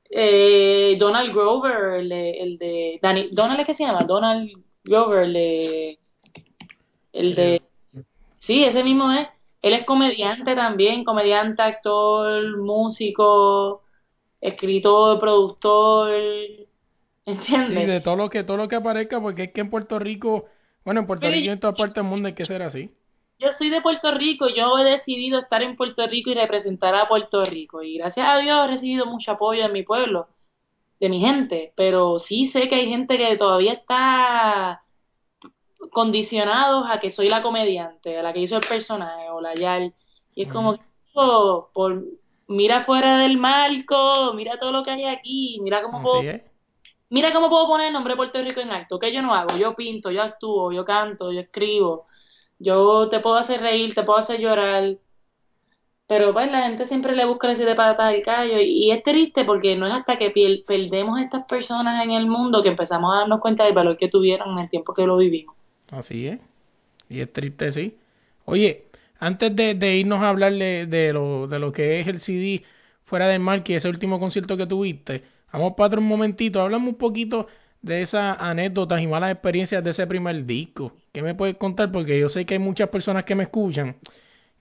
Eh, 0.09 0.96
Donald 0.98 1.35
Grover, 1.35 2.00
el 2.00 2.09
de, 2.09 2.31
el 2.31 2.59
de 2.59 2.98
Danny, 3.02 3.29
Donald 3.33 3.61
es 3.61 3.66
que 3.66 3.74
se 3.74 3.85
llama, 3.85 4.05
Donald 4.05 4.50
Grover, 4.85 5.24
el 5.24 5.33
de, 5.33 5.98
el 7.12 7.35
de, 7.35 7.62
sí, 8.40 8.64
ese 8.64 8.83
mismo 8.85 9.12
es. 9.12 9.29
Él 9.62 9.74
es 9.74 9.85
comediante 9.85 10.55
también, 10.55 11.05
comediante, 11.05 11.61
actor, 11.61 12.57
músico, 12.59 13.83
escritor, 14.40 15.18
productor, 15.18 16.12
¿Entiendes? 17.26 17.78
Sí, 17.78 17.86
de 17.86 18.00
todo 18.00 18.16
lo 18.16 18.30
que 18.30 18.44
todo 18.44 18.56
lo 18.56 18.68
que 18.68 18.76
aparezca, 18.76 19.20
porque 19.20 19.44
es 19.44 19.52
que 19.52 19.60
en 19.60 19.70
Puerto 19.70 19.98
Rico, 19.98 20.46
bueno, 20.84 21.00
en 21.00 21.06
Puerto 21.06 21.26
Rico 21.26 21.46
y 21.46 21.48
en 21.48 21.60
toda 21.60 21.74
parte 21.74 22.00
del 22.00 22.08
mundo 22.08 22.28
hay 22.28 22.34
que 22.34 22.46
ser 22.46 22.62
así. 22.62 22.90
Yo 23.38 23.48
soy 23.58 23.68
de 23.68 23.82
Puerto 23.82 24.12
Rico, 24.12 24.48
yo 24.48 24.79
he 24.79 24.85
decidido 24.85 25.40
estar 25.40 25.60
en 25.62 25.77
Puerto 25.77 26.06
Rico 26.06 26.31
y 26.31 26.35
representar 26.35 26.94
a 26.94 27.08
Puerto 27.08 27.44
Rico. 27.44 27.83
Y 27.83 27.98
gracias 27.98 28.27
a 28.27 28.38
Dios 28.38 28.64
he 28.64 28.72
recibido 28.72 29.06
mucho 29.06 29.33
apoyo 29.33 29.64
de 29.64 29.68
mi 29.68 29.83
pueblo, 29.83 30.29
de 31.00 31.08
mi 31.08 31.20
gente. 31.20 31.72
Pero 31.77 32.20
sí 32.20 32.48
sé 32.50 32.68
que 32.68 32.77
hay 32.77 32.88
gente 32.88 33.18
que 33.18 33.37
todavía 33.37 33.72
está 33.72 34.83
condicionados 35.90 36.87
a 36.88 37.00
que 37.00 37.10
soy 37.10 37.29
la 37.29 37.42
comediante, 37.42 38.18
a 38.18 38.22
la 38.22 38.33
que 38.33 38.40
hizo 38.40 38.56
el 38.56 38.66
personaje 38.66 39.29
o 39.31 39.40
la 39.40 39.54
Yal. 39.54 39.92
Y 40.35 40.44
es 40.44 40.48
como, 40.52 40.79
por, 41.74 42.04
mira 42.46 42.85
fuera 42.85 43.18
del 43.18 43.37
marco, 43.37 44.33
mira 44.35 44.58
todo 44.58 44.72
lo 44.72 44.83
que 44.83 44.92
hay 44.92 45.04
aquí, 45.04 45.58
mira 45.62 45.83
cómo 45.83 46.00
puedo 46.00 46.22
Mira 47.09 47.33
cómo 47.33 47.48
puedo 47.48 47.67
poner 47.67 47.88
el 47.88 47.92
nombre 47.92 48.15
de 48.15 48.17
Puerto 48.17 48.42
Rico 48.42 48.61
en 48.61 48.71
alto. 48.71 48.98
¿Qué 48.98 49.13
yo 49.13 49.23
no 49.23 49.35
hago? 49.35 49.57
Yo 49.57 49.75
pinto, 49.75 50.11
yo 50.11 50.23
actúo, 50.23 50.73
yo 50.73 50.85
canto, 50.85 51.33
yo 51.33 51.40
escribo. 51.40 52.07
Yo 52.59 53.09
te 53.09 53.21
puedo 53.21 53.37
hacer 53.37 53.61
reír, 53.61 53.94
te 53.94 54.02
puedo 54.02 54.19
hacer 54.19 54.40
llorar, 54.40 54.96
pero 56.07 56.33
pues 56.33 56.50
la 56.52 56.63
gente 56.69 56.87
siempre 56.87 57.17
le 57.17 57.25
busca 57.25 57.50
ese 57.50 57.65
de 57.65 57.75
patas 57.75 58.15
al 58.15 58.23
callo 58.23 58.61
y, 58.61 58.90
es 58.92 59.02
triste 59.02 59.44
porque 59.44 59.75
no 59.77 59.87
es 59.87 59.92
hasta 59.92 60.17
que 60.19 60.31
perdemos 60.67 61.19
a 61.19 61.23
estas 61.23 61.44
personas 61.46 62.04
en 62.04 62.13
el 62.13 62.27
mundo 62.27 62.63
que 62.63 62.69
empezamos 62.69 63.13
a 63.13 63.19
darnos 63.21 63.40
cuenta 63.40 63.65
del 63.65 63.75
valor 63.75 63.96
que 63.96 64.09
tuvieron 64.09 64.52
en 64.52 64.65
el 64.65 64.71
tiempo 64.71 64.94
que 64.94 65.07
lo 65.07 65.17
vivimos. 65.17 65.57
Así 65.90 66.29
es. 66.29 66.38
Y 67.09 67.21
es 67.21 67.33
triste, 67.33 67.73
sí. 67.73 67.96
Oye, 68.44 68.85
antes 69.19 69.54
de, 69.57 69.96
irnos 69.96 70.23
a 70.23 70.29
hablar 70.29 70.52
de, 70.52 71.11
lo, 71.13 71.48
de 71.48 71.59
lo 71.59 71.73
que 71.73 72.00
es 72.00 72.07
el 72.07 72.21
CD 72.21 72.65
fuera 73.04 73.27
del 73.27 73.40
mar, 73.40 73.65
que 73.65 73.77
ese 73.77 73.88
último 73.88 74.21
concierto 74.21 74.57
que 74.57 74.67
tuviste, 74.67 75.25
vamos 75.59 75.75
para 75.77 75.88
otro 75.88 76.00
momentito, 76.00 76.61
hablamos 76.61 76.88
un 76.90 76.98
poquito 76.98 77.46
de 77.83 78.02
esas 78.02 78.37
anécdotas 78.40 79.00
y 79.00 79.07
malas 79.07 79.33
experiencias 79.33 79.83
de 79.83 79.90
ese 79.90 80.07
primer 80.07 80.44
disco. 80.44 80.92
¿Qué 81.13 81.23
me 81.23 81.35
puedes 81.35 81.57
contar? 81.57 81.92
Porque 81.92 82.19
yo 82.19 82.29
sé 82.29 82.44
que 82.44 82.54
hay 82.54 82.61
muchas 82.61 82.88
personas 82.88 83.25
que 83.25 83.35
me 83.35 83.44
escuchan 83.44 83.96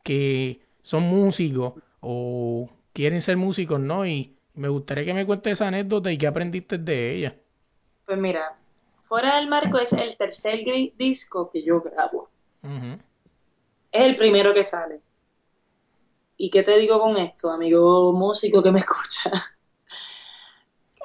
que 0.04 0.62
son 0.84 1.04
músicos 1.04 1.74
o 2.00 2.70
quieren 2.94 3.22
ser 3.22 3.38
músicos, 3.38 3.80
¿no? 3.80 4.06
Y 4.06 4.36
me 4.54 4.68
gustaría 4.68 5.06
que 5.06 5.14
me 5.14 5.26
cuentes 5.26 5.54
esa 5.54 5.68
anécdota 5.68 6.12
y 6.12 6.18
qué 6.18 6.28
aprendiste 6.28 6.78
de 6.78 7.16
ella. 7.16 7.36
Pues 8.06 8.18
mira, 8.20 8.56
Fuera 9.08 9.36
del 9.38 9.48
Marco 9.48 9.80
es 9.80 9.92
el 9.94 10.18
tercer 10.18 10.60
disco 10.98 11.50
que 11.52 11.64
yo 11.64 11.82
grabo. 11.82 12.30
Es 13.92 14.02
el 14.02 14.18
primero 14.18 14.54
que 14.54 14.66
sale. 14.66 15.02
¿Y 16.38 16.50
qué 16.50 16.64
te 16.64 16.78
digo 16.78 17.00
con 17.00 17.16
esto, 17.18 17.50
amigo 17.50 18.12
músico 18.12 18.62
que 18.62 18.72
me 18.72 18.80
escucha? 18.80 19.55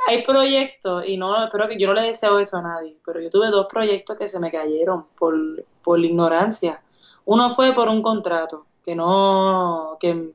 Hay 0.07 0.22
proyectos, 0.24 1.05
y 1.07 1.16
no, 1.16 1.44
espero 1.44 1.68
que 1.68 1.78
yo 1.78 1.86
no 1.86 1.94
le 1.94 2.03
deseo 2.03 2.38
eso 2.38 2.57
a 2.57 2.62
nadie, 2.62 2.96
pero 3.05 3.20
yo 3.20 3.30
tuve 3.30 3.48
dos 3.48 3.66
proyectos 3.66 4.16
que 4.18 4.28
se 4.28 4.38
me 4.38 4.51
cayeron 4.51 5.05
por, 5.18 5.34
por 5.82 5.98
ignorancia. 6.01 6.82
Uno 7.24 7.55
fue 7.55 7.74
por 7.74 7.88
un 7.88 8.03
contrato 8.03 8.66
que 8.84 8.94
no, 8.94 9.98
que, 10.01 10.32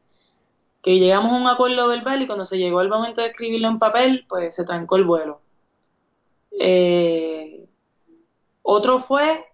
que 0.81 0.99
llegamos 0.99 1.31
a 1.33 1.35
un 1.35 1.47
acuerdo 1.47 1.87
verbal 1.87 2.21
y 2.21 2.27
cuando 2.27 2.45
se 2.45 2.57
llegó 2.57 2.81
el 2.81 2.89
momento 2.89 3.21
de 3.21 3.27
escribirlo 3.27 3.67
en 3.67 3.79
papel, 3.79 4.25
pues 4.29 4.55
se 4.55 4.65
trancó 4.65 4.95
el 4.97 5.03
vuelo. 5.03 5.41
Eh, 6.59 7.67
otro 8.61 8.99
fue 9.01 9.45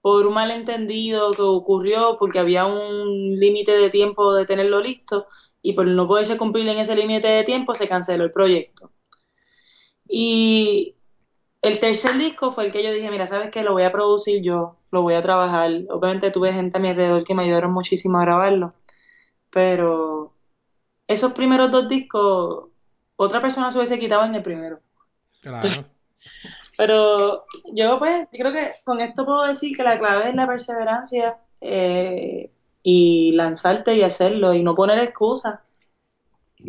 por 0.00 0.26
un 0.26 0.34
malentendido 0.34 1.32
que 1.32 1.42
ocurrió 1.42 2.16
porque 2.18 2.38
había 2.38 2.66
un 2.66 3.38
límite 3.38 3.72
de 3.72 3.90
tiempo 3.90 4.34
de 4.34 4.46
tenerlo 4.46 4.80
listo 4.80 5.26
y 5.62 5.72
por 5.74 5.86
no 5.86 6.06
poderse 6.08 6.38
cumplir 6.38 6.68
en 6.68 6.78
ese 6.78 6.94
límite 6.94 7.28
de 7.28 7.44
tiempo 7.44 7.74
se 7.74 7.88
canceló 7.88 8.24
el 8.24 8.30
proyecto. 8.30 8.91
Y 10.14 10.94
el 11.62 11.80
tercer 11.80 12.18
disco 12.18 12.52
fue 12.52 12.66
el 12.66 12.72
que 12.72 12.84
yo 12.84 12.92
dije, 12.92 13.10
mira, 13.10 13.26
¿sabes 13.28 13.50
qué? 13.50 13.62
Lo 13.62 13.72
voy 13.72 13.84
a 13.84 13.92
producir 13.92 14.42
yo, 14.42 14.76
lo 14.90 15.00
voy 15.00 15.14
a 15.14 15.22
trabajar. 15.22 15.70
Obviamente 15.88 16.30
tuve 16.30 16.52
gente 16.52 16.76
a 16.76 16.80
mi 16.80 16.90
alrededor 16.90 17.24
que 17.24 17.34
me 17.34 17.44
ayudaron 17.44 17.72
muchísimo 17.72 18.18
a 18.18 18.24
grabarlo, 18.26 18.74
pero 19.50 20.34
esos 21.08 21.32
primeros 21.32 21.70
dos 21.70 21.88
discos, 21.88 22.68
otra 23.16 23.40
persona 23.40 23.70
se 23.70 23.78
hubiese 23.78 23.98
quitado 23.98 24.26
en 24.26 24.34
el 24.34 24.42
primero. 24.42 24.80
Claro. 25.40 25.86
Pero 26.78 27.44
yo 27.74 27.98
pues, 27.98 28.28
yo 28.32 28.38
creo 28.38 28.52
que 28.52 28.72
con 28.84 29.00
esto 29.00 29.26
puedo 29.26 29.42
decir 29.44 29.76
que 29.76 29.82
la 29.82 29.98
clave 29.98 30.30
es 30.30 30.34
la 30.34 30.46
perseverancia 30.46 31.36
eh, 31.60 32.50
y 32.82 33.32
lanzarte 33.32 33.94
y 33.94 34.02
hacerlo 34.02 34.54
y 34.54 34.62
no 34.62 34.74
poner 34.74 34.98
excusas. 34.98 35.60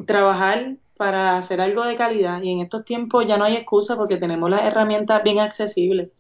Trabajar 0.06 0.76
para 0.98 1.38
hacer 1.38 1.62
algo 1.62 1.84
de 1.84 1.96
calidad 1.96 2.42
y 2.42 2.52
en 2.52 2.60
estos 2.62 2.86
tiempos 2.86 3.26
ya 3.28 3.38
no 3.38 3.46
hay 3.46 3.56
excusa 3.56 3.96
porque 3.96 4.18
tenemos 4.18 4.50
las 4.50 4.64
herramientas 4.64 5.24
bien 5.24 5.40
accesibles. 5.40 6.12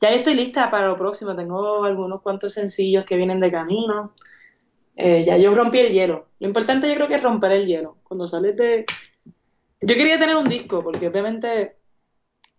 Ya 0.00 0.10
estoy 0.10 0.34
lista 0.34 0.70
para 0.70 0.88
lo 0.88 0.96
próximo, 0.96 1.34
tengo 1.34 1.84
algunos 1.84 2.22
cuantos 2.22 2.54
sencillos 2.54 3.04
que 3.04 3.16
vienen 3.16 3.40
de 3.40 3.50
camino. 3.50 4.14
Eh, 4.96 5.24
ya 5.26 5.36
yo 5.36 5.54
rompí 5.54 5.78
el 5.78 5.92
hielo. 5.92 6.26
Lo 6.40 6.48
importante 6.48 6.88
yo 6.88 6.94
creo 6.94 7.08
que 7.08 7.16
es 7.16 7.22
romper 7.22 7.52
el 7.52 7.66
hielo. 7.66 7.96
Cuando 8.02 8.26
sales 8.26 8.56
de... 8.56 8.86
Yo 9.82 9.94
quería 9.94 10.18
tener 10.18 10.36
un 10.36 10.48
disco 10.48 10.82
porque 10.82 11.08
obviamente 11.08 11.76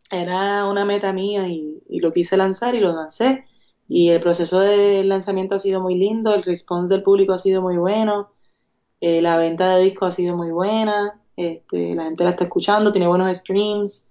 era 0.09 0.65
una 0.67 0.85
meta 0.85 1.13
mía 1.13 1.47
y, 1.47 1.83
y 1.89 1.99
lo 1.99 2.13
quise 2.13 2.37
lanzar 2.37 2.75
y 2.75 2.79
lo 2.79 2.91
lancé. 2.93 3.45
Y 3.87 4.09
el 4.09 4.21
proceso 4.21 4.59
de 4.59 5.03
lanzamiento 5.03 5.55
ha 5.55 5.59
sido 5.59 5.81
muy 5.81 5.95
lindo, 5.95 6.33
el 6.33 6.43
response 6.43 6.93
del 6.93 7.03
público 7.03 7.33
ha 7.33 7.39
sido 7.39 7.61
muy 7.61 7.75
bueno, 7.77 8.31
eh, 9.01 9.21
la 9.21 9.35
venta 9.35 9.75
de 9.75 9.83
discos 9.83 10.13
ha 10.13 10.15
sido 10.15 10.37
muy 10.37 10.51
buena, 10.51 11.20
este, 11.47 11.95
la 11.95 12.05
gente 12.05 12.23
la 12.23 12.31
está 12.31 12.45
escuchando, 12.45 12.91
tiene 12.91 13.07
buenos 13.07 13.35
streams. 13.37 14.07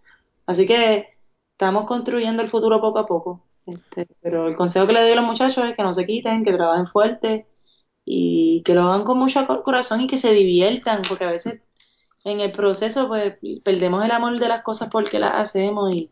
Así 0.46 0.66
que 0.66 1.08
estamos 1.52 1.86
construyendo 1.86 2.42
el 2.42 2.50
futuro 2.50 2.80
poco 2.80 2.98
a 2.98 3.06
poco. 3.06 3.42
Este, 3.66 4.06
pero 4.20 4.48
el 4.48 4.56
consejo 4.56 4.86
que 4.86 4.92
le 4.92 5.02
doy 5.02 5.12
a 5.12 5.16
los 5.16 5.24
muchachos 5.24 5.64
es 5.64 5.76
que 5.76 5.82
no 5.82 5.92
se 5.92 6.06
quiten, 6.06 6.44
que 6.44 6.52
trabajen 6.52 6.86
fuerte 6.86 7.46
y 8.04 8.62
que 8.64 8.74
lo 8.74 8.82
hagan 8.82 9.04
con 9.04 9.18
mucho 9.18 9.46
corazón 9.62 10.00
y 10.00 10.06
que 10.06 10.18
se 10.18 10.30
diviertan, 10.32 11.02
porque 11.08 11.24
a 11.24 11.30
veces 11.30 11.60
en 12.24 12.40
el 12.40 12.52
proceso 12.52 13.08
pues 13.08 13.36
perdemos 13.64 14.04
el 14.04 14.10
amor 14.10 14.38
de 14.38 14.48
las 14.48 14.62
cosas 14.62 14.88
porque 14.90 15.18
las 15.18 15.34
hacemos 15.34 15.94
y, 15.94 16.10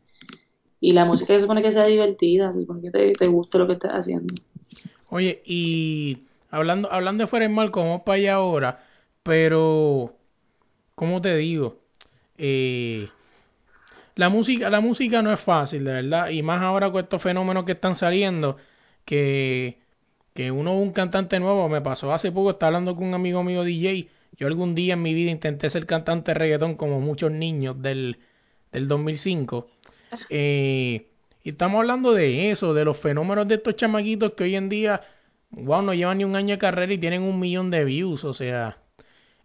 y 0.80 0.92
la 0.92 1.04
música 1.04 1.34
se 1.34 1.40
supone 1.40 1.62
que 1.62 1.72
sea 1.72 1.86
divertida, 1.86 2.52
se 2.52 2.60
supone 2.60 2.82
que 2.82 2.90
te, 2.90 3.12
te 3.12 3.26
guste 3.26 3.58
lo 3.58 3.66
que 3.66 3.74
estás 3.74 3.92
haciendo. 3.92 4.34
Oye, 5.10 5.42
y 5.44 6.18
hablando, 6.50 6.92
hablando 6.92 7.24
de 7.24 7.28
fuera 7.28 7.46
del 7.46 7.54
mal, 7.54 7.70
como 7.70 8.04
para 8.04 8.16
allá 8.16 8.34
ahora, 8.34 8.84
pero, 9.22 10.14
¿cómo 10.98 11.22
te 11.22 11.36
digo? 11.36 11.78
Eh, 12.36 13.08
la 14.16 14.28
música, 14.28 14.68
la 14.68 14.80
música 14.80 15.22
no 15.22 15.32
es 15.32 15.40
fácil, 15.40 15.84
de 15.84 15.92
verdad, 15.92 16.30
y 16.30 16.42
más 16.42 16.60
ahora 16.60 16.90
con 16.90 17.04
estos 17.04 17.22
fenómenos 17.22 17.64
que 17.64 17.72
están 17.72 17.94
saliendo, 17.94 18.56
que, 19.04 19.78
que 20.34 20.50
uno 20.50 20.74
un 20.74 20.92
cantante 20.92 21.38
nuevo, 21.38 21.68
me 21.68 21.80
pasó 21.80 22.12
hace 22.12 22.32
poco, 22.32 22.50
estaba 22.50 22.68
hablando 22.68 22.96
con 22.96 23.06
un 23.06 23.14
amigo 23.14 23.44
mío 23.44 23.62
DJ, 23.62 24.08
yo 24.36 24.48
algún 24.48 24.74
día 24.74 24.94
en 24.94 25.02
mi 25.02 25.14
vida 25.14 25.30
intenté 25.30 25.70
ser 25.70 25.86
cantante 25.86 26.32
de 26.32 26.34
reggaetón 26.34 26.74
como 26.74 27.00
muchos 27.00 27.30
niños 27.30 27.80
del, 27.80 28.18
del 28.72 28.88
2005. 28.88 29.68
Eh, 30.30 31.06
y 31.44 31.50
estamos 31.50 31.78
hablando 31.78 32.12
de 32.12 32.50
eso, 32.50 32.74
de 32.74 32.84
los 32.84 32.98
fenómenos 32.98 33.46
de 33.46 33.54
estos 33.54 33.76
chamaquitos 33.76 34.32
que 34.32 34.44
hoy 34.44 34.56
en 34.56 34.68
día, 34.68 35.02
wow, 35.50 35.80
no 35.80 35.94
llevan 35.94 36.18
ni 36.18 36.24
un 36.24 36.34
año 36.34 36.56
de 36.56 36.58
carrera 36.58 36.92
y 36.92 36.98
tienen 36.98 37.22
un 37.22 37.38
millón 37.38 37.70
de 37.70 37.84
views, 37.84 38.24
o 38.24 38.34
sea. 38.34 38.78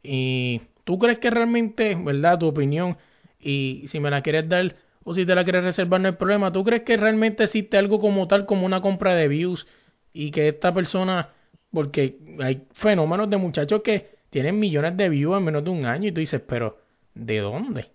Y 0.02 0.62
tú 0.84 1.00
crees 1.00 1.20
que 1.20 1.30
realmente, 1.30 1.96
¿verdad? 1.96 2.40
Tu 2.40 2.48
opinión, 2.48 2.98
y 3.40 3.86
si 3.88 4.00
me 4.00 4.10
la 4.10 4.22
quieres 4.22 4.48
dar 4.48 4.76
o 5.04 5.14
si 5.14 5.26
te 5.26 5.36
la 5.36 5.44
quieres 5.44 5.64
reservar 5.64 6.00
no 6.00 6.08
hay 6.08 6.16
problema, 6.16 6.52
¿tú 6.52 6.64
crees 6.64 6.84
que 6.84 6.96
realmente 6.98 7.44
existe 7.44 7.78
algo 7.78 8.00
como 8.00 8.28
tal, 8.28 8.46
como 8.46 8.66
una 8.66 8.82
compra 8.82 9.16
de 9.16 9.28
views 9.28 9.68
y 10.14 10.32
que 10.32 10.48
esta 10.48 10.74
persona, 10.74 11.30
porque 11.72 12.18
hay 12.40 12.66
fenómenos 12.72 13.30
de 13.30 13.38
muchachos 13.38 13.82
que 13.82 14.16
tienen 14.30 14.60
millones 14.60 14.96
de 14.96 15.10
views 15.10 15.38
en 15.38 15.44
menos 15.44 15.64
de 15.64 15.70
un 15.72 15.86
año 15.86 16.08
y 16.08 16.12
tú 16.12 16.20
dices, 16.22 16.42
pero 16.48 16.78
¿de 17.14 17.40
dónde? 17.40 17.88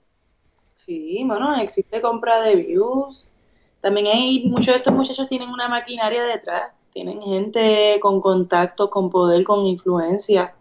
Sí, 0.75 1.23
bueno, 1.25 1.59
existe 1.61 2.01
compra 2.01 2.43
de 2.43 2.57
views. 2.57 3.31
También 3.81 4.07
hay, 4.09 4.45
muchos 4.45 4.67
de 4.67 4.77
estos 4.77 4.93
muchachos 4.93 5.29
tienen 5.29 5.49
una 5.49 5.69
maquinaria 5.69 6.25
detrás, 6.25 6.73
tienen 6.93 7.23
gente 7.23 7.99
con 8.01 8.21
contacto, 8.21 8.91
con 8.91 9.09
poder, 9.09 9.45
con 9.45 9.67
influencia 9.67 10.55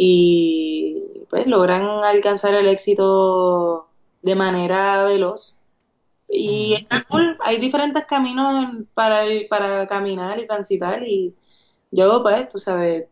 y 0.00 1.24
pues 1.28 1.48
logran 1.48 1.82
alcanzar 2.04 2.54
el 2.54 2.68
éxito 2.68 3.88
de 4.22 4.36
manera 4.36 5.02
veloz. 5.04 5.58
Y 6.28 6.86
hay 7.40 7.60
diferentes 7.60 8.04
caminos 8.06 8.76
para, 8.94 9.24
para 9.50 9.88
caminar 9.88 10.38
y 10.38 10.46
transitar 10.46 11.02
y 11.02 11.34
yo 11.90 12.22
pues, 12.22 12.48
tú 12.48 12.58
sabes, 12.58 13.08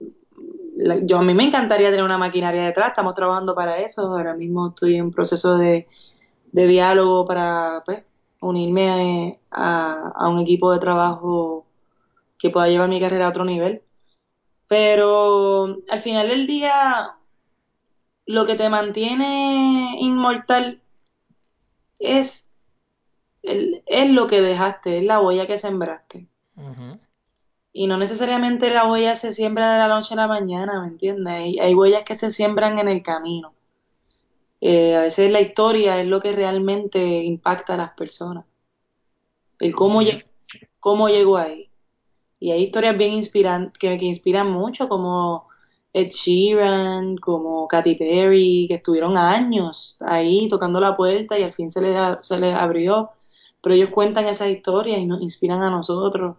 yo 1.03 1.18
a 1.18 1.22
mí 1.22 1.34
me 1.34 1.45
encantaría 1.45 1.91
tener 1.91 2.05
una 2.05 2.18
maquinaria 2.18 2.66
detrás, 2.66 2.91
estamos 2.91 3.14
trabajando 3.16 3.55
para 3.55 3.80
eso, 3.80 4.03
ahora 4.03 4.34
mismo 4.34 4.68
estoy 4.68 4.97
en 4.97 5.11
proceso 5.11 5.59
de, 5.59 5.89
diálogo 6.53 7.26
para 7.26 7.82
pues, 7.84 8.05
unirme 8.41 9.41
a, 9.51 10.12
a, 10.14 10.28
un 10.28 10.39
equipo 10.41 10.72
de 10.72 10.78
trabajo 10.78 11.66
que 12.39 12.51
pueda 12.51 12.68
llevar 12.68 12.89
mi 12.89 13.01
carrera 13.01 13.26
a 13.26 13.30
otro 13.30 13.45
nivel. 13.45 13.82
Pero 14.68 15.78
al 15.88 16.02
final 16.02 16.28
del 16.28 16.46
día, 16.46 17.16
lo 18.26 18.46
que 18.46 18.56
te 18.56 18.68
mantiene 18.68 19.96
inmortal 20.00 20.80
es, 21.98 22.46
es 23.42 24.10
lo 24.10 24.26
que 24.26 24.40
dejaste, 24.40 24.98
es 24.98 25.04
la 25.04 25.20
huella 25.20 25.46
que 25.46 25.58
sembraste 25.58 26.26
y 27.78 27.86
no 27.88 27.98
necesariamente 27.98 28.70
la 28.70 28.90
huella 28.90 29.16
se 29.16 29.34
siembra 29.34 29.74
de 29.74 29.78
la 29.80 29.88
noche 29.88 30.14
a 30.14 30.16
la 30.16 30.26
mañana, 30.26 30.80
¿me 30.80 30.88
entiendes? 30.88 31.58
Hay, 31.60 31.74
huellas 31.74 32.04
que 32.04 32.16
se 32.16 32.30
siembran 32.30 32.78
en 32.78 32.88
el 32.88 33.02
camino. 33.02 33.52
Eh, 34.62 34.96
a 34.96 35.02
veces 35.02 35.30
la 35.30 35.42
historia 35.42 36.00
es 36.00 36.06
lo 36.06 36.18
que 36.18 36.32
realmente 36.32 36.98
impacta 36.98 37.74
a 37.74 37.76
las 37.76 37.90
personas. 37.90 38.46
El 39.58 39.74
cómo, 39.74 40.00
cómo 40.80 41.08
llegó 41.10 41.36
ahí. 41.36 41.68
Y 42.39 42.51
hay 42.53 42.62
historias 42.64 42.97
bien 42.99 43.14
inspirantes, 43.14 43.78
que, 43.78 43.99
que 43.99 44.05
inspiran 44.05 44.51
mucho, 44.51 44.89
como 44.89 45.49
Ed 45.93 46.11
Sheeran, 46.11 47.16
como 47.18 47.66
Katy 47.68 47.95
Perry, 47.97 48.66
que 48.68 48.74
estuvieron 48.74 49.16
años 49.16 49.99
ahí 50.07 50.49
tocando 50.49 50.80
la 50.80 50.97
puerta 50.97 51.39
y 51.39 51.43
al 51.43 51.55
fin 51.55 51.70
se 51.72 51.80
les, 51.80 52.26
se 52.26 52.39
les 52.39 52.55
abrió. 52.55 53.11
Pero 53.62 53.74
ellos 53.74 53.91
cuentan 53.91 54.26
esas 54.28 54.49
historias 54.49 54.99
y 54.99 55.07
nos 55.07 55.22
inspiran 55.22 55.62
a 55.62 55.70
nosotros 55.70 56.37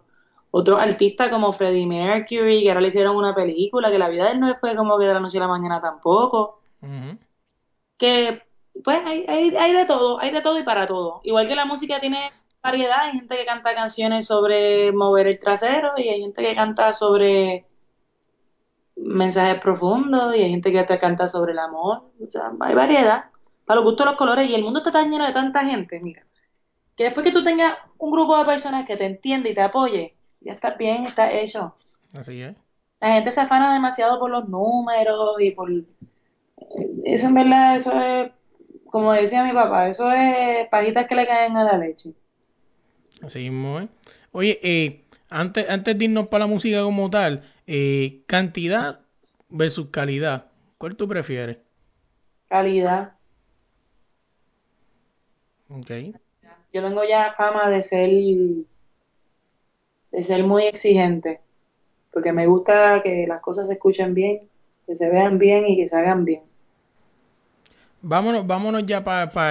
otros 0.50 0.80
artistas 0.80 1.30
como 1.30 1.52
Freddie 1.52 1.86
Mercury, 1.86 2.62
que 2.62 2.68
ahora 2.70 2.80
le 2.80 2.88
hicieron 2.88 3.16
una 3.16 3.34
película, 3.34 3.90
que 3.90 3.98
la 3.98 4.08
vida 4.08 4.26
de 4.26 4.32
él 4.32 4.40
no 4.40 4.54
fue 4.58 4.74
como 4.76 4.98
que 4.98 5.04
de 5.04 5.14
la 5.14 5.20
noche 5.20 5.38
a 5.38 5.40
la 5.42 5.48
mañana 5.48 5.80
tampoco. 5.80 6.60
Que, 7.98 8.42
pues, 8.84 9.00
hay, 9.04 9.24
hay, 9.28 9.56
hay 9.56 9.72
de 9.72 9.84
todo, 9.86 10.20
hay 10.20 10.30
de 10.30 10.40
todo 10.42 10.58
y 10.58 10.62
para 10.62 10.86
todo. 10.86 11.20
Igual 11.24 11.48
que 11.48 11.56
la 11.56 11.64
música 11.66 12.00
tiene 12.00 12.30
variedad, 12.62 13.00
hay 13.02 13.12
gente 13.12 13.36
que 13.36 13.44
canta 13.46 13.74
canciones 13.74 14.26
sobre 14.26 14.92
mover 14.92 15.26
el 15.26 15.40
trasero 15.40 15.92
y 15.96 16.08
hay 16.08 16.20
gente 16.20 16.42
que 16.42 16.54
canta 16.54 16.92
sobre 16.92 17.66
mensajes 18.96 19.60
profundos 19.60 20.34
y 20.34 20.42
hay 20.42 20.50
gente 20.50 20.72
que 20.72 20.84
te 20.84 20.98
canta 20.98 21.28
sobre 21.28 21.52
el 21.52 21.58
amor. 21.58 22.02
O 22.24 22.30
sea, 22.30 22.50
hay 22.60 22.74
variedad. 22.74 23.26
Para 23.64 23.76
los 23.76 23.84
gustos 23.84 24.06
los 24.06 24.16
colores 24.16 24.48
y 24.48 24.54
el 24.54 24.64
mundo 24.64 24.78
está 24.78 24.92
tan 24.92 25.10
lleno 25.10 25.26
de 25.26 25.32
tanta 25.32 25.64
gente, 25.64 26.00
mira. 26.00 26.22
Que 26.96 27.04
después 27.04 27.24
que 27.24 27.32
tú 27.32 27.44
tengas 27.44 27.78
un 27.98 28.10
grupo 28.10 28.36
de 28.38 28.44
personas 28.44 28.86
que 28.86 28.96
te 28.96 29.06
entiende 29.06 29.50
y 29.50 29.54
te 29.54 29.60
apoye, 29.60 30.14
ya 30.40 30.52
está 30.52 30.70
bien, 30.70 31.06
está 31.06 31.30
hecho. 31.30 31.74
Así 32.12 32.42
es. 32.42 32.56
La 33.00 33.12
gente 33.12 33.30
se 33.30 33.40
afana 33.40 33.72
demasiado 33.72 34.18
por 34.18 34.30
los 34.30 34.48
números 34.48 35.36
y 35.40 35.52
por... 35.52 35.70
Eso 37.04 37.26
en 37.26 37.34
verdad, 37.34 37.76
eso 37.76 37.92
es, 38.00 38.32
como 38.86 39.12
decía 39.12 39.44
mi 39.44 39.52
papá, 39.52 39.86
eso 39.88 40.10
es 40.10 40.68
pajitas 40.68 41.06
que 41.06 41.14
le 41.14 41.26
caen 41.26 41.56
a 41.56 41.64
la 41.64 41.78
leche. 41.78 42.14
Así 43.22 43.38
mismo, 43.40 43.80
¿eh? 43.80 43.88
Oye, 44.32 44.60
eh, 44.62 45.04
antes, 45.30 45.68
antes 45.68 45.98
de 45.98 46.04
irnos 46.04 46.28
para 46.28 46.44
la 46.44 46.50
música 46.50 46.82
como 46.82 47.10
tal, 47.10 47.42
eh, 47.66 48.22
cantidad 48.26 49.00
versus 49.48 49.88
calidad, 49.90 50.46
¿cuál 50.78 50.96
tú 50.96 51.08
prefieres? 51.08 51.58
Calidad. 52.48 53.12
Ok. 55.68 55.90
Yo 56.72 56.82
tengo 56.82 57.02
ya 57.04 57.34
fama 57.36 57.68
de 57.70 57.82
ser 57.82 58.10
de 60.10 60.24
ser 60.24 60.44
muy 60.44 60.64
exigente, 60.64 61.40
porque 62.12 62.32
me 62.32 62.46
gusta 62.46 63.02
que 63.02 63.26
las 63.26 63.42
cosas 63.42 63.66
se 63.66 63.74
escuchen 63.74 64.14
bien, 64.14 64.40
que 64.86 64.96
se 64.96 65.08
vean 65.08 65.38
bien 65.38 65.66
y 65.66 65.76
que 65.76 65.88
se 65.88 65.96
hagan 65.96 66.24
bien. 66.24 66.42
Vámonos, 68.00 68.46
vámonos 68.46 68.86
ya 68.86 69.02
para 69.02 69.30
pa, 69.32 69.50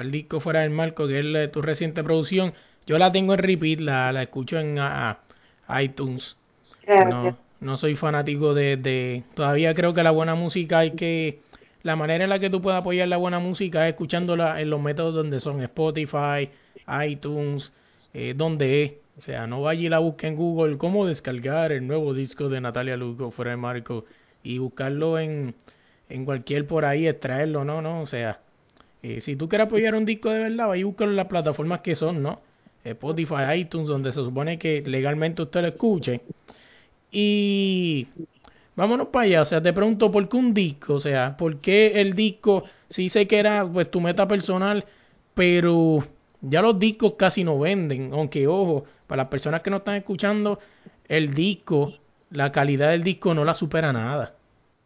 el 0.00 0.10
disco 0.10 0.40
Fuera 0.40 0.60
del 0.60 0.70
Marco, 0.70 1.06
que 1.06 1.20
es 1.20 1.52
tu 1.52 1.60
reciente 1.62 2.02
producción. 2.02 2.54
Yo 2.86 2.98
la 2.98 3.12
tengo 3.12 3.34
en 3.34 3.38
repeat, 3.40 3.80
la, 3.80 4.12
la 4.12 4.22
escucho 4.22 4.58
en 4.58 4.78
iTunes. 5.80 6.36
No, 6.88 7.36
no 7.60 7.76
soy 7.76 7.94
fanático 7.94 8.54
de, 8.54 8.76
de... 8.76 9.22
Todavía 9.34 9.74
creo 9.74 9.94
que 9.94 10.02
la 10.02 10.10
buena 10.10 10.34
música 10.34 10.78
hay 10.78 10.92
que... 10.92 11.40
La 11.82 11.96
manera 11.96 12.24
en 12.24 12.30
la 12.30 12.38
que 12.38 12.50
tú 12.50 12.60
puedes 12.60 12.78
apoyar 12.78 13.08
la 13.08 13.16
buena 13.16 13.38
música 13.38 13.86
es 13.86 13.94
escuchándola 13.94 14.60
en 14.60 14.68
los 14.68 14.80
métodos 14.80 15.14
donde 15.14 15.40
son 15.40 15.62
Spotify, 15.62 16.50
iTunes, 17.06 17.72
eh, 18.12 18.34
donde 18.36 18.82
es. 18.82 18.92
O 19.18 19.22
sea, 19.22 19.46
no 19.46 19.62
vaya 19.62 19.82
y 19.82 19.88
la 19.88 19.98
busque 19.98 20.26
en 20.26 20.36
Google 20.36 20.78
cómo 20.78 21.06
descargar 21.06 21.72
el 21.72 21.86
nuevo 21.86 22.14
disco 22.14 22.48
de 22.48 22.60
Natalia 22.60 22.96
Lugo 22.96 23.30
fuera 23.30 23.50
de 23.50 23.56
Marco 23.58 24.04
y 24.42 24.58
buscarlo 24.58 25.18
en, 25.18 25.54
en 26.08 26.24
cualquier 26.24 26.66
por 26.66 26.84
ahí, 26.84 27.06
extraerlo, 27.06 27.64
no, 27.64 27.82
no, 27.82 28.00
o 28.00 28.06
sea, 28.06 28.40
eh, 29.02 29.20
si 29.20 29.36
tú 29.36 29.48
quieres 29.48 29.66
apoyar 29.66 29.94
un 29.94 30.06
disco 30.06 30.30
de 30.30 30.44
verdad, 30.44 30.68
vaya 30.68 30.80
y 30.80 30.84
búscalo 30.84 31.10
en 31.10 31.16
las 31.16 31.26
plataformas 31.28 31.80
que 31.80 31.96
son, 31.96 32.22
¿no? 32.22 32.40
Spotify, 32.84 33.54
iTunes, 33.56 33.88
donde 33.88 34.12
se 34.12 34.20
supone 34.20 34.58
que 34.58 34.82
legalmente 34.82 35.42
usted 35.42 35.62
lo 35.62 35.68
escuche. 35.68 36.20
Y 37.10 38.06
vámonos 38.76 39.08
para 39.08 39.24
allá, 39.24 39.42
o 39.42 39.44
sea, 39.44 39.60
te 39.60 39.72
pregunto, 39.72 40.10
¿por 40.10 40.28
qué 40.28 40.36
un 40.36 40.54
disco? 40.54 40.94
O 40.94 41.00
sea, 41.00 41.36
¿por 41.36 41.58
qué 41.60 42.00
el 42.00 42.14
disco? 42.14 42.64
Sí 42.88 43.08
sé 43.08 43.26
que 43.26 43.38
era 43.38 43.66
pues 43.66 43.90
tu 43.90 44.00
meta 44.00 44.26
personal, 44.26 44.84
pero 45.34 46.04
ya 46.40 46.62
los 46.62 46.78
discos 46.78 47.14
casi 47.14 47.44
no 47.44 47.58
venden, 47.58 48.12
aunque 48.12 48.46
ojo, 48.46 48.84
para 49.06 49.24
las 49.24 49.30
personas 49.30 49.60
que 49.62 49.70
no 49.70 49.78
están 49.78 49.96
escuchando, 49.96 50.58
el 51.08 51.34
disco, 51.34 51.94
la 52.30 52.52
calidad 52.52 52.90
del 52.90 53.02
disco 53.02 53.34
no 53.34 53.44
la 53.44 53.54
supera 53.54 53.92
nada. 53.92 54.34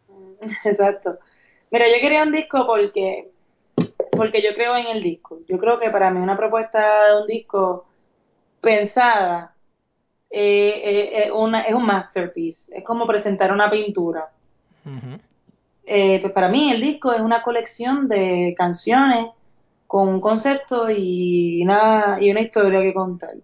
Exacto. 0.65 1.19
Mira, 1.71 1.87
yo 1.87 2.01
quería 2.01 2.23
un 2.23 2.31
disco 2.31 2.65
porque 2.65 3.29
porque 4.15 4.41
yo 4.41 4.53
creo 4.53 4.75
en 4.75 4.87
el 4.87 5.03
disco. 5.03 5.39
Yo 5.47 5.57
creo 5.57 5.79
que 5.79 5.89
para 5.89 6.09
mí 6.11 6.19
una 6.19 6.37
propuesta 6.37 7.07
de 7.07 7.21
un 7.21 7.27
disco 7.27 7.85
pensada 8.61 9.55
eh, 10.29 10.81
eh, 10.83 11.27
eh 11.27 11.31
una, 11.31 11.61
es 11.61 11.73
un 11.73 11.85
masterpiece. 11.85 12.75
Es 12.75 12.83
como 12.83 13.07
presentar 13.07 13.51
una 13.51 13.69
pintura. 13.69 14.29
Eh, 15.85 16.19
pues 16.19 16.33
para 16.33 16.49
mí 16.49 16.71
el 16.71 16.81
disco 16.81 17.13
es 17.13 17.21
una 17.21 17.41
colección 17.43 18.07
de 18.07 18.53
canciones 18.57 19.27
con 19.87 20.09
un 20.09 20.19
concepto 20.19 20.89
y 20.89 21.61
una, 21.63 22.17
y 22.19 22.31
una 22.31 22.41
historia 22.41 22.81
que 22.81 22.93
contar. 22.93 23.35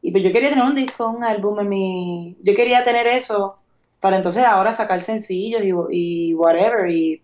Y 0.00 0.12
pues 0.12 0.22
yo 0.22 0.32
quería 0.32 0.50
tener 0.50 0.64
un 0.64 0.74
disco, 0.74 1.08
un 1.08 1.24
álbum 1.24 1.60
en 1.60 1.68
mi... 1.68 2.36
Yo 2.42 2.54
quería 2.54 2.84
tener 2.84 3.06
eso 3.08 3.58
para 4.00 4.16
entonces 4.16 4.44
ahora 4.44 4.74
sacar 4.74 5.00
sencillos 5.00 5.62
y, 5.64 6.30
y 6.30 6.34
whatever 6.34 6.88
y 6.90 7.20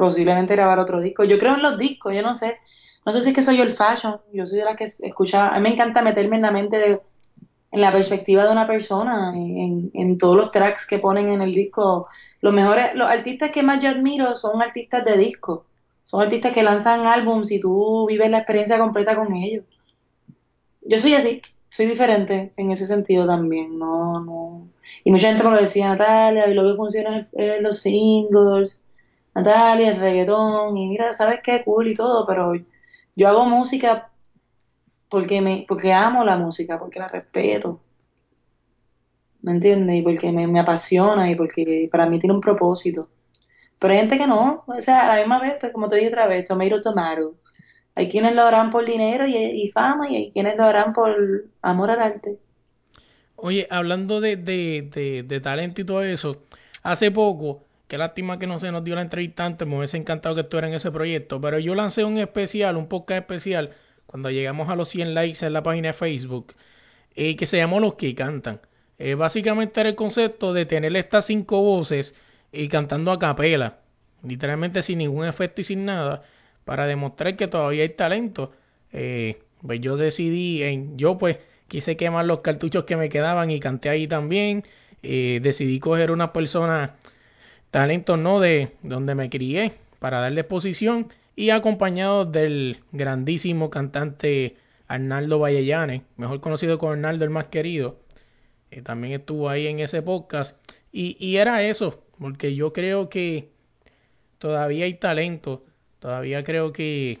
posiblemente 0.00 0.54
grabar 0.56 0.78
otro 0.78 1.00
disco. 1.00 1.24
Yo 1.24 1.38
creo 1.38 1.54
en 1.54 1.62
los 1.62 1.78
discos, 1.78 2.14
yo 2.14 2.22
no 2.22 2.34
sé. 2.34 2.58
No 3.06 3.12
sé 3.12 3.22
si 3.22 3.30
es 3.30 3.34
que 3.34 3.42
soy 3.42 3.60
el 3.60 3.76
fashion, 3.76 4.18
yo 4.32 4.46
soy 4.46 4.58
de 4.58 4.64
la 4.64 4.76
que 4.76 4.92
escucha, 5.00 5.48
a 5.48 5.56
mí 5.56 5.62
me 5.62 5.74
encanta 5.74 6.02
meterme 6.02 6.36
en 6.36 6.42
la 6.42 6.50
mente 6.50 6.78
de, 6.78 7.00
en 7.72 7.80
la 7.80 7.92
perspectiva 7.92 8.44
de 8.44 8.52
una 8.52 8.66
persona, 8.66 9.32
en, 9.34 9.90
en 9.94 10.18
todos 10.18 10.36
los 10.36 10.50
tracks 10.50 10.86
que 10.86 10.98
ponen 10.98 11.30
en 11.30 11.40
el 11.40 11.54
disco. 11.54 12.08
Los 12.40 12.52
mejores, 12.52 12.94
los 12.94 13.08
artistas 13.08 13.50
que 13.50 13.62
más 13.62 13.82
yo 13.82 13.90
admiro 13.90 14.34
son 14.34 14.60
artistas 14.60 15.04
de 15.04 15.16
disco. 15.16 15.66
Son 16.04 16.22
artistas 16.22 16.52
que 16.52 16.62
lanzan 16.62 17.06
álbums 17.06 17.50
y 17.52 17.60
tú 17.60 18.06
vives 18.06 18.30
la 18.30 18.38
experiencia 18.38 18.78
completa 18.78 19.14
con 19.14 19.34
ellos. 19.34 19.64
Yo 20.82 20.98
soy 20.98 21.14
así 21.14 21.42
soy 21.70 21.86
diferente 21.86 22.52
en 22.56 22.72
ese 22.72 22.86
sentido 22.86 23.26
también, 23.26 23.78
no, 23.78 24.20
no. 24.20 24.68
Y 25.04 25.10
mucha 25.10 25.28
gente 25.28 25.44
me 25.44 25.50
lo 25.52 25.62
decía, 25.62 25.88
Natalia, 25.88 26.48
y 26.48 26.54
lo 26.54 26.68
que 26.68 26.76
funciona 26.76 27.20
es 27.20 27.62
los 27.62 27.78
singles, 27.78 28.82
Natalia, 29.42 29.90
el 29.90 30.00
reggaetón, 30.00 30.76
y 30.76 30.88
mira, 30.88 31.12
sabes 31.14 31.40
qué 31.42 31.62
cool 31.64 31.88
y 31.88 31.94
todo, 31.94 32.26
pero 32.26 32.52
yo 33.16 33.28
hago 33.28 33.44
música 33.46 34.10
porque 35.08 35.40
me, 35.40 35.64
porque 35.68 35.92
amo 35.92 36.24
la 36.24 36.36
música, 36.36 36.78
porque 36.78 36.98
la 37.00 37.08
respeto. 37.08 37.80
¿Me 39.42 39.52
entiendes? 39.52 39.96
Y 39.96 40.02
porque 40.02 40.30
me, 40.32 40.46
me 40.46 40.60
apasiona 40.60 41.30
y 41.30 41.34
porque 41.34 41.88
para 41.90 42.06
mí 42.06 42.18
tiene 42.20 42.34
un 42.34 42.40
propósito. 42.40 43.08
Pero 43.78 43.94
hay 43.94 44.00
gente 44.00 44.18
que 44.18 44.26
no, 44.26 44.64
o 44.66 44.80
sea, 44.82 45.10
a 45.10 45.16
la 45.16 45.20
misma 45.20 45.40
vez, 45.40 45.54
pues 45.58 45.72
como 45.72 45.88
te 45.88 45.96
dije 45.96 46.08
otra 46.08 46.26
vez, 46.26 46.46
tomato 46.46 46.80
tomato. 46.80 47.34
Hay 47.94 48.08
quienes 48.08 48.34
lo 48.34 48.42
harán 48.42 48.70
por 48.70 48.84
dinero 48.84 49.26
y, 49.26 49.70
fama 49.72 50.08
y 50.10 50.16
hay 50.16 50.30
quienes 50.30 50.56
lo 50.56 50.64
harán 50.64 50.92
por 50.92 51.16
amor 51.62 51.90
al 51.90 52.00
arte. 52.00 52.38
Oye, 53.36 53.66
hablando 53.70 54.20
de, 54.20 54.36
de, 54.36 55.24
de, 55.26 55.40
talento 55.40 55.80
y 55.80 55.84
todo 55.84 56.02
eso, 56.02 56.42
hace 56.82 57.10
poco, 57.10 57.64
qué 57.90 57.98
lástima 57.98 58.38
que 58.38 58.46
no 58.46 58.60
se 58.60 58.70
nos 58.70 58.84
dio 58.84 58.94
la 58.94 59.02
entrevista 59.02 59.44
antes, 59.44 59.66
me 59.66 59.76
hubiese 59.76 59.96
encantado 59.96 60.36
que 60.36 60.42
estuviera 60.42 60.68
en 60.68 60.74
ese 60.74 60.92
proyecto, 60.92 61.40
pero 61.40 61.58
yo 61.58 61.74
lancé 61.74 62.04
un 62.04 62.18
especial, 62.18 62.76
un 62.76 62.86
podcast 62.86 63.22
especial, 63.22 63.70
cuando 64.06 64.30
llegamos 64.30 64.68
a 64.68 64.76
los 64.76 64.88
100 64.90 65.12
likes 65.12 65.44
en 65.44 65.52
la 65.52 65.64
página 65.64 65.88
de 65.88 65.94
Facebook, 65.94 66.54
eh, 67.16 67.34
que 67.34 67.46
se 67.46 67.56
llamó 67.56 67.80
Los 67.80 67.94
que 67.94 68.14
cantan. 68.14 68.60
Eh, 68.98 69.16
básicamente 69.16 69.80
era 69.80 69.88
el 69.88 69.96
concepto 69.96 70.52
de 70.52 70.66
tener 70.66 70.94
estas 70.94 71.26
cinco 71.26 71.62
voces 71.62 72.14
y 72.52 72.68
cantando 72.68 73.10
a 73.10 73.18
capela, 73.18 73.78
literalmente 74.22 74.82
sin 74.82 74.98
ningún 74.98 75.26
efecto 75.26 75.60
y 75.60 75.64
sin 75.64 75.84
nada 75.84 76.22
para 76.64 76.86
demostrar 76.86 77.36
que 77.36 77.48
todavía 77.48 77.82
hay 77.82 77.88
talento. 77.88 78.52
Eh, 78.92 79.42
pues 79.66 79.80
yo 79.80 79.96
decidí, 79.96 80.62
yo 80.94 81.18
pues 81.18 81.38
quise 81.66 81.96
quemar 81.96 82.24
los 82.24 82.38
cartuchos 82.40 82.84
que 82.84 82.96
me 82.96 83.08
quedaban 83.08 83.50
y 83.50 83.58
canté 83.58 83.88
ahí 83.88 84.06
también. 84.06 84.62
Eh, 85.02 85.40
decidí 85.42 85.80
coger 85.80 86.10
una 86.10 86.32
persona, 86.32 86.96
talento 87.70 88.16
no 88.16 88.40
de 88.40 88.76
donde 88.82 89.14
me 89.14 89.30
crié, 89.30 89.74
para 89.98 90.20
darle 90.20 90.42
exposición 90.42 91.08
y 91.36 91.50
acompañado 91.50 92.24
del 92.24 92.78
grandísimo 92.92 93.70
cantante 93.70 94.56
Arnaldo 94.88 95.38
Vallellanes, 95.38 96.02
mejor 96.16 96.40
conocido 96.40 96.78
como 96.78 96.92
Arnaldo 96.92 97.24
el 97.24 97.30
más 97.30 97.46
querido. 97.46 97.98
Eh, 98.70 98.82
también 98.82 99.14
estuvo 99.14 99.48
ahí 99.48 99.66
en 99.66 99.80
ese 99.80 100.02
podcast. 100.02 100.56
Y, 100.92 101.16
y 101.24 101.36
era 101.36 101.62
eso, 101.62 102.02
porque 102.18 102.54
yo 102.54 102.72
creo 102.72 103.08
que 103.08 103.50
todavía 104.38 104.84
hay 104.86 104.94
talento 104.94 105.64
Todavía 106.00 106.42
creo 106.44 106.72
que, 106.72 107.18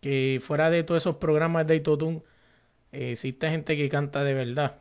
que 0.00 0.40
fuera 0.44 0.70
de 0.70 0.82
todos 0.82 1.02
esos 1.02 1.16
programas 1.16 1.66
de 1.66 1.76
Itotun 1.76 2.24
eh, 2.90 3.12
existe 3.12 3.50
gente 3.50 3.76
que 3.76 3.88
canta 3.90 4.24
de 4.24 4.32
verdad. 4.32 4.80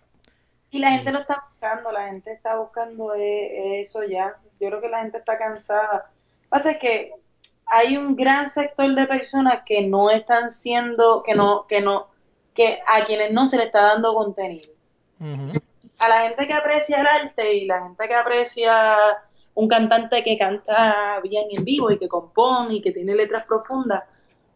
Y 0.71 0.79
la 0.79 0.91
gente 0.91 1.11
lo 1.11 1.19
está 1.19 1.43
buscando, 1.51 1.91
la 1.91 2.07
gente 2.07 2.31
está 2.31 2.57
buscando 2.57 3.13
e, 3.15 3.81
eso 3.81 4.03
ya. 4.05 4.37
Yo 4.59 4.69
creo 4.69 4.81
que 4.81 4.89
la 4.89 5.01
gente 5.01 5.17
está 5.17 5.37
cansada. 5.37 6.09
Pasa 6.49 6.79
que 6.79 7.11
hay 7.67 7.97
un 7.97 8.15
gran 8.15 8.51
sector 8.51 8.93
de 8.95 9.05
personas 9.05 9.63
que 9.65 9.81
no 9.87 10.09
están 10.09 10.51
siendo, 10.51 11.21
que 11.23 11.35
no, 11.35 11.65
que 11.67 11.81
no, 11.81 12.07
que 12.53 12.79
a 12.87 13.05
quienes 13.05 13.31
no 13.31 13.45
se 13.45 13.57
le 13.57 13.65
está 13.65 13.81
dando 13.81 14.13
contenido. 14.13 14.69
A 15.99 16.09
la 16.09 16.21
gente 16.21 16.47
que 16.47 16.53
aprecia 16.53 17.01
el 17.01 17.07
arte 17.07 17.55
y 17.55 17.65
la 17.65 17.83
gente 17.83 18.07
que 18.07 18.15
aprecia 18.15 18.95
un 19.55 19.67
cantante 19.67 20.23
que 20.23 20.37
canta 20.37 21.19
bien 21.23 21.45
en 21.51 21.65
vivo 21.65 21.91
y 21.91 21.97
que 21.97 22.07
compone 22.07 22.75
y 22.75 22.81
que 22.81 22.91
tiene 22.91 23.15
letras 23.15 23.45
profundas, 23.45 24.03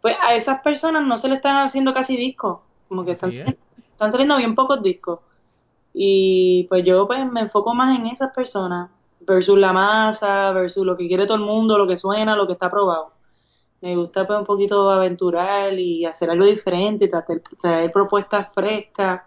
pues 0.01 0.15
a 0.21 0.35
esas 0.35 0.61
personas 0.61 1.03
no 1.03 1.17
se 1.17 1.27
le 1.27 1.35
están 1.35 1.65
haciendo 1.65 1.93
casi 1.93 2.15
discos, 2.15 2.59
como 2.87 3.03
que 3.03 3.13
están, 3.13 3.31
están, 3.31 4.11
saliendo 4.11 4.37
bien 4.37 4.55
pocos 4.55 4.81
discos. 4.81 5.19
Y 5.93 6.65
pues 6.69 6.85
yo 6.85 7.07
pues 7.07 7.29
me 7.29 7.41
enfoco 7.41 7.73
más 7.73 7.99
en 7.99 8.07
esas 8.07 8.33
personas 8.33 8.89
versus 9.25 9.57
la 9.57 9.73
masa, 9.73 10.51
versus 10.51 10.85
lo 10.85 10.97
que 10.97 11.07
quiere 11.07 11.25
todo 11.25 11.37
el 11.37 11.43
mundo, 11.43 11.77
lo 11.77 11.87
que 11.87 11.97
suena, 11.97 12.35
lo 12.35 12.47
que 12.47 12.53
está 12.53 12.69
probado. 12.69 13.13
Me 13.81 13.95
gusta 13.95 14.27
pues 14.27 14.39
un 14.39 14.45
poquito 14.45 14.89
aventurar 14.91 15.73
y 15.73 16.05
hacer 16.05 16.29
algo 16.29 16.45
diferente, 16.45 17.09
traer 17.59 17.91
propuestas 17.91 18.47
frescas 18.53 19.21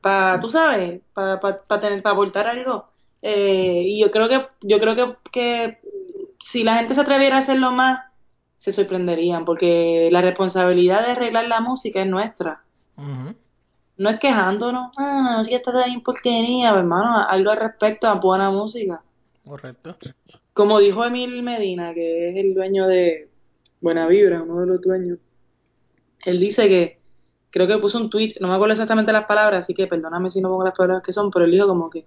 para, 0.00 0.38
tú 0.38 0.48
sabes, 0.50 1.00
para 1.14 1.40
pa, 1.40 1.80
tener, 1.80 2.02
para 2.02 2.12
aportar 2.12 2.46
algo. 2.46 2.84
Eh, 3.22 3.84
y 3.86 4.00
yo 4.00 4.10
creo 4.10 4.28
que, 4.28 4.46
yo 4.60 4.78
creo 4.78 4.94
que, 4.94 5.16
que 5.32 5.78
si 6.52 6.62
la 6.62 6.76
gente 6.76 6.94
se 6.94 7.00
atreviera 7.00 7.36
a 7.36 7.40
hacerlo 7.40 7.72
más, 7.72 8.00
se 8.58 8.72
sorprenderían, 8.72 9.44
porque 9.44 10.08
la 10.12 10.20
responsabilidad 10.20 11.04
de 11.04 11.12
arreglar 11.12 11.48
la 11.48 11.60
música 11.60 12.00
es 12.00 12.06
nuestra. 12.06 12.62
No 13.96 14.10
es 14.10 14.18
quejándonos, 14.18 14.92
ah, 14.96 15.36
no, 15.36 15.44
si 15.44 15.54
esta 15.54 15.70
de 15.70 16.00
porquería, 16.04 16.70
hermano, 16.70 17.26
algo 17.28 17.50
al 17.50 17.58
respecto 17.58 18.08
a 18.08 18.14
buena 18.14 18.50
música. 18.50 19.02
Correcto. 19.44 19.96
Como 20.52 20.80
dijo 20.80 21.04
Emil 21.04 21.42
Medina, 21.42 21.94
que 21.94 22.30
es 22.30 22.36
el 22.36 22.54
dueño 22.54 22.86
de 22.86 23.28
Buena 23.80 24.06
Vibra, 24.06 24.42
uno 24.42 24.60
de 24.60 24.66
los 24.66 24.80
dueños, 24.80 25.18
él 26.24 26.40
dice 26.40 26.68
que, 26.68 26.98
creo 27.50 27.66
que 27.68 27.78
puso 27.78 27.98
un 27.98 28.10
tweet, 28.10 28.34
no 28.40 28.48
me 28.48 28.54
acuerdo 28.54 28.72
exactamente 28.72 29.12
las 29.12 29.26
palabras, 29.26 29.64
así 29.64 29.74
que 29.74 29.86
perdóname 29.86 30.30
si 30.30 30.40
no 30.40 30.48
pongo 30.48 30.64
las 30.64 30.76
palabras 30.76 31.04
que 31.04 31.12
son, 31.12 31.30
pero 31.30 31.44
él 31.44 31.52
dijo 31.52 31.68
como 31.68 31.90
que 31.90 32.04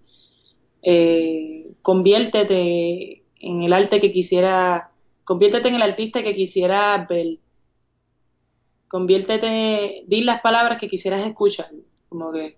eh, 0.81 1.71
conviértete 1.81 3.23
en 3.39 3.63
el 3.63 3.73
arte 3.73 4.01
que 4.01 4.11
quisiera, 4.11 4.89
conviértete 5.23 5.67
en 5.69 5.75
el 5.75 5.81
artista 5.81 6.23
que 6.23 6.35
quisiera 6.35 7.05
ver, 7.09 7.37
conviértete, 8.87 10.03
di 10.07 10.21
las 10.23 10.41
palabras 10.41 10.79
que 10.79 10.89
quisieras 10.89 11.25
escuchar, 11.25 11.69
como 12.09 12.31
que 12.31 12.57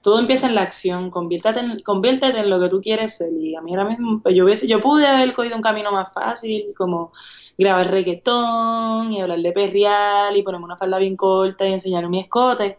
todo 0.00 0.20
empieza 0.20 0.46
en 0.46 0.54
la 0.54 0.62
acción, 0.62 1.10
conviértete 1.10 1.60
en, 1.60 1.80
conviértete 1.80 2.38
en 2.38 2.50
lo 2.50 2.60
que 2.60 2.68
tú 2.68 2.80
quieres 2.80 3.16
ser, 3.16 3.32
y 3.32 3.56
a 3.56 3.60
mí 3.60 3.74
ahora 3.74 3.88
mismo, 3.88 4.20
pues 4.22 4.34
yo, 4.34 4.44
hubiese, 4.44 4.66
yo 4.66 4.80
pude 4.80 5.06
haber 5.06 5.34
cogido 5.34 5.56
un 5.56 5.62
camino 5.62 5.92
más 5.92 6.12
fácil, 6.12 6.72
como 6.76 7.12
grabar 7.56 7.90
reggaetón, 7.90 9.12
y 9.12 9.20
hablar 9.20 9.40
de 9.40 9.52
perreal, 9.52 10.36
y 10.36 10.42
ponerme 10.42 10.64
una 10.66 10.76
falda 10.76 10.98
bien 10.98 11.16
corta, 11.16 11.66
y 11.66 11.72
enseñar 11.72 12.08
mi 12.08 12.20
escote, 12.20 12.78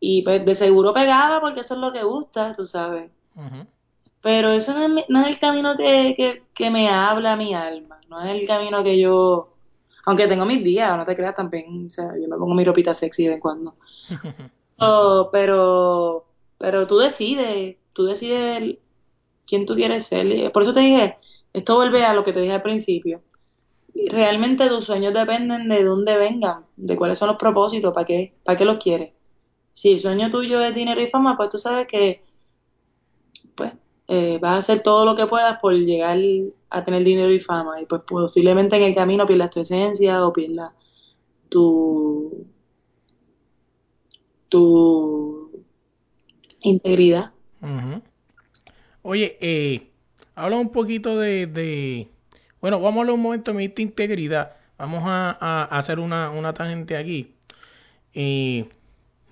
y 0.00 0.22
pues 0.22 0.44
de 0.44 0.54
seguro 0.54 0.92
pegaba, 0.92 1.40
porque 1.40 1.60
eso 1.60 1.74
es 1.74 1.80
lo 1.80 1.92
que 1.92 2.02
gusta, 2.02 2.52
tú 2.54 2.66
sabes. 2.66 3.10
Pero 4.20 4.52
eso 4.52 4.74
no 4.74 4.98
es, 4.98 5.04
no 5.08 5.22
es 5.22 5.28
el 5.28 5.38
camino 5.38 5.76
que, 5.76 6.42
que, 6.54 6.70
me 6.70 6.88
habla 6.88 7.36
mi 7.36 7.54
alma, 7.54 8.00
no 8.08 8.20
es 8.20 8.30
el 8.30 8.46
camino 8.46 8.82
que 8.82 8.98
yo, 8.98 9.54
aunque 10.08 10.26
tengo 10.26 10.46
mis 10.46 10.64
días, 10.64 10.96
no 10.96 11.04
te 11.04 11.14
creas 11.14 11.34
también, 11.34 11.86
o 11.86 11.90
sea, 11.90 12.14
yo 12.18 12.28
me 12.28 12.38
pongo 12.38 12.54
mi 12.54 12.64
ropita 12.64 12.94
sexy 12.94 13.24
de 13.24 13.28
vez 13.28 13.36
en 13.36 13.40
cuando. 13.40 13.74
Oh, 14.80 15.28
pero, 15.32 16.24
pero 16.56 16.86
tú 16.86 16.98
decides, 16.98 17.78
tú 17.92 18.04
decides 18.04 18.78
quién 19.44 19.66
tú 19.66 19.74
quieres 19.74 20.06
ser. 20.06 20.52
Por 20.52 20.62
eso 20.62 20.72
te 20.72 20.78
dije, 20.78 21.16
esto 21.52 21.74
vuelve 21.74 22.04
a 22.04 22.14
lo 22.14 22.22
que 22.22 22.32
te 22.32 22.38
dije 22.40 22.52
al 22.52 22.62
principio. 22.62 23.20
Realmente 23.92 24.68
tus 24.68 24.84
sueños 24.84 25.12
dependen 25.12 25.68
de 25.68 25.82
dónde 25.82 26.16
vengan, 26.16 26.64
de 26.76 26.94
cuáles 26.94 27.18
son 27.18 27.26
los 27.26 27.38
propósitos, 27.38 27.92
para 27.92 28.06
qué, 28.06 28.34
para 28.44 28.56
qué 28.56 28.64
los 28.64 28.78
quieres. 28.78 29.14
Si 29.72 29.90
el 29.94 29.98
sueño 29.98 30.30
tuyo 30.30 30.62
es 30.62 30.72
dinero 30.76 31.00
y 31.00 31.08
fama, 31.08 31.36
pues 31.36 31.50
tú 31.50 31.58
sabes 31.58 31.88
que 31.88 32.22
pues 33.56 33.72
eh, 34.06 34.38
vas 34.40 34.54
a 34.54 34.58
hacer 34.58 34.84
todo 34.84 35.04
lo 35.04 35.16
que 35.16 35.26
puedas 35.26 35.58
por 35.60 35.74
llegar 35.74 36.18
a 36.70 36.84
tener 36.84 37.04
dinero 37.04 37.32
y 37.32 37.40
fama 37.40 37.80
y 37.80 37.86
pues 37.86 38.02
posiblemente 38.02 38.76
en 38.76 38.82
el 38.82 38.94
camino 38.94 39.26
pierdas 39.26 39.50
tu 39.50 39.60
esencia 39.60 40.24
o 40.26 40.32
pierdas 40.32 40.72
tu 41.48 42.46
tu 44.48 45.64
integridad. 46.60 47.32
Oye, 49.02 49.36
eh, 49.40 49.90
habla 50.34 50.56
un 50.56 50.70
poquito 50.70 51.18
de, 51.18 51.46
de, 51.46 52.08
bueno, 52.60 52.80
vamos 52.80 52.98
a 52.98 53.00
hablar 53.00 53.14
un 53.14 53.22
momento 53.22 53.52
de 53.52 53.64
esta 53.64 53.82
integridad. 53.82 54.52
Vamos 54.78 55.02
a, 55.06 55.36
a, 55.40 55.64
hacer 55.78 55.98
una, 55.98 56.30
una 56.30 56.52
tangente 56.54 56.96
aquí. 56.96 57.34
Eh, 58.14 58.68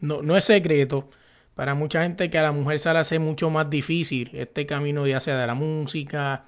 no, 0.00 0.22
no 0.22 0.36
es 0.36 0.44
secreto 0.44 1.08
para 1.54 1.74
mucha 1.74 2.02
gente 2.02 2.28
que 2.28 2.38
a 2.38 2.42
la 2.42 2.52
mujer 2.52 2.78
se 2.78 2.92
le 2.92 2.98
hace 2.98 3.18
mucho 3.18 3.48
más 3.48 3.70
difícil 3.70 4.30
este 4.34 4.66
camino 4.66 5.06
ya 5.06 5.20
sea 5.20 5.38
de 5.38 5.46
la 5.46 5.54
música, 5.54 6.44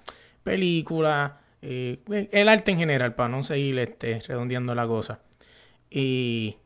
película, 0.48 1.40
eh, 1.62 1.98
el 2.32 2.48
arte 2.48 2.70
en 2.70 2.78
general, 2.78 3.14
para 3.14 3.28
no 3.28 3.42
seguir 3.44 3.78
este, 3.78 4.20
redondeando 4.20 4.74
la 4.74 4.86
cosa. 4.86 5.20
Y 5.90 6.56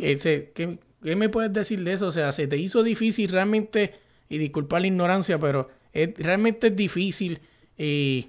ese, 0.00 0.52
¿qué, 0.54 0.78
me 1.02 1.28
puedes 1.28 1.52
decir 1.52 1.82
de 1.82 1.94
eso? 1.94 2.06
O 2.06 2.12
sea, 2.12 2.32
se 2.32 2.46
te 2.46 2.56
hizo 2.56 2.82
difícil 2.82 3.30
realmente, 3.30 3.94
y 4.28 4.38
disculpa 4.38 4.80
la 4.80 4.86
ignorancia, 4.86 5.38
pero 5.38 5.68
realmente 5.92 6.68
es 6.68 6.76
difícil 6.76 7.40
eh, 7.76 8.26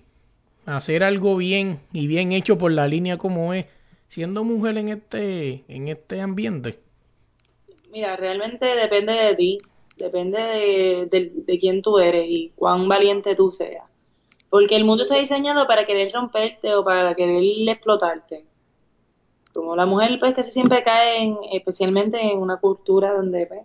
hacer 0.65 1.03
algo 1.03 1.35
bien 1.35 1.79
y 1.93 2.07
bien 2.07 2.31
hecho 2.31 2.57
por 2.57 2.71
la 2.71 2.87
línea 2.87 3.17
como 3.17 3.53
es, 3.53 3.65
siendo 4.07 4.43
mujer 4.43 4.77
en 4.77 4.89
este, 4.89 5.63
en 5.67 5.87
este 5.87 6.21
ambiente. 6.21 6.79
Mira, 7.91 8.15
realmente 8.15 8.65
depende 8.65 9.13
de 9.13 9.35
ti, 9.35 9.57
depende 9.97 10.39
de, 11.11 11.31
de, 11.45 11.59
quién 11.59 11.81
tú 11.81 11.97
eres 11.99 12.25
y 12.27 12.51
cuán 12.55 12.87
valiente 12.87 13.35
tú 13.35 13.51
seas. 13.51 13.88
Porque 14.49 14.75
el 14.75 14.85
mundo 14.85 15.03
está 15.03 15.15
diseñado 15.15 15.67
para 15.67 15.85
querer 15.85 16.11
romperte 16.13 16.73
o 16.75 16.83
para 16.83 17.13
querer 17.15 17.43
explotarte. 17.69 18.45
Como 19.53 19.75
la 19.75 19.85
mujer, 19.85 20.19
pues, 20.19 20.35
que 20.35 20.43
siempre 20.45 20.83
cae 20.83 21.23
en, 21.23 21.37
especialmente 21.51 22.19
en 22.19 22.39
una 22.39 22.57
cultura 22.57 23.13
donde, 23.13 23.45
pues, 23.45 23.61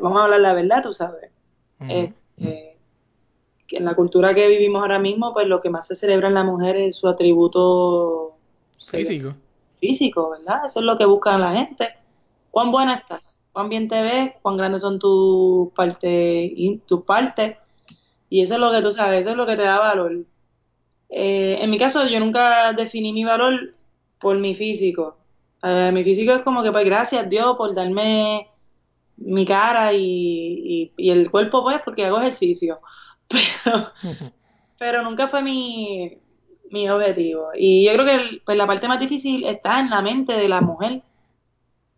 vamos 0.00 0.20
a 0.20 0.24
hablar 0.24 0.40
la 0.40 0.54
verdad, 0.54 0.82
tú 0.82 0.92
sabes. 0.92 1.30
Este, 1.88 2.76
que 3.66 3.76
en 3.76 3.84
la 3.84 3.94
cultura 3.94 4.34
que 4.34 4.46
vivimos 4.46 4.82
ahora 4.82 4.98
mismo, 4.98 5.32
pues, 5.32 5.46
lo 5.46 5.60
que 5.60 5.70
más 5.70 5.86
se 5.86 5.96
celebra 5.96 6.28
en 6.28 6.34
la 6.34 6.44
mujer 6.44 6.76
es 6.76 6.96
su 6.96 7.08
atributo 7.08 8.36
físico. 8.78 9.34
Físico, 9.80 10.30
¿verdad? 10.30 10.66
Eso 10.66 10.80
es 10.80 10.84
lo 10.86 10.96
que 10.96 11.06
busca 11.06 11.36
la 11.38 11.52
gente 11.52 12.02
cuán 12.52 12.70
buena 12.70 12.94
estás, 12.94 13.40
cuán 13.52 13.68
bien 13.68 13.88
te 13.88 14.00
ves, 14.00 14.34
cuán 14.42 14.56
grandes 14.56 14.82
son 14.82 15.00
tus 15.00 15.72
partes, 15.72 16.52
tus 16.86 17.02
partes, 17.02 17.56
y 18.32 18.40
eso 18.40 18.54
es 18.54 18.60
lo 18.60 18.72
que 18.72 18.80
tú 18.80 18.92
sabes, 18.92 19.20
eso 19.20 19.32
es 19.32 19.36
lo 19.36 19.44
que 19.44 19.56
te 19.56 19.62
da 19.62 19.78
valor. 19.78 20.24
Eh, 21.10 21.58
en 21.60 21.68
mi 21.68 21.76
caso, 21.76 22.06
yo 22.06 22.18
nunca 22.18 22.72
definí 22.72 23.12
mi 23.12 23.24
valor 23.24 23.74
por 24.18 24.38
mi 24.38 24.54
físico. 24.54 25.18
Eh, 25.62 25.90
mi 25.92 26.02
físico 26.02 26.32
es 26.32 26.42
como 26.42 26.62
que, 26.62 26.72
pues, 26.72 26.86
gracias 26.86 27.28
Dios 27.28 27.58
por 27.58 27.74
darme 27.74 28.48
mi 29.18 29.44
cara 29.44 29.92
y, 29.92 30.92
y, 30.96 31.10
el 31.10 31.30
cuerpo, 31.30 31.62
pues, 31.62 31.82
porque 31.84 32.06
hago 32.06 32.22
ejercicio. 32.22 32.80
Pero, 33.28 33.92
pero 34.78 35.02
nunca 35.02 35.28
fue 35.28 35.42
mi, 35.42 36.18
mi 36.70 36.88
objetivo. 36.90 37.50
Y 37.54 37.84
yo 37.86 37.92
creo 37.92 38.04
que 38.04 38.40
pues, 38.44 38.58
la 38.58 38.66
parte 38.66 38.88
más 38.88 39.00
difícil 39.00 39.44
está 39.44 39.80
en 39.80 39.90
la 39.90 40.02
mente 40.02 40.32
de 40.32 40.48
la 40.48 40.60
mujer 40.60 41.02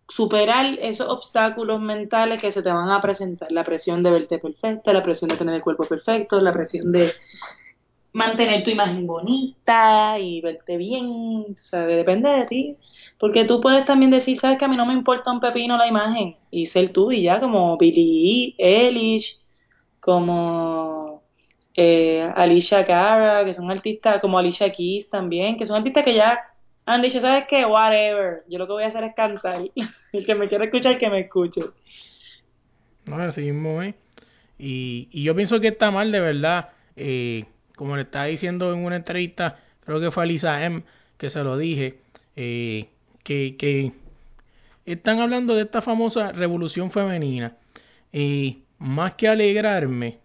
superar 0.08 0.78
esos 0.80 1.08
obstáculos 1.08 1.80
mentales 1.80 2.40
que 2.40 2.52
se 2.52 2.62
te 2.62 2.70
van 2.70 2.90
a 2.90 3.00
presentar, 3.00 3.50
la 3.50 3.64
presión 3.64 4.02
de 4.02 4.10
verte 4.10 4.38
perfecta, 4.38 4.92
la 4.92 5.02
presión 5.02 5.28
de 5.28 5.36
tener 5.36 5.54
el 5.54 5.62
cuerpo 5.62 5.84
perfecto, 5.84 6.40
la 6.40 6.52
presión 6.52 6.92
de 6.92 7.12
mantener 8.12 8.62
tu 8.64 8.70
imagen 8.70 9.06
bonita 9.06 10.18
y 10.18 10.40
verte 10.40 10.76
bien, 10.76 11.56
¿sabes? 11.58 11.96
Depende 11.96 12.28
de 12.30 12.46
ti, 12.46 12.76
porque 13.18 13.44
tú 13.44 13.60
puedes 13.60 13.86
también 13.86 14.10
decir, 14.10 14.38
sabes 14.40 14.58
que 14.58 14.64
a 14.64 14.68
mí 14.68 14.76
no 14.76 14.86
me 14.86 14.94
importa 14.94 15.32
un 15.32 15.40
pepino 15.40 15.76
la 15.76 15.88
imagen 15.88 16.36
y 16.50 16.66
ser 16.66 16.92
tú 16.92 17.10
y 17.10 17.22
ya 17.22 17.40
como 17.40 17.76
Billie 17.76 18.54
Eilish, 18.58 19.40
como 20.00 21.22
eh, 21.74 22.30
Alicia 22.36 22.86
Cara, 22.86 23.44
que 23.44 23.54
son 23.54 23.70
artistas, 23.70 24.20
como 24.20 24.38
Alicia 24.38 24.72
Keys 24.72 25.10
también, 25.10 25.56
que 25.56 25.66
son 25.66 25.76
artistas 25.76 26.04
que 26.04 26.14
ya 26.14 26.38
han 26.86 27.02
dicho, 27.02 27.20
¿sabes 27.20 27.44
qué? 27.48 27.64
Whatever. 27.64 28.42
Yo 28.48 28.58
lo 28.58 28.66
que 28.66 28.72
voy 28.72 28.84
a 28.84 28.88
hacer 28.88 29.04
es 29.04 29.14
cantar. 29.14 29.62
El 30.12 30.26
que 30.26 30.34
me 30.34 30.48
quiera 30.48 30.64
escuchar, 30.64 30.98
que 30.98 31.08
me 31.08 31.20
escuche. 31.20 31.62
No, 33.06 33.16
así 33.16 33.42
mismo 33.42 33.82
¿eh? 33.82 33.94
Y, 34.58 35.08
y 35.10 35.24
yo 35.24 35.34
pienso 35.34 35.60
que 35.60 35.68
está 35.68 35.90
mal, 35.90 36.12
de 36.12 36.20
verdad. 36.20 36.70
Eh, 36.96 37.44
como 37.76 37.96
le 37.96 38.02
estaba 38.02 38.26
diciendo 38.26 38.72
en 38.72 38.84
una 38.84 38.96
entrevista, 38.96 39.58
creo 39.84 40.00
que 40.00 40.10
fue 40.10 40.22
a 40.22 40.26
Lisa 40.26 40.64
M, 40.64 40.82
que 41.18 41.28
se 41.28 41.42
lo 41.42 41.58
dije, 41.58 41.98
eh, 42.36 42.88
que, 43.24 43.56
que 43.56 43.92
están 44.86 45.20
hablando 45.20 45.54
de 45.54 45.62
esta 45.62 45.82
famosa 45.82 46.32
revolución 46.32 46.90
femenina. 46.90 47.56
Y 48.12 48.62
más 48.78 49.14
que 49.14 49.28
alegrarme, 49.28 50.18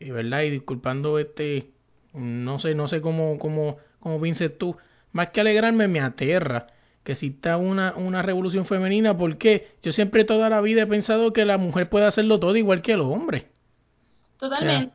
¿verdad? 0.00 0.42
Y 0.42 0.50
disculpando 0.50 1.18
este, 1.18 1.66
no 2.14 2.58
sé, 2.58 2.74
no 2.74 2.88
sé 2.88 3.00
cómo, 3.00 3.38
cómo, 3.38 3.76
cómo 4.00 4.20
pienses 4.20 4.56
tú, 4.56 4.76
más 5.12 5.28
que 5.28 5.40
alegrarme, 5.40 5.88
me 5.88 6.00
aterra 6.00 6.66
que 7.08 7.12
exista 7.12 7.56
una, 7.56 7.94
una 7.96 8.20
revolución 8.20 8.66
femenina, 8.66 9.16
porque 9.16 9.68
yo 9.82 9.92
siempre 9.92 10.24
toda 10.24 10.50
la 10.50 10.60
vida 10.60 10.82
he 10.82 10.86
pensado 10.86 11.32
que 11.32 11.46
la 11.46 11.56
mujer 11.56 11.88
puede 11.88 12.04
hacerlo 12.04 12.38
todo 12.38 12.54
igual 12.56 12.82
que 12.82 12.98
los 12.98 13.06
hombres. 13.06 13.46
Totalmente. 14.38 14.94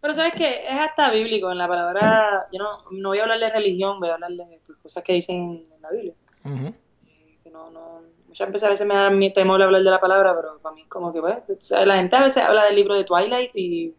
Pero 0.00 0.14
sabes 0.14 0.34
que 0.34 0.64
es 0.64 0.80
hasta 0.80 1.12
bíblico 1.12 1.52
en 1.52 1.58
la 1.58 1.68
palabra, 1.68 2.48
yo 2.52 2.58
no, 2.58 2.90
no 2.90 3.10
voy 3.10 3.20
a 3.20 3.22
hablar 3.22 3.38
de 3.38 3.50
religión, 3.50 4.00
voy 4.00 4.08
a 4.08 4.14
hablar 4.14 4.32
de 4.32 4.58
cosas 4.82 5.04
que 5.04 5.12
dicen 5.12 5.64
en 5.72 5.82
la 5.82 5.90
Biblia. 5.90 6.14
Eh, 6.44 7.38
que 7.44 7.50
no, 7.50 7.70
no, 7.70 8.00
muchas 8.26 8.48
veces 8.50 8.64
a 8.64 8.70
veces 8.70 8.84
me 8.84 8.96
da 8.96 9.10
mi 9.10 9.32
temor 9.32 9.62
hablar 9.62 9.84
de 9.84 9.90
la 9.90 10.00
palabra, 10.00 10.34
pero 10.34 10.58
para 10.60 10.74
mí 10.74 10.82
es 10.82 10.88
como 10.88 11.12
que, 11.12 11.20
pues, 11.20 11.44
la 11.70 11.94
gente 11.94 12.16
a 12.16 12.24
veces 12.24 12.42
habla 12.42 12.64
del 12.64 12.74
libro 12.74 12.94
de 12.94 13.04
Twilight 13.04 13.52
y, 13.54 13.94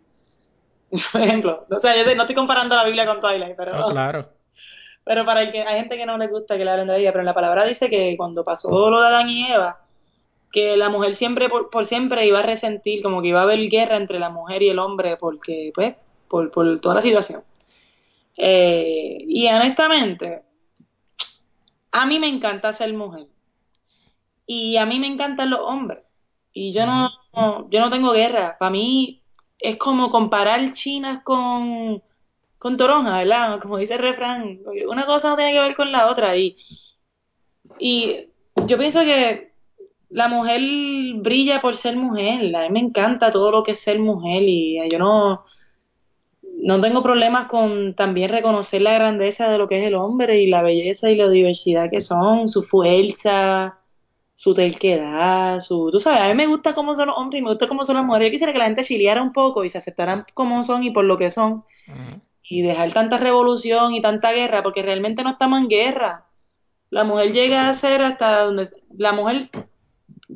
por 1.14 1.22
ejemplo, 1.22 1.66
o 1.70 1.80
sea, 1.80 1.95
yo 1.95 2.14
no 2.14 2.24
estoy 2.24 2.36
comparando 2.36 2.76
la 2.76 2.84
Biblia 2.84 3.05
con 3.05 3.22
Twilight, 3.22 3.55
pero... 3.55 3.88
Oh, 3.88 3.91
claro. 3.91 4.28
Pero 5.06 5.26
para 5.26 5.41
el 5.41 5.51
que 5.51 5.62
hay 5.62 5.80
gente 5.80 5.97
que 5.97 6.06
no 6.06 6.18
le 6.18 6.28
gusta 6.28 6.58
que 6.58 6.64
le 6.64 6.72
hablen 6.72 6.88
de 6.88 6.93
la 6.93 6.97
Biblia, 6.97 7.12
pero 7.12 7.22
en 7.22 7.28
la 7.28 7.34
palabra 7.34 7.66
dice 7.66 7.89
que 7.89 8.16
cuando 8.18 8.43
pasó 8.43 8.89
lo 8.89 9.01
de 9.01 9.08
Adán 9.08 9.30
y 9.30 9.51
Eva, 9.51 9.80
que 10.51 10.78
la 10.78 10.89
mujer 10.89 11.16
siempre, 11.16 11.49
por, 11.49 11.70
por 11.70 11.86
siempre 11.88 12.26
iba 12.28 12.39
a 12.39 12.43
resentir, 12.43 13.01
como 13.01 13.22
que 13.22 13.30
iba 13.30 13.39
a 13.39 13.43
haber 13.43 13.68
guerra 13.70 13.97
entre 13.97 14.20
la 14.20 14.30
mujer 14.30 14.62
y 14.62 14.70
el 14.70 14.80
hombre, 14.80 15.18
porque, 15.18 15.72
pues, 15.74 15.95
por, 16.30 16.51
por 16.51 16.80
toda 16.80 16.95
la 16.95 17.01
situación. 17.01 17.43
Eh, 18.38 19.26
y 19.28 19.47
honestamente, 19.47 20.43
a 21.91 22.06
mí 22.06 22.20
me 22.20 22.28
encanta 22.28 22.74
ser 22.74 22.93
mujer. 22.93 23.28
Y 24.45 24.78
a 24.78 24.86
mí 24.86 24.99
me 24.99 25.08
encantan 25.08 25.49
los 25.49 25.62
hombres. 25.62 26.04
Y 26.54 26.72
yo 26.74 26.86
no, 26.86 27.10
yo 27.70 27.80
no 27.80 27.89
tengo 27.89 28.12
guerra. 28.12 28.56
Para 28.60 28.72
mí 28.72 29.22
es 29.60 29.78
como 29.78 30.12
comparar 30.12 30.74
chinas 30.74 31.24
con, 31.24 32.01
con 32.64 32.78
toronja, 32.78 33.18
¿verdad? 33.18 33.59
Como 33.59 33.78
dice 33.78 33.95
el 33.95 33.99
refrán. 33.99 34.59
Una 34.88 35.05
cosa 35.05 35.28
no 35.28 35.36
tiene 35.36 35.51
que 35.51 35.59
ver 35.59 35.76
con 35.76 35.91
la 35.91 36.09
otra. 36.09 36.38
Y, 36.38 36.55
y 37.78 38.30
yo 38.68 38.78
pienso 38.78 39.01
que 39.01 39.51
la 40.09 40.30
mujer 40.30 40.61
brilla 41.18 41.59
por 41.59 41.76
ser 41.76 41.97
mujer. 41.97 42.55
A 42.55 42.61
mí 42.61 42.70
me 42.70 42.80
encanta 42.80 43.32
todo 43.32 43.51
lo 43.51 43.64
que 43.64 43.74
es 43.74 43.82
ser 43.82 43.99
mujer. 43.99 44.43
Y 44.43 44.80
yo 44.89 44.97
no, 44.97 45.43
no 46.61 46.80
tengo 46.80 47.03
problemas 47.03 47.47
con 47.47 47.95
también 47.95 48.30
reconocer 48.30 48.82
la 48.82 48.93
grandeza 48.93 49.49
de 49.49 49.57
lo 49.57 49.68
que 49.68 49.82
es 49.82 49.88
el 49.88 49.95
hombre 49.95 50.41
y 50.41 50.47
la 50.47 50.61
belleza 50.61 51.09
y 51.09 51.18
la 51.18 51.30
diversidad 51.30 51.89
que 51.89 51.99
son, 51.99 52.47
su 52.47 52.64
fuerza, 52.64 53.78
su 54.36 54.53
terquedad, 54.53 55.59
su... 55.59 55.89
Tú 55.91 55.99
sabes, 55.99 56.22
a 56.22 56.28
mí 56.30 56.36
me 56.36 56.47
gusta 56.47 56.74
cómo 56.74 56.93
son 56.93 57.07
los 57.07 57.18
hombres 57.18 57.41
y 57.41 57.43
me 57.43 57.49
gusta 57.49 57.68
cómo 57.68 57.84
son 57.84 57.97
las 57.97 58.05
mujeres. 58.05 58.28
Yo 58.28 58.32
quisiera 58.32 58.53
que 58.53 58.59
la 58.59 58.66
gente 58.66 58.84
chileara 58.84 59.22
un 59.22 59.34
poco 59.34 59.66
y 59.66 59.70
se 59.70 59.80
aceptaran 59.80 60.26
como 60.34 60.64
son 60.64 60.86
y 60.86 60.91
por 60.91 61.03
lo 61.03 61.18
que 61.18 61.30
son. 61.30 61.66
Y 62.50 62.62
dejar 62.62 62.94
tanta 62.94 63.18
revolución 63.18 63.94
y 63.94 64.02
tanta 64.02 64.32
guerra, 64.32 64.64
porque 64.64 64.82
realmente 64.82 65.24
no 65.24 65.32
estamos 65.32 65.60
en 65.60 65.70
guerra. 65.70 66.26
La 66.89 67.04
mujer 67.04 67.34
llega 67.34 67.70
a 67.70 67.80
ser 67.80 68.02
hasta 68.04 68.44
donde... 68.44 68.70
La 68.98 69.12
mujer 69.14 69.50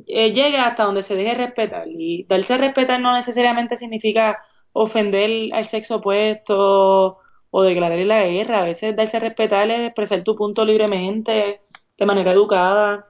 eh, 0.06 0.32
llega 0.32 0.66
hasta 0.66 0.84
donde 0.84 1.02
se 1.02 1.14
deje 1.14 1.34
respetar. 1.34 1.86
Y 1.88 2.24
darse 2.24 2.54
a 2.54 2.58
respetar 2.58 3.00
no 3.00 3.14
necesariamente 3.14 3.76
significa 3.76 4.38
ofender 4.72 5.52
al 5.52 5.64
sexo 5.64 5.96
opuesto 5.96 7.18
o 7.50 7.62
declararle 7.62 8.04
la 8.04 8.24
guerra. 8.24 8.62
A 8.62 8.64
veces 8.64 8.96
darse 8.96 9.16
a 9.16 9.20
respetar 9.20 9.70
es 9.70 9.80
expresar 9.86 10.24
tu 10.24 10.34
punto 10.34 10.64
libremente, 10.64 11.60
de 11.98 12.06
manera 12.06 12.32
educada. 12.32 13.06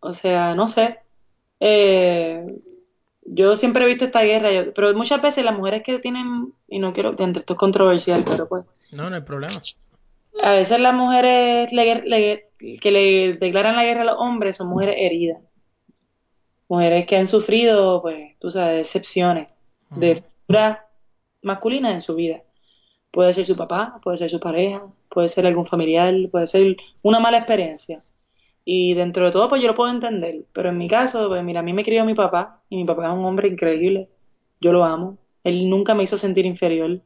O 0.00 0.14
sea, 0.14 0.54
no 0.54 0.68
sé. 0.68 0.98
Eh, 1.60 2.44
yo 3.24 3.56
siempre 3.56 3.84
he 3.84 3.88
visto 3.88 4.04
esta 4.04 4.22
guerra, 4.22 4.72
pero 4.74 4.94
muchas 4.94 5.22
veces 5.22 5.44
las 5.44 5.56
mujeres 5.56 5.82
que 5.82 5.98
tienen, 5.98 6.52
y 6.68 6.78
no 6.78 6.92
quiero, 6.92 7.10
esto 7.10 7.52
es 7.52 7.58
controversial, 7.58 8.24
pero 8.24 8.48
pues... 8.48 8.64
No, 8.90 9.08
no 9.08 9.16
hay 9.16 9.22
problema. 9.22 9.60
A 10.42 10.52
veces 10.52 10.80
las 10.80 10.94
mujeres 10.94 11.70
que 11.70 12.90
le 12.90 13.34
declaran 13.34 13.76
la 13.76 13.84
guerra 13.84 14.02
a 14.02 14.06
los 14.06 14.16
hombres 14.18 14.56
son 14.56 14.68
mujeres 14.68 14.96
heridas. 14.98 15.38
Mujeres 16.68 17.06
que 17.06 17.16
han 17.16 17.26
sufrido, 17.26 18.00
pues, 18.02 18.38
tú 18.38 18.50
sabes, 18.50 18.86
decepciones 18.86 19.48
de 19.90 20.24
figura 20.46 20.86
masculina 21.42 21.92
en 21.92 22.00
su 22.00 22.14
vida. 22.14 22.42
Puede 23.10 23.34
ser 23.34 23.44
su 23.44 23.56
papá, 23.56 24.00
puede 24.02 24.16
ser 24.16 24.30
su 24.30 24.40
pareja, 24.40 24.82
puede 25.10 25.28
ser 25.28 25.46
algún 25.46 25.66
familiar, 25.66 26.14
puede 26.30 26.46
ser 26.46 26.76
una 27.02 27.20
mala 27.20 27.38
experiencia. 27.38 28.02
Y 28.64 28.94
dentro 28.94 29.26
de 29.26 29.32
todo, 29.32 29.48
pues 29.48 29.60
yo 29.62 29.68
lo 29.68 29.74
puedo 29.74 29.90
entender. 29.90 30.44
Pero 30.52 30.70
en 30.70 30.78
mi 30.78 30.88
caso, 30.88 31.28
pues 31.28 31.42
mira, 31.44 31.60
a 31.60 31.62
mí 31.62 31.72
me 31.72 31.84
crió 31.84 32.04
mi 32.04 32.14
papá, 32.14 32.60
y 32.68 32.76
mi 32.76 32.84
papá 32.84 33.06
es 33.08 33.12
un 33.12 33.24
hombre 33.24 33.48
increíble. 33.48 34.08
Yo 34.60 34.72
lo 34.72 34.84
amo. 34.84 35.18
Él 35.44 35.68
nunca 35.68 35.94
me 35.94 36.04
hizo 36.04 36.18
sentir 36.18 36.46
inferior. 36.46 37.00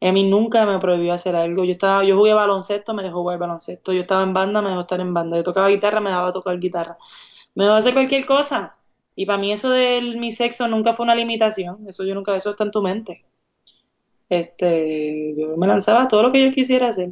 A 0.00 0.12
mí 0.12 0.24
nunca 0.28 0.66
me 0.66 0.78
prohibió 0.80 1.12
hacer 1.12 1.36
algo. 1.36 1.64
Yo 1.64 1.72
estaba, 1.72 2.04
yo 2.04 2.16
jugué 2.16 2.34
baloncesto, 2.34 2.94
me 2.94 3.02
dejó 3.02 3.20
jugar 3.22 3.38
baloncesto. 3.38 3.92
Yo 3.92 4.02
estaba 4.02 4.22
en 4.22 4.32
banda, 4.34 4.62
me 4.62 4.70
dejó 4.70 4.82
estar 4.82 5.00
en 5.00 5.14
banda. 5.14 5.36
Yo 5.36 5.44
tocaba 5.44 5.68
guitarra, 5.68 6.00
me 6.00 6.10
daba 6.10 6.28
a 6.28 6.32
tocar 6.32 6.58
guitarra. 6.58 6.96
Me 7.54 7.64
dejó 7.64 7.76
hacer 7.76 7.94
cualquier 7.94 8.26
cosa. 8.26 8.76
Y 9.14 9.26
para 9.26 9.38
mí 9.38 9.52
eso 9.52 9.70
de 9.70 10.00
mi 10.18 10.32
sexo 10.34 10.68
nunca 10.68 10.94
fue 10.94 11.04
una 11.04 11.14
limitación, 11.14 11.86
eso 11.88 12.04
yo 12.04 12.14
nunca, 12.14 12.34
eso 12.36 12.50
está 12.50 12.64
en 12.64 12.70
tu 12.70 12.82
mente. 12.82 13.24
Este, 14.28 15.34
yo 15.36 15.56
me 15.56 15.66
lanzaba 15.66 16.08
todo 16.08 16.22
lo 16.22 16.32
que 16.32 16.44
yo 16.46 16.52
quisiera 16.52 16.88
hacer. 16.88 17.10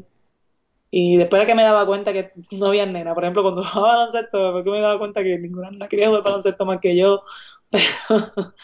Y 0.91 1.17
después 1.17 1.41
de 1.41 1.47
que 1.47 1.55
me 1.55 1.63
daba 1.63 1.87
cuenta 1.87 2.13
que 2.13 2.33
no 2.53 2.67
había 2.67 2.87
nena, 2.87 3.15
por 3.15 3.25
ejemplo, 3.25 3.43
cuando 3.43 3.65
jugaba 3.73 3.97
baloncesto, 3.97 4.45
después 4.45 4.65
que 4.65 4.71
me 4.71 4.81
daba 4.81 4.99
cuenta 4.99 5.23
que 5.23 5.39
ninguna 5.39 5.71
nena 5.71 5.89
quería 5.89 6.09
jugar 6.09 6.23
baloncesto 6.25 6.65
más 6.65 6.81
que 6.81 6.97
yo. 6.97 7.23
Pero, 7.71 7.85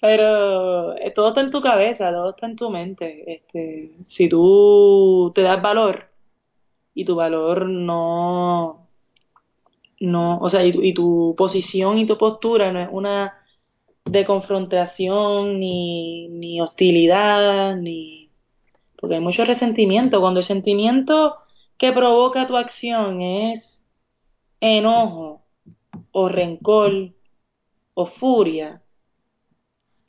pero 0.00 0.96
eh, 0.98 1.10
todo 1.12 1.28
está 1.28 1.40
en 1.42 1.50
tu 1.50 1.60
cabeza, 1.60 2.10
todo 2.12 2.30
está 2.30 2.46
en 2.46 2.56
tu 2.56 2.70
mente. 2.70 3.34
Este, 3.34 3.92
si 4.08 4.28
tú 4.28 5.32
te 5.34 5.42
das 5.42 5.60
valor 5.62 6.08
y 6.94 7.04
tu 7.04 7.16
valor 7.16 7.66
no 7.68 8.84
no, 10.00 10.38
o 10.38 10.50
sea, 10.50 10.64
y 10.64 10.72
tu, 10.72 10.82
y 10.82 10.94
tu 10.94 11.34
posición 11.36 11.98
y 11.98 12.06
tu 12.06 12.18
postura 12.18 12.72
no 12.72 12.80
es 12.80 12.88
una 12.92 13.34
de 14.04 14.24
confrontación, 14.24 15.58
ni, 15.58 16.28
ni 16.28 16.60
hostilidad, 16.60 17.76
ni... 17.76 18.30
Porque 18.96 19.16
hay 19.16 19.20
mucho 19.20 19.44
resentimiento. 19.44 20.20
Cuando 20.20 20.40
el 20.40 20.46
sentimiento 20.46 21.36
que 21.78 21.92
provoca 21.92 22.46
tu 22.46 22.56
acción 22.56 23.20
es 23.22 23.82
enojo, 24.60 25.42
o 26.12 26.28
rencor, 26.28 27.12
o 27.94 28.06
furia, 28.06 28.82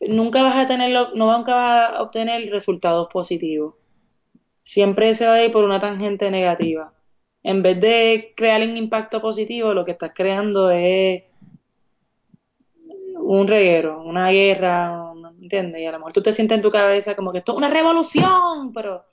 nunca 0.01 0.43
vas 0.43 0.57
a 0.57 0.67
tenerlo, 0.67 1.13
no 1.15 1.35
nunca 1.35 1.55
vas 1.55 1.91
a 1.93 2.01
obtener 2.01 2.49
resultados 2.51 3.07
positivos. 3.11 3.75
Siempre 4.63 5.15
se 5.15 5.27
va 5.27 5.35
a 5.35 5.43
ir 5.43 5.51
por 5.51 5.63
una 5.63 5.79
tangente 5.79 6.31
negativa 6.31 6.95
en 7.45 7.61
vez 7.61 7.79
de 7.79 8.33
crear 8.35 8.63
un 8.63 8.75
impacto 8.75 9.21
positivo, 9.21 9.75
lo 9.75 9.85
que 9.85 9.91
estás 9.91 10.13
creando 10.15 10.71
es 10.71 11.25
un 13.19 13.47
reguero, 13.47 14.01
una 14.01 14.31
guerra, 14.31 15.11
¿entiendes? 15.39 15.79
Y 15.79 15.85
a 15.85 15.91
lo 15.91 15.99
mejor 15.99 16.13
tú 16.13 16.23
te 16.23 16.33
sientes 16.33 16.55
en 16.55 16.63
tu 16.63 16.71
cabeza 16.71 17.15
como 17.15 17.31
que 17.31 17.37
esto 17.37 17.51
es 17.51 17.59
una 17.59 17.69
revolución, 17.69 18.73
pero 18.73 19.03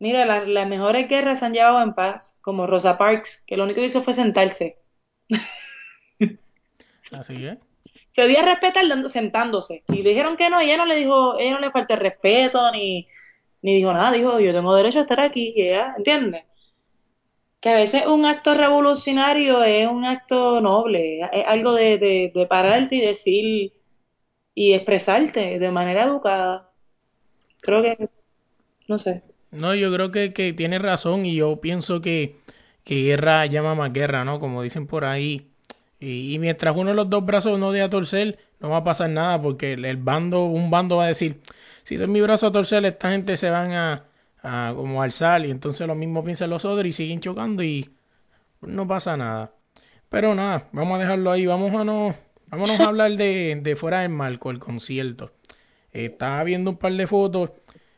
mira, 0.00 0.26
las, 0.26 0.48
las 0.48 0.68
mejores 0.68 1.08
guerras 1.08 1.38
se 1.38 1.44
han 1.44 1.52
llevado 1.52 1.82
en 1.82 1.94
paz, 1.94 2.38
como 2.42 2.66
Rosa 2.66 2.98
Parks, 2.98 3.44
que 3.46 3.56
lo 3.56 3.64
único 3.64 3.80
que 3.80 3.86
hizo 3.86 4.02
fue 4.02 4.14
sentarse. 4.14 4.78
Así 7.12 7.46
es. 7.46 7.58
Se 8.14 8.26
dio 8.26 8.40
a 8.40 8.42
respetar 8.42 8.84
sentándose. 9.10 9.84
Y 9.88 10.02
le 10.02 10.10
dijeron 10.10 10.36
que 10.36 10.50
no, 10.50 10.60
y 10.60 10.66
ella 10.66 10.78
no 10.78 10.86
le 10.86 10.96
dijo, 10.96 11.38
ella 11.38 11.52
no 11.52 11.60
le 11.60 11.70
faltó 11.70 11.94
el 11.94 12.00
respeto, 12.00 12.72
ni, 12.72 13.06
ni 13.62 13.76
dijo 13.76 13.92
nada, 13.92 14.12
dijo, 14.12 14.40
yo 14.40 14.52
tengo 14.52 14.74
derecho 14.74 14.98
a 14.98 15.02
estar 15.02 15.20
aquí, 15.20 15.52
y 15.54 15.62
ella, 15.62 15.94
¿entiendes? 15.96 16.44
que 17.60 17.68
a 17.70 17.74
veces 17.74 18.06
un 18.06 18.24
acto 18.26 18.54
revolucionario 18.54 19.62
es 19.64 19.86
un 19.88 20.04
acto 20.04 20.60
noble, 20.60 21.20
es 21.20 21.46
algo 21.46 21.72
de, 21.74 21.98
de, 21.98 22.32
de 22.34 22.46
pararte 22.46 22.96
y 22.96 23.00
decir 23.00 23.72
y 24.54 24.74
expresarte 24.74 25.58
de 25.58 25.70
manera 25.70 26.04
educada. 26.04 26.70
Creo 27.60 27.82
que, 27.82 28.08
no 28.88 28.98
sé. 28.98 29.22
No, 29.50 29.74
yo 29.74 29.92
creo 29.92 30.10
que, 30.12 30.32
que 30.32 30.52
tiene 30.52 30.78
razón 30.78 31.26
y 31.26 31.34
yo 31.36 31.60
pienso 31.60 32.00
que, 32.00 32.36
que 32.84 33.02
guerra 33.02 33.46
llama 33.46 33.74
más 33.74 33.92
guerra, 33.92 34.24
¿no? 34.24 34.38
Como 34.40 34.62
dicen 34.62 34.86
por 34.86 35.04
ahí. 35.04 35.50
Y, 36.00 36.38
mientras 36.38 36.76
uno 36.76 36.90
de 36.90 36.96
los 36.96 37.10
dos 37.10 37.24
brazos 37.26 37.58
no 37.58 37.72
dé 37.72 37.82
a 37.82 37.90
torcer, 37.90 38.38
no 38.60 38.70
va 38.70 38.78
a 38.78 38.84
pasar 38.84 39.10
nada 39.10 39.40
porque 39.40 39.74
el, 39.74 39.84
el 39.84 39.98
bando, 39.98 40.44
un 40.46 40.70
bando 40.70 40.96
va 40.96 41.04
a 41.04 41.08
decir, 41.08 41.40
si 41.84 41.96
doy 41.96 42.06
mi 42.08 42.20
brazo 42.22 42.46
a 42.46 42.52
torcer, 42.52 42.84
esta 42.86 43.10
gente 43.10 43.36
se 43.36 43.50
van 43.50 43.72
a, 43.72 44.04
a 44.42 44.72
como 44.74 45.02
alzar 45.02 45.44
y 45.44 45.50
entonces 45.50 45.86
lo 45.86 45.94
mismo 45.94 46.24
piensan 46.24 46.50
los 46.50 46.64
otros 46.64 46.86
y 46.86 46.92
siguen 46.92 47.20
chocando 47.20 47.62
y 47.62 47.90
no 48.62 48.86
pasa 48.88 49.16
nada. 49.16 49.52
Pero 50.08 50.34
nada, 50.34 50.68
vamos 50.72 50.96
a 50.96 51.00
dejarlo 51.02 51.32
ahí, 51.32 51.46
vamos 51.46 51.74
a 51.74 51.84
no, 51.84 52.14
vámonos 52.48 52.80
a 52.80 52.86
hablar 52.88 53.12
de, 53.16 53.60
de 53.62 53.76
fuera 53.76 54.00
del 54.00 54.10
marco, 54.10 54.50
el 54.50 54.58
concierto. 54.58 55.32
estaba 55.92 56.42
viendo 56.44 56.70
un 56.70 56.76
par 56.78 56.92
de 56.94 57.06
fotos, 57.06 57.50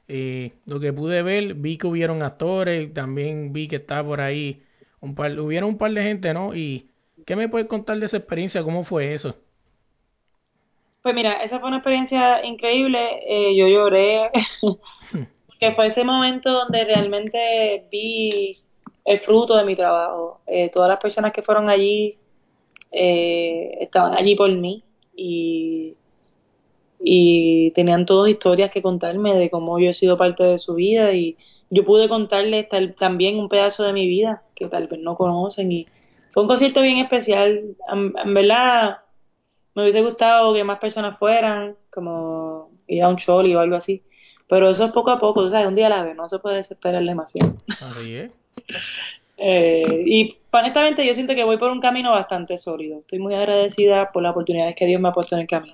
eh, 0.08 0.52
lo 0.66 0.80
que 0.80 0.92
pude 0.92 1.22
ver, 1.22 1.54
vi 1.54 1.78
que 1.78 1.86
hubieron 1.86 2.22
actores, 2.22 2.92
también 2.92 3.52
vi 3.52 3.68
que 3.68 3.76
estaba 3.76 4.06
por 4.06 4.20
ahí 4.20 4.62
un 5.00 5.14
par, 5.14 5.38
hubieron 5.38 5.70
un 5.70 5.78
par 5.78 5.92
de 5.92 6.02
gente, 6.02 6.32
¿no? 6.34 6.54
Y 6.54 6.88
¿qué 7.26 7.36
me 7.36 7.48
puedes 7.48 7.68
contar 7.68 7.98
de 7.98 8.06
esa 8.06 8.16
experiencia? 8.16 8.62
¿Cómo 8.62 8.84
fue 8.84 9.14
eso? 9.14 9.36
Pues 11.02 11.14
mira, 11.14 11.42
esa 11.42 11.58
fue 11.58 11.68
una 11.68 11.78
experiencia 11.78 12.44
increíble, 12.44 12.98
eh, 13.26 13.56
yo 13.56 13.66
lloré, 13.66 14.30
que 15.58 15.72
fue 15.72 15.88
ese 15.88 16.04
momento 16.04 16.50
donde 16.50 16.84
realmente 16.84 17.86
vi 17.90 18.58
el 19.04 19.20
fruto 19.20 19.56
de 19.56 19.64
mi 19.64 19.74
trabajo. 19.74 20.40
Eh, 20.46 20.70
todas 20.72 20.88
las 20.88 21.00
personas 21.00 21.32
que 21.32 21.42
fueron 21.42 21.68
allí 21.68 22.18
eh, 22.92 23.78
estaban 23.80 24.14
allí 24.14 24.36
por 24.36 24.50
mí 24.52 24.84
y, 25.16 25.96
y 27.04 27.72
tenían 27.72 28.06
todas 28.06 28.30
historias 28.30 28.70
que 28.70 28.82
contarme 28.82 29.34
de 29.34 29.50
cómo 29.50 29.78
yo 29.78 29.90
he 29.90 29.94
sido 29.94 30.16
parte 30.16 30.44
de 30.44 30.58
su 30.58 30.74
vida 30.74 31.12
y 31.12 31.36
yo 31.70 31.84
pude 31.84 32.08
contarles 32.08 32.68
también 32.98 33.38
un 33.38 33.48
pedazo 33.48 33.82
de 33.82 33.92
mi 33.92 34.06
vida 34.06 34.42
que 34.54 34.66
tal 34.66 34.88
vez 34.88 35.00
no 35.00 35.16
conocen 35.16 35.72
y 35.72 35.86
fue 36.32 36.42
un 36.42 36.48
concierto 36.48 36.80
bien 36.82 36.98
especial. 36.98 37.76
En, 37.90 38.34
verdad, 38.34 38.98
me 39.74 39.82
hubiese 39.82 40.02
gustado 40.02 40.54
que 40.54 40.64
más 40.64 40.78
personas 40.78 41.18
fueran, 41.18 41.76
como 41.90 42.70
ir 42.86 43.02
a 43.02 43.08
un 43.08 43.16
show 43.16 43.38
o 43.38 43.58
algo 43.58 43.76
así. 43.76 44.02
Pero 44.48 44.70
eso 44.70 44.84
es 44.84 44.92
poco 44.92 45.10
a 45.10 45.20
poco, 45.20 45.44
tú 45.44 45.50
sabes, 45.50 45.68
un 45.68 45.74
día 45.74 45.86
a 45.86 45.90
la 45.90 46.04
vez, 46.04 46.14
no 46.14 46.28
se 46.28 46.38
puede 46.38 46.56
desesperar 46.56 47.02
demasiado. 47.02 47.54
Así 47.80 48.16
es. 48.16 48.32
eh, 49.38 50.04
y 50.06 50.36
honestamente 50.50 51.06
yo 51.06 51.14
siento 51.14 51.34
que 51.34 51.44
voy 51.44 51.56
por 51.56 51.70
un 51.70 51.80
camino 51.80 52.12
bastante 52.12 52.58
sólido. 52.58 52.98
Estoy 52.98 53.18
muy 53.18 53.34
agradecida 53.34 54.10
por 54.12 54.22
las 54.22 54.32
oportunidades 54.32 54.76
que 54.76 54.86
Dios 54.86 55.00
me 55.00 55.08
ha 55.08 55.12
puesto 55.12 55.36
en 55.36 55.42
el 55.42 55.46
camino. 55.46 55.72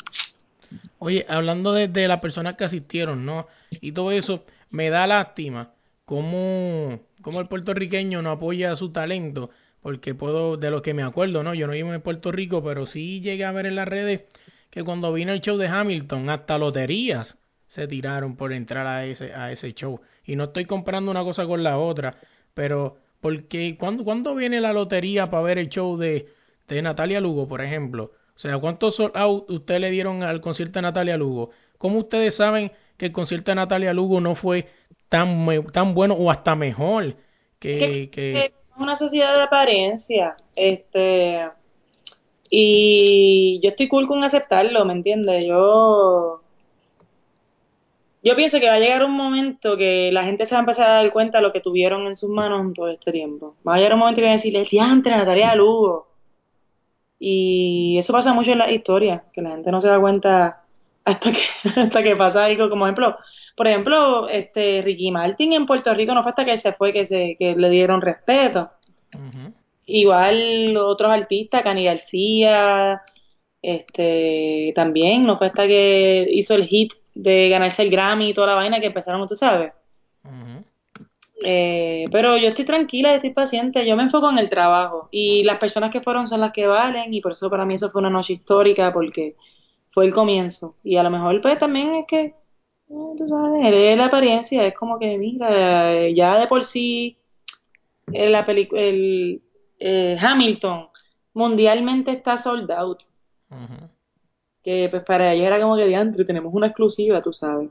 Oye, 0.98 1.24
hablando 1.28 1.72
de, 1.72 2.08
las 2.08 2.20
personas 2.20 2.56
que 2.56 2.64
asistieron, 2.64 3.24
¿no? 3.24 3.46
Y 3.80 3.92
todo 3.92 4.12
eso, 4.12 4.44
me 4.70 4.90
da 4.90 5.06
lástima 5.06 5.72
cómo, 6.04 7.00
cómo 7.22 7.40
el 7.40 7.48
puertorriqueño 7.48 8.22
no 8.22 8.30
apoya 8.30 8.76
su 8.76 8.90
talento 8.90 9.50
porque 9.82 10.14
puedo, 10.14 10.56
de 10.56 10.70
lo 10.70 10.82
que 10.82 10.94
me 10.94 11.02
acuerdo, 11.02 11.42
¿no? 11.42 11.54
Yo 11.54 11.66
no 11.66 11.72
vivo 11.72 11.94
en 11.94 12.02
Puerto 12.02 12.32
Rico, 12.32 12.62
pero 12.62 12.86
sí 12.86 13.20
llegué 13.20 13.44
a 13.44 13.52
ver 13.52 13.66
en 13.66 13.76
las 13.76 13.88
redes 13.88 14.22
que 14.70 14.84
cuando 14.84 15.12
vino 15.12 15.32
el 15.32 15.40
show 15.40 15.56
de 15.56 15.68
Hamilton, 15.68 16.28
hasta 16.30 16.58
loterías 16.58 17.36
se 17.68 17.86
tiraron 17.86 18.36
por 18.36 18.52
entrar 18.52 18.86
a 18.86 19.06
ese, 19.06 19.32
a 19.34 19.52
ese 19.52 19.72
show. 19.74 20.00
Y 20.24 20.36
no 20.36 20.44
estoy 20.44 20.64
comprando 20.64 21.10
una 21.10 21.22
cosa 21.22 21.46
con 21.46 21.62
la 21.62 21.78
otra, 21.78 22.16
pero 22.54 22.98
porque 23.20 23.76
cuando 23.78 24.04
cuando 24.04 24.34
viene 24.34 24.60
la 24.60 24.72
lotería 24.72 25.30
para 25.30 25.42
ver 25.42 25.58
el 25.58 25.68
show 25.68 25.96
de, 25.96 26.28
de 26.68 26.82
Natalia 26.82 27.20
Lugo, 27.20 27.48
por 27.48 27.62
ejemplo? 27.62 28.12
O 28.38 28.40
sea, 28.40 28.56
¿cuántos 28.56 28.94
sold 28.94 29.16
out 29.16 29.50
usted 29.50 29.80
le 29.80 29.90
dieron 29.90 30.22
al 30.22 30.40
concierto 30.40 30.78
de 30.78 30.82
Natalia 30.82 31.16
Lugo? 31.16 31.50
¿Cómo 31.76 31.98
ustedes 31.98 32.36
saben 32.36 32.70
que 32.96 33.06
el 33.06 33.12
concierto 33.12 33.50
de 33.50 33.56
Natalia 33.56 33.92
Lugo 33.92 34.20
no 34.20 34.36
fue 34.36 34.68
tan, 35.08 35.44
tan 35.72 35.92
bueno 35.92 36.14
o 36.14 36.30
hasta 36.30 36.54
mejor 36.54 37.16
que, 37.58 38.08
que 38.12 38.52
una 38.78 38.94
sociedad 38.94 39.34
de 39.34 39.42
apariencia, 39.42 40.36
este, 40.54 41.48
y 42.48 43.58
yo 43.60 43.70
estoy 43.70 43.88
cool 43.88 44.06
con 44.06 44.22
aceptarlo, 44.22 44.84
¿me 44.84 44.92
entiendes? 44.92 45.44
Yo, 45.44 46.40
yo 48.22 48.36
pienso 48.36 48.60
que 48.60 48.68
va 48.68 48.74
a 48.74 48.78
llegar 48.78 49.04
un 49.04 49.16
momento 49.16 49.76
que 49.76 50.10
la 50.12 50.22
gente 50.22 50.46
se 50.46 50.52
va 50.52 50.58
a 50.58 50.60
empezar 50.60 50.88
a 50.88 51.02
dar 51.02 51.12
cuenta 51.12 51.38
de 51.38 51.42
lo 51.42 51.52
que 51.52 51.60
tuvieron 51.60 52.06
en 52.06 52.14
sus 52.14 52.30
manos 52.30 52.72
todo 52.72 52.88
este 52.88 53.10
tiempo. 53.10 53.56
Va 53.66 53.74
a 53.74 53.78
llegar 53.78 53.94
un 53.94 53.98
momento 53.98 54.20
que 54.20 54.26
van 54.26 54.34
a 54.34 54.36
decirle, 54.36 54.64
diantre, 54.70 55.16
Natalia 55.16 55.56
Lugo. 55.56 56.07
Y 57.18 57.98
eso 57.98 58.12
pasa 58.12 58.32
mucho 58.32 58.52
en 58.52 58.58
la 58.58 58.70
historia, 58.70 59.24
que 59.32 59.42
la 59.42 59.50
gente 59.50 59.72
no 59.72 59.80
se 59.80 59.88
da 59.88 59.98
cuenta 59.98 60.62
hasta 61.04 61.32
que, 61.32 61.42
hasta 61.80 62.02
que 62.02 62.16
pasa 62.16 62.44
algo, 62.44 62.70
como 62.70 62.86
ejemplo, 62.86 63.16
por 63.56 63.66
ejemplo, 63.66 64.28
este 64.28 64.82
Ricky 64.82 65.10
Martin 65.10 65.52
en 65.52 65.66
Puerto 65.66 65.92
Rico 65.92 66.14
no 66.14 66.22
fue 66.22 66.30
hasta 66.30 66.44
que 66.44 66.58
se 66.58 66.72
fue 66.74 66.92
que 66.92 67.06
se 67.06 67.36
que 67.38 67.56
le 67.56 67.70
dieron 67.70 68.00
respeto. 68.00 68.70
Igual 69.86 70.76
otros 70.76 71.10
artistas, 71.10 71.62
Cani 71.62 71.84
García, 71.84 73.02
este 73.62 74.72
también 74.76 75.24
no 75.26 75.38
fue 75.38 75.48
hasta 75.48 75.66
que 75.66 76.28
hizo 76.30 76.54
el 76.54 76.66
hit 76.66 76.92
de 77.14 77.48
ganarse 77.48 77.82
el 77.82 77.90
Grammy 77.90 78.30
y 78.30 78.34
toda 78.34 78.48
la 78.48 78.54
vaina 78.54 78.78
que 78.78 78.86
empezaron, 78.86 79.26
tú 79.26 79.34
sabes. 79.34 79.72
Eh, 81.44 82.06
pero 82.10 82.36
yo 82.36 82.48
estoy 82.48 82.64
tranquila, 82.64 83.14
estoy 83.14 83.30
paciente, 83.30 83.86
yo 83.86 83.96
me 83.96 84.04
enfoco 84.04 84.30
en 84.30 84.38
el 84.38 84.48
trabajo 84.48 85.08
y 85.10 85.44
las 85.44 85.58
personas 85.58 85.90
que 85.90 86.00
fueron 86.00 86.26
son 86.26 86.40
las 86.40 86.52
que 86.52 86.66
valen 86.66 87.14
y 87.14 87.20
por 87.20 87.32
eso 87.32 87.48
para 87.50 87.64
mí 87.64 87.74
eso 87.74 87.90
fue 87.90 88.00
una 88.00 88.10
noche 88.10 88.34
histórica 88.34 88.92
porque 88.92 89.36
fue 89.92 90.06
el 90.06 90.12
comienzo 90.12 90.76
y 90.82 90.96
a 90.96 91.02
lo 91.02 91.10
mejor 91.10 91.40
pues 91.40 91.58
también 91.58 91.94
es 91.94 92.06
que 92.06 92.34
tú 92.88 93.28
sabes, 93.28 93.74
es 93.74 93.96
la 93.96 94.06
apariencia, 94.06 94.66
es 94.66 94.74
como 94.74 94.98
que, 94.98 95.18
mira, 95.18 96.08
ya 96.10 96.38
de 96.38 96.46
por 96.46 96.64
sí, 96.64 97.18
la 98.06 98.40
el 98.40 99.42
eh, 99.78 100.16
Hamilton 100.20 100.88
mundialmente 101.34 102.12
está 102.12 102.38
sold 102.42 102.70
out. 102.70 103.00
Que 104.62 104.88
pues 104.90 105.04
para 105.04 105.32
ella 105.32 105.46
era 105.46 105.60
como 105.60 105.76
que 105.76 105.86
diantre, 105.86 106.24
tenemos 106.24 106.52
una 106.52 106.68
exclusiva, 106.68 107.22
tú 107.22 107.32
sabes. 107.32 107.70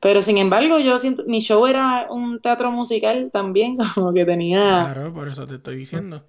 Pero 0.00 0.22
sin 0.22 0.38
embargo, 0.38 0.78
yo 0.78 0.98
siento, 0.98 1.24
mi 1.26 1.40
show 1.40 1.66
era 1.66 2.06
un 2.10 2.40
teatro 2.40 2.70
musical 2.70 3.30
también, 3.32 3.76
como 3.94 4.12
que 4.12 4.24
tenía... 4.24 4.92
Claro, 4.92 5.12
por 5.12 5.28
eso 5.28 5.46
te 5.46 5.56
estoy 5.56 5.76
diciendo. 5.76 6.24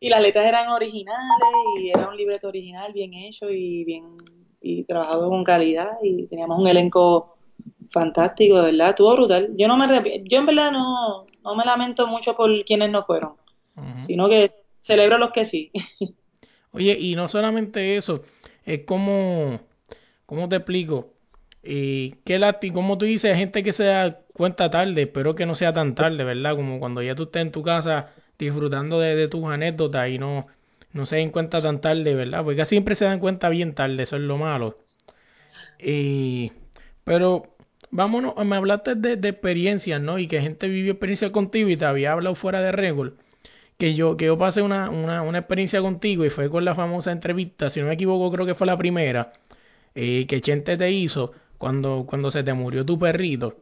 Y 0.00 0.08
las 0.08 0.22
letras 0.22 0.46
eran 0.46 0.68
originales 0.68 1.54
y 1.78 1.90
era 1.90 2.08
un 2.08 2.16
libreto 2.16 2.48
original 2.48 2.92
bien 2.92 3.12
hecho 3.12 3.50
y 3.50 3.84
bien 3.84 4.16
y 4.62 4.84
trabajado 4.84 5.28
con 5.28 5.44
calidad 5.44 5.90
y 6.02 6.26
teníamos 6.26 6.58
un 6.58 6.68
elenco 6.68 7.36
fantástico, 7.92 8.56
de 8.56 8.72
verdad, 8.72 8.90
estuvo 8.90 9.12
brutal. 9.12 9.50
Yo 9.56 9.68
no 9.68 9.76
me 9.76 10.22
yo 10.24 10.38
en 10.38 10.46
verdad 10.46 10.70
no, 10.70 11.26
no 11.42 11.54
me 11.54 11.64
lamento 11.64 12.06
mucho 12.06 12.36
por 12.36 12.64
quienes 12.64 12.90
no 12.90 13.04
fueron, 13.04 13.34
sino 14.06 14.28
que 14.28 14.52
celebro 14.84 15.18
los 15.18 15.32
que 15.32 15.46
sí. 15.46 15.70
Oye, 16.72 16.96
y 16.98 17.14
no 17.14 17.28
solamente 17.28 17.96
eso, 17.96 18.22
es 18.64 18.84
como, 18.84 19.60
¿cómo 20.26 20.48
te 20.48 20.56
explico? 20.56 21.14
Y 21.62 22.12
qué 22.24 22.38
lástima, 22.38 22.74
como 22.74 22.96
tú 22.98 23.04
dices, 23.04 23.36
gente 23.36 23.62
que 23.62 23.72
se 23.72 23.84
da 23.84 24.20
cuenta 24.32 24.70
tarde, 24.70 25.02
espero 25.02 25.34
que 25.34 25.46
no 25.46 25.54
sea 25.54 25.72
tan 25.74 25.94
tarde, 25.94 26.24
¿verdad? 26.24 26.56
Como 26.56 26.78
cuando 26.78 27.02
ya 27.02 27.14
tú 27.14 27.24
estés 27.24 27.42
en 27.42 27.52
tu 27.52 27.62
casa 27.62 28.10
disfrutando 28.38 28.98
de, 29.00 29.28
tus 29.28 29.44
anécdotas 29.44 30.08
y 30.08 30.18
no, 30.18 30.46
no 30.92 31.06
se 31.06 31.16
den 31.16 31.30
cuenta 31.30 31.60
tan 31.60 31.80
tarde, 31.82 32.14
¿verdad? 32.14 32.42
Porque 32.44 32.64
siempre 32.64 32.94
se 32.94 33.04
dan 33.04 33.20
cuenta 33.20 33.50
bien 33.50 33.74
tarde, 33.74 34.02
eso 34.02 34.16
es 34.16 34.22
lo 34.22 34.38
malo. 34.38 34.78
Y, 35.78 36.52
pero 37.04 37.56
vámonos, 37.90 38.34
me 38.44 38.56
hablaste 38.56 38.94
de, 38.94 39.16
de 39.16 39.28
experiencias, 39.28 40.00
¿no? 40.00 40.18
Y 40.18 40.26
que 40.28 40.40
gente 40.40 40.68
vivió 40.68 40.92
experiencia 40.92 41.32
contigo 41.32 41.68
y 41.68 41.76
te 41.76 41.84
había 41.84 42.12
hablado 42.12 42.34
fuera 42.34 42.62
de 42.62 42.72
récord. 42.72 43.14
Que 43.78 43.94
yo, 43.94 44.16
que 44.16 44.26
yo 44.26 44.38
pasé 44.38 44.62
una, 44.62 44.90
una, 44.90 45.22
una 45.22 45.38
experiencia 45.38 45.80
contigo 45.80 46.24
y 46.24 46.30
fue 46.30 46.50
con 46.50 46.64
la 46.64 46.74
famosa 46.74 47.12
entrevista, 47.12 47.70
si 47.70 47.80
no 47.80 47.86
me 47.86 47.94
equivoco, 47.94 48.30
creo 48.30 48.46
que 48.46 48.54
fue 48.54 48.66
la 48.66 48.76
primera, 48.76 49.32
eh, 49.94 50.26
que 50.26 50.40
Chente 50.42 50.76
te 50.76 50.90
hizo 50.90 51.32
cuando, 51.60 52.06
cuando 52.08 52.30
se 52.30 52.42
te 52.42 52.54
murió 52.54 52.86
tu 52.86 52.98
perrito. 52.98 53.58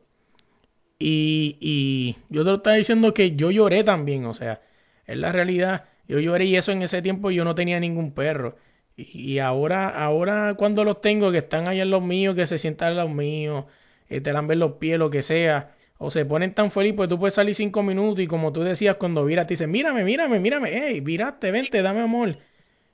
Y, 1.00 1.56
y 1.60 2.16
yo 2.28 2.44
te 2.44 2.50
lo 2.50 2.56
estaba 2.58 2.76
diciendo 2.76 3.12
que 3.12 3.34
yo 3.34 3.50
lloré 3.50 3.82
también, 3.82 4.24
o 4.24 4.34
sea, 4.34 4.62
es 5.04 5.16
la 5.16 5.32
realidad 5.32 5.84
yo 6.06 6.20
lloré 6.20 6.44
y 6.44 6.56
eso 6.56 6.70
en 6.70 6.82
ese 6.82 7.02
tiempo 7.02 7.32
yo 7.32 7.44
no 7.44 7.56
tenía 7.56 7.80
ningún 7.80 8.12
perro. 8.12 8.56
Y 8.96 9.40
ahora, 9.40 9.88
ahora 9.88 10.54
cuando 10.56 10.84
los 10.84 11.00
tengo, 11.00 11.32
que 11.32 11.38
están 11.38 11.66
allá 11.66 11.82
en 11.82 11.90
los 11.90 12.02
míos, 12.02 12.36
que 12.36 12.46
se 12.46 12.58
sientan 12.58 12.92
en 12.92 12.98
los 12.98 13.10
míos, 13.10 13.64
eh, 14.08 14.20
te 14.20 14.32
lamben 14.32 14.60
los 14.60 14.74
pies, 14.74 14.98
lo 14.98 15.10
que 15.10 15.22
sea, 15.24 15.74
o 15.98 16.12
se 16.12 16.24
ponen 16.24 16.54
tan 16.54 16.70
felices, 16.70 16.96
pues 16.96 17.08
tú 17.08 17.18
puedes 17.18 17.34
salir 17.34 17.54
cinco 17.56 17.82
minutos 17.82 18.20
y 18.20 18.28
como 18.28 18.52
tú 18.52 18.62
decías 18.62 18.96
cuando 18.96 19.24
viras, 19.24 19.48
te 19.48 19.54
dicen, 19.54 19.72
mírame, 19.72 20.04
mírame, 20.04 20.38
mírame, 20.38 20.70
hey, 20.72 21.00
viraste, 21.00 21.50
vente, 21.50 21.82
dame 21.82 22.00
amor. 22.00 22.38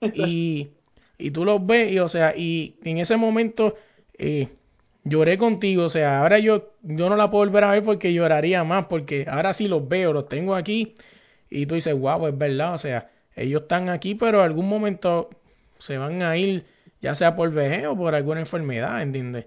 Y, 0.14 0.70
y 1.18 1.30
tú 1.30 1.44
los 1.44 1.64
ves, 1.64 1.92
y 1.92 1.98
o 1.98 2.08
sea, 2.08 2.36
y 2.36 2.76
en 2.84 2.98
ese 2.98 3.16
momento 3.16 3.74
eh, 4.18 4.48
lloré 5.04 5.38
contigo, 5.38 5.84
o 5.84 5.90
sea, 5.90 6.20
ahora 6.20 6.38
yo, 6.38 6.70
yo 6.82 7.08
no 7.08 7.16
la 7.16 7.30
puedo 7.30 7.44
volver 7.44 7.64
a 7.64 7.70
ver 7.72 7.84
porque 7.84 8.12
lloraría 8.12 8.64
más, 8.64 8.86
porque 8.86 9.26
ahora 9.28 9.54
sí 9.54 9.68
los 9.68 9.86
veo, 9.88 10.12
los 10.12 10.28
tengo 10.28 10.54
aquí 10.54 10.94
y 11.50 11.66
tú 11.66 11.74
dices, 11.76 11.94
wow, 11.94 12.26
es 12.26 12.36
verdad, 12.36 12.74
o 12.74 12.78
sea, 12.78 13.10
ellos 13.36 13.62
están 13.62 13.88
aquí, 13.88 14.14
pero 14.14 14.42
algún 14.42 14.68
momento 14.68 15.30
se 15.78 15.98
van 15.98 16.22
a 16.22 16.36
ir, 16.36 16.64
ya 17.02 17.14
sea 17.14 17.36
por 17.36 17.50
vejez 17.52 17.86
o 17.86 17.96
por 17.96 18.14
alguna 18.14 18.40
enfermedad, 18.40 19.02
¿entiendes? 19.02 19.46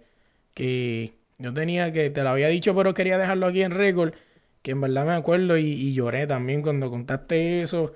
Que 0.53 1.13
yo 1.39 1.53
tenía 1.53 1.91
que, 1.91 2.09
te 2.09 2.23
lo 2.23 2.29
había 2.29 2.47
dicho, 2.49 2.75
pero 2.75 2.93
quería 2.93 3.17
dejarlo 3.17 3.47
aquí 3.47 3.61
en 3.63 3.71
récord, 3.71 4.13
que 4.61 4.71
en 4.71 4.81
verdad 4.81 5.05
me 5.05 5.13
acuerdo 5.13 5.57
y, 5.57 5.93
lloré 5.93 6.27
también 6.27 6.61
cuando 6.61 6.89
contaste 6.89 7.61
eso 7.61 7.93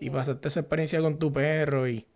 y 0.00 0.10
pasaste 0.10 0.48
esa 0.48 0.60
experiencia 0.60 1.00
con 1.00 1.18
tu 1.18 1.32
perro 1.32 1.88
y... 1.88 2.06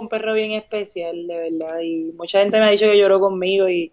un 0.00 0.08
perro 0.08 0.34
bien 0.34 0.52
especial, 0.52 1.26
de 1.26 1.50
verdad, 1.50 1.80
y 1.80 2.12
mucha 2.16 2.40
gente 2.40 2.58
me 2.58 2.66
ha 2.66 2.70
dicho 2.70 2.86
que 2.86 2.98
lloró 2.98 3.20
conmigo 3.20 3.68
y, 3.68 3.92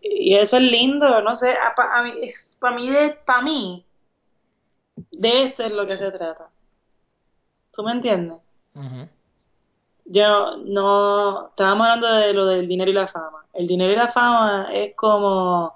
y 0.00 0.36
eso 0.36 0.56
es 0.56 0.62
lindo, 0.62 1.20
no 1.22 1.36
sé, 1.36 1.54
para 1.76 2.02
mí, 2.02 2.12
para 2.60 2.76
mí, 2.76 2.90
para 3.24 3.42
mí 3.42 3.86
de 5.12 5.44
esto 5.44 5.62
es 5.62 5.72
lo 5.72 5.86
que 5.86 5.98
se 5.98 6.10
trata. 6.10 6.48
¿Tú 7.72 7.82
me 7.82 7.92
entiendes? 7.92 8.40
Yo 10.06 10.56
no. 10.58 11.48
Estábamos 11.48 11.86
hablando 11.86 12.08
de 12.08 12.32
lo 12.32 12.46
del 12.46 12.68
dinero 12.68 12.90
y 12.90 12.94
la 12.94 13.08
fama. 13.08 13.44
El 13.52 13.66
dinero 13.66 13.92
y 13.92 13.96
la 13.96 14.12
fama 14.12 14.68
es 14.72 14.94
como 14.94 15.74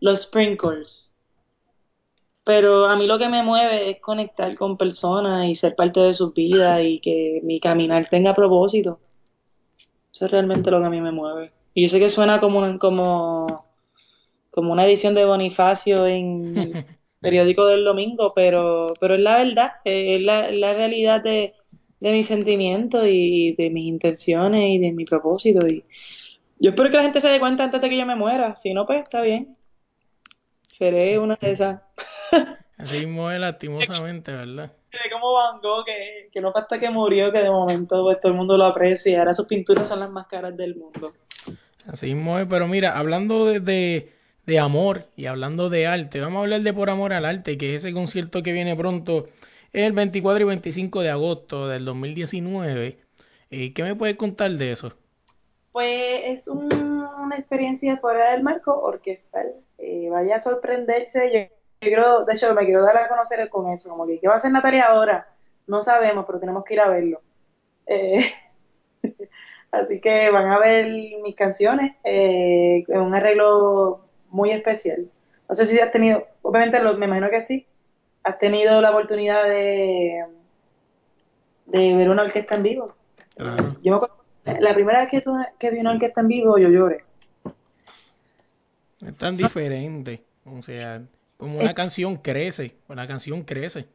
los 0.00 0.22
sprinkles. 0.22 1.01
Pero 2.44 2.86
a 2.86 2.96
mí 2.96 3.06
lo 3.06 3.18
que 3.18 3.28
me 3.28 3.42
mueve 3.42 3.90
es 3.90 4.00
conectar 4.00 4.54
con 4.56 4.76
personas 4.76 5.46
y 5.48 5.56
ser 5.56 5.76
parte 5.76 6.00
de 6.00 6.14
sus 6.14 6.34
vidas 6.34 6.80
y 6.82 7.00
que 7.00 7.40
mi 7.44 7.60
caminar 7.60 8.08
tenga 8.08 8.34
propósito. 8.34 8.98
Eso 10.12 10.26
es 10.26 10.30
realmente 10.30 10.70
lo 10.70 10.80
que 10.80 10.86
a 10.86 10.90
mí 10.90 11.00
me 11.00 11.12
mueve. 11.12 11.52
Y 11.74 11.84
yo 11.84 11.88
sé 11.88 11.98
que 11.98 12.10
suena 12.10 12.40
como, 12.40 12.78
como, 12.78 13.46
como 14.50 14.72
una 14.72 14.86
edición 14.86 15.14
de 15.14 15.24
Bonifacio 15.24 16.06
en 16.06 16.84
periódico 17.20 17.66
del 17.66 17.84
domingo, 17.84 18.32
pero, 18.34 18.94
pero 19.00 19.14
es 19.14 19.20
la 19.20 19.38
verdad, 19.38 19.70
es 19.84 20.20
la, 20.22 20.50
la 20.50 20.74
realidad 20.74 21.22
de, 21.22 21.54
de 22.02 22.12
mis 22.12 22.26
sentimientos 22.26 23.04
y 23.08 23.54
de 23.54 23.70
mis 23.70 23.86
intenciones 23.86 24.70
y 24.70 24.78
de 24.78 24.92
mi 24.92 25.04
propósito. 25.04 25.66
Y 25.68 25.84
yo 26.58 26.70
espero 26.70 26.90
que 26.90 26.96
la 26.96 27.04
gente 27.04 27.20
se 27.20 27.28
dé 27.28 27.38
cuenta 27.40 27.64
antes 27.64 27.80
de 27.80 27.88
que 27.88 27.96
yo 27.96 28.04
me 28.06 28.16
muera, 28.16 28.56
si 28.56 28.74
no, 28.74 28.86
pues 28.86 29.02
está 29.04 29.20
bien. 29.22 29.56
Seré 30.76 31.18
una 31.20 31.36
de 31.40 31.52
esas. 31.52 31.80
Así 32.78 32.98
mismo 32.98 33.30
es 33.30 33.40
lastimosamente, 33.40 34.32
¿verdad? 34.32 34.72
como 35.10 35.34
Van 35.34 35.60
Gogh, 35.60 35.84
que, 35.84 36.28
que 36.32 36.40
no 36.40 36.52
hasta 36.54 36.78
que 36.78 36.90
murió, 36.90 37.30
que 37.32 37.38
de 37.38 37.50
momento 37.50 38.02
pues, 38.02 38.20
todo 38.20 38.32
el 38.32 38.38
mundo 38.38 38.56
lo 38.56 38.64
aprecia 38.64 39.12
y 39.12 39.14
ahora 39.14 39.34
sus 39.34 39.46
pinturas 39.46 39.88
son 39.88 40.00
las 40.00 40.10
más 40.10 40.26
caras 40.26 40.56
del 40.56 40.76
mundo. 40.76 41.12
Así 41.86 42.14
mismo 42.14 42.38
es, 42.38 42.46
pero 42.48 42.66
mira, 42.68 42.96
hablando 42.96 43.46
de, 43.46 44.10
de, 44.46 44.58
amor 44.58 45.06
y 45.16 45.26
hablando 45.26 45.68
de 45.68 45.86
arte, 45.86 46.20
vamos 46.20 46.38
a 46.38 46.42
hablar 46.42 46.62
de 46.62 46.72
Por 46.72 46.90
Amor 46.90 47.12
al 47.12 47.24
Arte, 47.24 47.58
que 47.58 47.74
es 47.74 47.84
ese 47.84 47.92
concierto 47.92 48.42
que 48.42 48.52
viene 48.52 48.76
pronto 48.76 49.26
el 49.72 49.92
24 49.92 50.42
y 50.42 50.48
25 50.48 51.00
de 51.00 51.10
agosto 51.10 51.68
del 51.68 51.84
2019. 51.84 52.98
Eh, 53.50 53.72
¿Qué 53.74 53.82
me 53.82 53.96
puedes 53.96 54.16
contar 54.16 54.50
de 54.52 54.72
eso? 54.72 54.92
Pues 55.72 56.22
es 56.24 56.48
una 56.48 57.36
experiencia 57.36 57.96
fuera 57.96 58.32
del 58.32 58.42
marco 58.42 58.78
orquestal. 58.80 59.52
Eh, 59.78 60.08
vaya 60.10 60.36
a 60.36 60.40
sorprenderse. 60.40 61.30
Yo, 61.32 61.61
creo, 61.90 62.24
de 62.24 62.32
hecho, 62.32 62.54
me 62.54 62.64
quiero 62.64 62.82
dar 62.82 62.96
a 62.96 63.08
conocer 63.08 63.48
con 63.48 63.70
eso. 63.72 63.88
Como 63.88 64.06
que, 64.06 64.18
¿qué 64.18 64.28
va 64.28 64.34
a 64.34 64.36
hacer 64.38 64.50
Natalia 64.50 64.86
ahora? 64.86 65.28
No 65.66 65.82
sabemos, 65.82 66.24
pero 66.26 66.40
tenemos 66.40 66.64
que 66.64 66.74
ir 66.74 66.80
a 66.80 66.88
verlo. 66.88 67.20
Eh, 67.86 68.32
así 69.72 70.00
que 70.00 70.30
van 70.30 70.50
a 70.50 70.58
ver 70.58 70.86
mis 71.22 71.34
canciones 71.34 71.96
eh, 72.04 72.84
en 72.86 73.00
un 73.00 73.14
arreglo 73.14 74.06
muy 74.28 74.50
especial. 74.50 75.08
No 75.48 75.54
sé 75.54 75.66
si 75.66 75.78
has 75.78 75.92
tenido, 75.92 76.26
obviamente 76.42 76.80
me 76.80 77.06
imagino 77.06 77.30
que 77.30 77.42
sí, 77.42 77.66
has 78.24 78.38
tenido 78.38 78.80
la 78.80 78.90
oportunidad 78.90 79.44
de, 79.44 80.24
de 81.66 81.96
ver 81.96 82.08
una 82.08 82.22
orquesta 82.22 82.54
en 82.54 82.62
vivo. 82.62 82.94
Yo 83.36 83.90
me 83.90 83.96
acuerdo 83.96 84.22
la 84.44 84.74
primera 84.74 85.00
vez 85.00 85.10
que, 85.10 85.20
tu, 85.20 85.36
que 85.58 85.70
vi 85.70 85.80
una 85.80 85.92
orquesta 85.92 86.20
en 86.20 86.28
vivo, 86.28 86.58
yo 86.58 86.68
lloré. 86.68 87.04
Es 89.00 89.16
tan 89.16 89.36
diferente. 89.36 90.22
O 90.44 90.62
sea, 90.62 91.02
como 91.42 91.58
una 91.58 91.74
canción 91.74 92.18
crece, 92.18 92.76
una 92.88 93.08
canción 93.08 93.42
crece. 93.42 93.86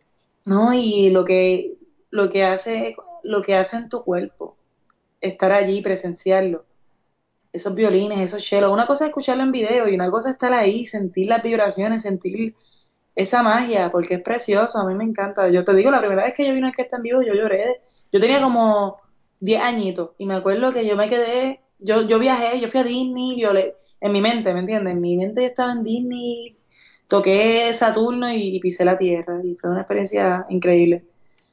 No, 0.44 0.74
y 0.74 1.10
lo 1.12 1.24
que, 1.24 1.76
lo 2.10 2.30
que 2.30 2.44
hace, 2.44 2.98
lo 3.24 3.42
que 3.42 3.56
hace 3.56 3.78
en 3.78 3.88
tu 3.88 4.04
cuerpo, 4.04 4.58
estar 5.22 5.54
allí, 5.54 5.82
presenciarlo. 5.82 6.66
Esos 7.54 7.74
violines, 7.74 8.20
esos 8.20 8.44
chelos. 8.44 8.74
Una 8.74 8.86
cosa 8.86 9.06
es 9.06 9.12
escucharlo 9.12 9.44
en 9.44 9.54
video 9.54 9.88
y 9.88 9.96
una 9.96 10.12
cosa 10.12 10.28
es 10.30 10.34
estar 10.34 10.52
ahí, 10.52 10.86
sentir 10.88 11.28
las 11.28 11.42
vibraciones, 11.42 12.02
sentir 12.02 12.54
esa 13.16 13.42
magia, 13.42 13.90
porque 13.92 14.16
es 14.16 14.22
precioso, 14.22 14.80
a 14.80 14.86
mí 14.86 14.94
me 14.94 15.06
encanta. 15.06 15.48
Yo 15.50 15.64
te 15.64 15.74
digo, 15.74 15.90
la 15.90 16.00
primera 16.00 16.26
vez 16.26 16.34
que 16.36 16.46
yo 16.46 16.52
vi 16.52 16.60
una 16.60 16.68
orquesta 16.68 16.98
en 16.98 17.04
vivo, 17.04 17.22
yo 17.22 17.34
lloré. 17.34 17.80
Yo 18.12 18.20
tenía 18.20 18.42
como 18.42 18.98
10 19.40 19.62
añitos. 19.62 20.12
Y 20.18 20.26
me 20.26 20.36
acuerdo 20.36 20.74
que 20.74 20.86
yo 20.86 20.98
me 20.98 21.08
quedé, 21.08 21.62
yo, 21.80 22.02
yo 22.02 22.20
viajé, 22.20 22.60
yo 22.60 22.68
fui 22.68 22.82
a 22.82 22.84
Disney, 22.84 23.36
violé, 23.36 23.76
en 24.02 24.12
mi 24.12 24.20
mente, 24.20 24.54
¿me 24.54 24.60
entiendes? 24.60 24.94
En 24.94 25.00
mi 25.02 25.16
mente 25.16 25.42
yo 25.42 25.48
estaba 25.48 25.72
en 25.72 25.84
Disney, 25.84 26.57
toqué 27.08 27.74
Saturno 27.78 28.32
y, 28.32 28.60
pisé 28.60 28.86
la 28.86 28.98
Tierra. 28.98 29.42
Y 29.44 29.56
fue 29.56 29.70
una 29.70 29.82
experiencia 29.82 30.46
increíble. 30.50 31.04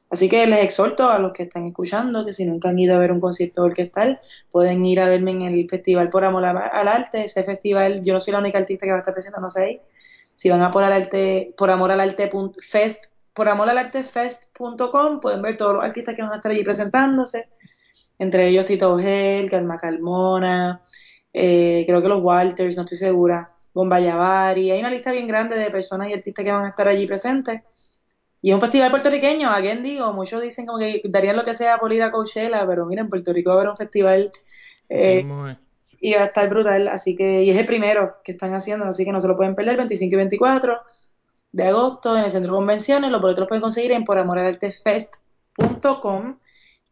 Así 0.09 0.29
que 0.29 0.45
les 0.45 0.63
exhorto 0.63 1.09
a 1.09 1.19
los 1.19 1.33
que 1.33 1.43
están 1.43 1.65
escuchando 1.67 2.25
que 2.25 2.33
si 2.33 2.45
nunca 2.45 2.69
han 2.69 2.79
ido 2.79 2.95
a 2.95 2.99
ver 2.99 3.11
un 3.11 3.19
concierto 3.19 3.63
orquestal, 3.63 4.19
pueden 4.51 4.85
ir 4.85 4.99
a 4.99 5.07
verme 5.09 5.31
en 5.31 5.41
el 5.41 5.67
Festival 5.69 6.09
por 6.09 6.23
Amor 6.23 6.45
al 6.45 6.87
Arte. 6.87 7.25
Ese 7.25 7.43
festival, 7.43 8.03
yo 8.03 8.13
no 8.13 8.19
soy 8.19 8.33
la 8.33 8.39
única 8.39 8.59
artista 8.59 8.85
que 8.85 8.91
va 8.91 8.97
a 8.97 8.99
estar 8.99 9.13
presentando 9.13 9.47
ahí. 9.55 9.81
Si 10.35 10.49
van 10.49 10.61
a 10.61 10.71
por, 10.71 10.83
al 10.83 10.93
arte, 10.93 11.53
por 11.57 11.69
amor 11.69 11.91
al 11.91 12.01
arte 12.01 12.29
fest, 12.69 13.05
por 13.33 13.47
amor 13.49 13.69
al 13.69 13.77
arte 13.77 14.03
fest.com, 14.03 15.19
pueden 15.21 15.41
ver 15.41 15.57
todos 15.57 15.75
los 15.75 15.83
artistas 15.83 16.15
que 16.15 16.21
van 16.21 16.33
a 16.33 16.35
estar 16.37 16.51
allí 16.51 16.63
presentándose 16.63 17.47
entre 18.19 18.49
ellos 18.49 18.65
Tito 18.65 18.97
Gel, 18.97 19.49
Calma 19.49 19.77
Calmona, 19.77 20.81
eh, 21.33 21.83
creo 21.85 22.01
que 22.01 22.07
los 22.07 22.23
Walters, 22.23 22.75
no 22.75 22.83
estoy 22.83 22.97
segura, 22.97 23.51
Bomba 23.75 23.99
Yavari, 23.99 24.71
hay 24.71 24.79
una 24.79 24.89
lista 24.89 25.11
bien 25.11 25.27
grande 25.27 25.55
de 25.57 25.69
personas 25.69 26.09
y 26.09 26.13
artistas 26.13 26.45
que 26.45 26.51
van 26.51 26.63
a 26.63 26.69
estar 26.69 26.87
allí 26.87 27.05
presentes. 27.05 27.61
Y 28.41 28.51
es 28.51 28.55
un 28.55 28.61
festival 28.61 28.89
puertorriqueño, 28.89 29.49
a 29.49 29.59
quien 29.59 29.83
digo, 29.83 30.13
muchos 30.13 30.41
dicen 30.41 30.65
como 30.65 30.79
que 30.79 31.01
darían 31.03 31.35
lo 31.35 31.43
que 31.43 31.55
sea 31.55 31.77
por 31.77 31.91
ir 31.91 32.01
a 32.01 32.09
Coachella, 32.09 32.65
pero 32.65 32.85
miren, 32.85 33.03
en 33.05 33.09
Puerto 33.09 33.33
Rico 33.33 33.49
va 33.49 33.55
a 33.55 33.59
haber 33.59 33.71
un 33.71 33.75
festival 33.75 34.31
eh, 34.87 35.27
y 35.99 36.13
va 36.13 36.21
a 36.21 36.25
estar 36.25 36.47
brutal, 36.49 36.87
así 36.87 37.17
que, 37.17 37.43
y 37.43 37.49
es 37.49 37.57
el 37.57 37.65
primero 37.65 38.15
que 38.23 38.31
están 38.31 38.53
haciendo, 38.53 38.85
así 38.85 39.03
que 39.03 39.11
no 39.11 39.19
se 39.19 39.27
lo 39.27 39.35
pueden 39.35 39.55
perder, 39.55 39.75
25 39.75 40.13
y 40.13 40.17
24 40.17 40.79
de 41.51 41.67
agosto 41.67 42.17
en 42.17 42.23
el 42.23 42.31
Centro 42.31 42.53
de 42.53 42.57
Convenciones, 42.57 43.11
los 43.11 43.21
boletos 43.21 43.41
los 43.41 43.49
pueden 43.49 43.61
conseguir 43.61 43.91
en 43.91 44.05
poramoraltefest.com 44.05 46.37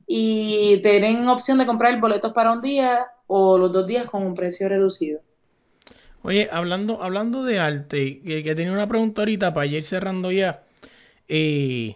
y 0.06 0.82
tienen 0.82 1.30
opción 1.30 1.60
de 1.60 1.66
comprar 1.66 1.98
boletos 2.02 2.34
para 2.34 2.52
un 2.52 2.60
día 2.60 3.08
o 3.28 3.58
los 3.58 3.72
dos 3.72 3.88
días 3.88 4.06
con 4.06 4.26
un 4.26 4.36
precio 4.36 4.68
reducido. 4.68 5.22
Oye, 6.24 6.50
hablando, 6.52 7.04
hablando 7.04 7.44
de 7.44 7.60
arte, 7.60 8.22
que, 8.22 8.44
que 8.44 8.56
tenía 8.56 8.72
una 8.72 8.88
pregunta 8.88 9.22
ahorita 9.22 9.54
para 9.54 9.66
ir 9.68 9.84
cerrando 9.84 10.32
ya. 10.32 10.64
Eh, 11.28 11.96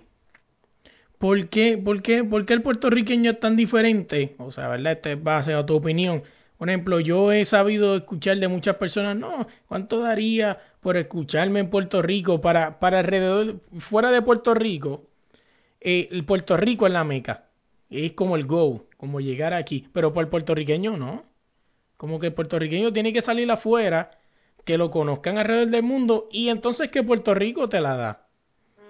¿por, 1.17 1.49
qué, 1.49 1.77
por, 1.77 2.01
qué, 2.01 2.23
¿Por 2.23 2.45
qué 2.45 2.53
el 2.53 2.61
puertorriqueño 2.61 3.31
es 3.31 3.39
tan 3.39 3.55
diferente? 3.55 4.35
O 4.39 4.51
sea, 4.51 4.67
¿verdad? 4.69 4.93
Este 4.93 5.13
es 5.13 5.23
base 5.23 5.53
a 5.53 5.65
tu 5.65 5.75
opinión. 5.75 6.23
Por 6.57 6.69
ejemplo, 6.69 6.99
yo 6.99 7.31
he 7.31 7.45
sabido 7.45 7.95
escuchar 7.95 8.37
de 8.37 8.47
muchas 8.47 8.75
personas, 8.77 9.15
no, 9.17 9.47
¿cuánto 9.67 9.99
daría 9.99 10.59
por 10.81 10.97
escucharme 10.97 11.59
en 11.61 11.69
Puerto 11.69 12.01
Rico 12.01 12.41
para, 12.41 12.79
para 12.79 12.99
alrededor, 12.99 13.61
fuera 13.79 14.11
de 14.11 14.21
Puerto 14.21 14.53
Rico? 14.53 15.07
Eh, 15.81 16.09
el 16.11 16.25
Puerto 16.25 16.57
Rico 16.57 16.87
es 16.87 16.93
la 16.93 17.03
meca 17.03 17.47
es 17.89 18.13
como 18.13 18.35
el 18.35 18.45
go, 18.45 18.87
como 18.97 19.19
llegar 19.19 19.53
aquí. 19.53 19.87
Pero 19.93 20.13
por 20.13 20.23
el 20.23 20.29
puertorriqueño 20.29 20.97
no. 20.97 21.25
Como 21.97 22.19
que 22.19 22.27
el 22.27 22.33
puertorriqueño 22.33 22.93
tiene 22.93 23.13
que 23.13 23.21
salir 23.21 23.49
afuera, 23.49 24.11
que 24.67 24.77
lo 24.77 24.91
conozcan 24.91 25.37
alrededor 25.37 25.69
del 25.69 25.83
mundo 25.83 26.27
y 26.29 26.49
entonces 26.49 26.91
que 26.91 27.01
Puerto 27.01 27.33
Rico 27.33 27.69
te 27.69 27.79
la 27.79 27.95
da. 27.95 28.27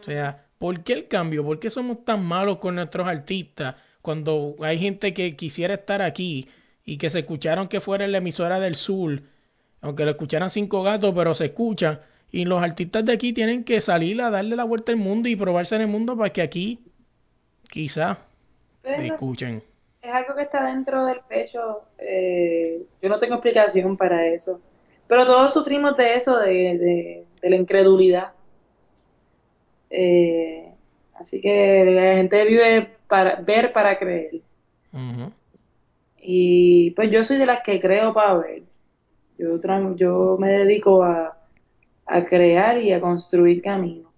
O 0.01 0.03
sea, 0.03 0.47
¿por 0.57 0.83
qué 0.83 0.93
el 0.93 1.07
cambio? 1.07 1.45
¿Por 1.45 1.59
qué 1.59 1.69
somos 1.69 2.03
tan 2.03 2.25
malos 2.25 2.57
con 2.57 2.75
nuestros 2.75 3.07
artistas 3.07 3.75
cuando 4.01 4.55
hay 4.61 4.79
gente 4.79 5.13
que 5.13 5.35
quisiera 5.35 5.75
estar 5.75 6.01
aquí 6.01 6.49
y 6.83 6.97
que 6.97 7.11
se 7.11 7.19
escucharon 7.19 7.67
que 7.67 7.79
fuera 7.79 8.05
en 8.05 8.11
la 8.11 8.17
emisora 8.17 8.59
del 8.59 8.73
sur, 8.73 9.21
aunque 9.81 10.03
lo 10.03 10.11
escucharan 10.11 10.49
cinco 10.49 10.81
gatos, 10.81 11.13
pero 11.15 11.35
se 11.35 11.45
escuchan? 11.45 11.99
Y 12.31 12.45
los 12.45 12.63
artistas 12.63 13.05
de 13.05 13.13
aquí 13.13 13.31
tienen 13.31 13.63
que 13.63 13.79
salir 13.79 14.19
a 14.23 14.31
darle 14.31 14.55
la 14.55 14.63
vuelta 14.63 14.91
al 14.91 14.97
mundo 14.97 15.29
y 15.29 15.35
probarse 15.35 15.75
en 15.75 15.81
el 15.81 15.87
mundo 15.89 16.17
para 16.17 16.31
que 16.31 16.41
aquí, 16.41 16.79
quizá, 17.69 18.17
escuchen. 18.83 19.61
Es 20.01 20.11
algo 20.11 20.33
que 20.33 20.41
está 20.41 20.65
dentro 20.65 21.05
del 21.05 21.19
pecho. 21.29 21.83
Eh, 21.99 22.81
yo 22.99 23.09
no 23.09 23.19
tengo 23.19 23.35
explicación 23.35 23.95
para 23.95 24.25
eso. 24.27 24.59
Pero 25.07 25.25
todos 25.25 25.53
sufrimos 25.53 25.95
de 25.97 26.15
eso, 26.15 26.37
de, 26.37 27.25
de, 27.41 27.49
la 27.49 27.55
incredulidad. 27.55 28.31
Eh, 29.89 30.71
así 31.15 31.39
que 31.39 31.85
la 31.85 32.15
gente 32.15 32.43
vive 32.45 32.89
para 33.07 33.35
ver 33.35 33.71
para 33.71 33.97
creer. 33.97 34.41
Y 36.19 36.91
pues 36.91 37.09
yo 37.11 37.23
soy 37.23 37.37
de 37.37 37.45
las 37.45 37.63
que 37.63 37.79
creo 37.79 38.13
para 38.13 38.33
ver. 38.35 38.63
Yo, 39.37 39.59
yo 39.95 40.37
me 40.39 40.49
dedico 40.49 41.03
a, 41.03 41.37
a 42.05 42.25
crear 42.25 42.77
y 42.79 42.91
a 42.91 42.99
construir 42.99 43.61
caminos. 43.61 44.11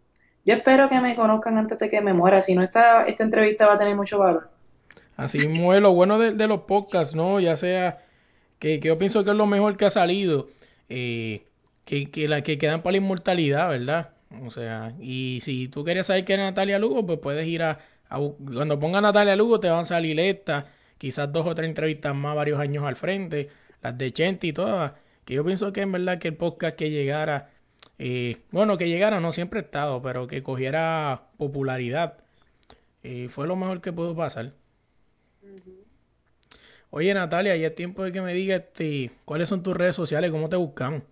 Yo 0.45 0.55
espero 0.55 0.89
que 0.89 0.99
me 0.99 1.15
conozcan 1.15 1.57
antes 1.57 1.77
de 1.77 1.89
que 1.89 2.01
me 2.01 2.13
muera, 2.13 2.41
si 2.41 2.55
no 2.55 2.63
esta, 2.63 3.05
esta 3.05 3.23
entrevista 3.23 3.67
va 3.67 3.75
a 3.75 3.77
tener 3.77 3.95
mucho 3.95 4.17
valor. 4.19 4.49
Así 5.17 5.37
mismo 5.37 5.73
es 5.73 5.81
lo 5.81 5.93
bueno 5.93 6.17
de, 6.17 6.47
los 6.47 6.61
podcasts, 6.61 7.13
¿no? 7.13 7.39
Ya 7.39 7.57
sea 7.57 7.99
que, 8.57 8.79
yo 8.79 8.97
pienso 8.97 9.23
que 9.23 9.31
es 9.31 9.35
lo 9.35 9.45
mejor 9.47 9.75
que 9.75 9.85
ha 9.85 9.89
salido, 9.91 10.47
eh, 10.89 11.45
que, 11.85 12.11
que, 12.11 12.27
la, 12.27 12.41
que 12.43 12.57
quedan 12.57 12.81
para 12.81 12.93
la 12.93 12.97
inmortalidad, 12.97 13.69
¿verdad? 13.69 14.11
O 14.45 14.51
sea, 14.51 14.93
y 14.99 15.41
si 15.43 15.67
tú 15.69 15.83
quieres 15.83 16.07
saber 16.07 16.25
qué 16.25 16.33
es 16.33 16.39
Natalia 16.39 16.79
Lugo, 16.79 17.05
pues 17.05 17.19
puedes 17.19 17.47
ir 17.47 17.63
a, 17.63 17.79
cuando 18.09 18.79
ponga 18.79 19.01
Natalia 19.01 19.35
Lugo 19.35 19.59
te 19.59 19.69
van 19.69 19.81
a 19.81 19.85
salir 19.85 20.19
estas, 20.19 20.65
quizás 20.97 21.31
dos 21.31 21.45
o 21.47 21.55
tres 21.55 21.69
entrevistas 21.69 22.15
más 22.15 22.35
varios 22.35 22.59
años 22.59 22.83
al 22.85 22.95
frente, 22.95 23.49
las 23.81 23.97
de 23.97 24.11
Chente 24.11 24.47
y 24.47 24.53
todas, 24.53 24.93
que 25.25 25.35
yo 25.35 25.45
pienso 25.45 25.71
que 25.73 25.81
en 25.81 25.91
verdad 25.91 26.19
que 26.19 26.29
el 26.29 26.35
podcast 26.35 26.75
que 26.75 26.89
llegara, 26.91 27.49
eh, 27.97 28.37
bueno, 28.51 28.77
que 28.77 28.89
llegara 28.89 29.19
no 29.19 29.31
siempre 29.31 29.59
ha 29.59 29.63
estado, 29.63 30.01
pero 30.01 30.27
que 30.27 30.43
cogiera 30.43 31.23
popularidad, 31.37 32.17
eh, 33.03 33.29
fue 33.31 33.47
lo 33.47 33.55
mejor 33.55 33.81
que 33.81 33.93
pudo 33.93 34.15
pasar. 34.15 34.53
Oye 36.91 37.13
Natalia, 37.13 37.55
ya 37.55 37.67
es 37.67 37.75
tiempo 37.75 38.03
de 38.03 38.11
que 38.11 38.21
me 38.21 38.33
digas 38.33 38.61
este, 38.61 39.11
cuáles 39.25 39.47
son 39.49 39.61
tus 39.61 39.75
redes 39.75 39.95
sociales, 39.95 40.31
cómo 40.31 40.49
te 40.49 40.55
buscamos. 40.55 41.03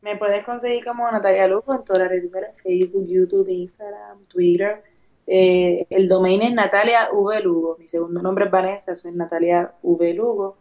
Me 0.00 0.16
puedes 0.16 0.44
conseguir 0.44 0.84
como 0.84 1.08
Natalia 1.10 1.46
Lugo 1.46 1.74
en 1.74 1.84
todas 1.84 2.02
las 2.02 2.08
redes 2.08 2.24
sociales, 2.24 2.50
Facebook, 2.60 3.06
YouTube, 3.06 3.48
Instagram, 3.48 4.22
Twitter. 4.28 4.82
Eh, 5.28 5.86
el 5.90 6.08
domain 6.08 6.42
es 6.42 6.52
Natalia 6.52 7.08
V. 7.12 7.40
Lugo. 7.40 7.76
Mi 7.78 7.86
segundo 7.86 8.20
nombre 8.20 8.46
es 8.46 8.50
Vanessa, 8.50 8.96
soy 8.96 9.12
Natalia 9.12 9.72
V. 9.82 10.14
Lugo. 10.14 10.58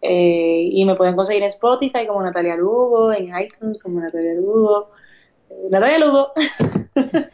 Eh, 0.00 0.68
y 0.72 0.84
me 0.86 0.96
pueden 0.96 1.14
conseguir 1.14 1.42
en 1.42 1.48
Spotify 1.48 2.06
como 2.06 2.22
Natalia 2.22 2.56
Lugo, 2.56 3.12
en 3.12 3.30
iTunes 3.38 3.78
como 3.78 4.00
Natalia 4.00 4.34
Lugo. 4.34 4.90
Eh, 5.50 5.68
Natalia 5.70 5.98
Lugo. 5.98 6.32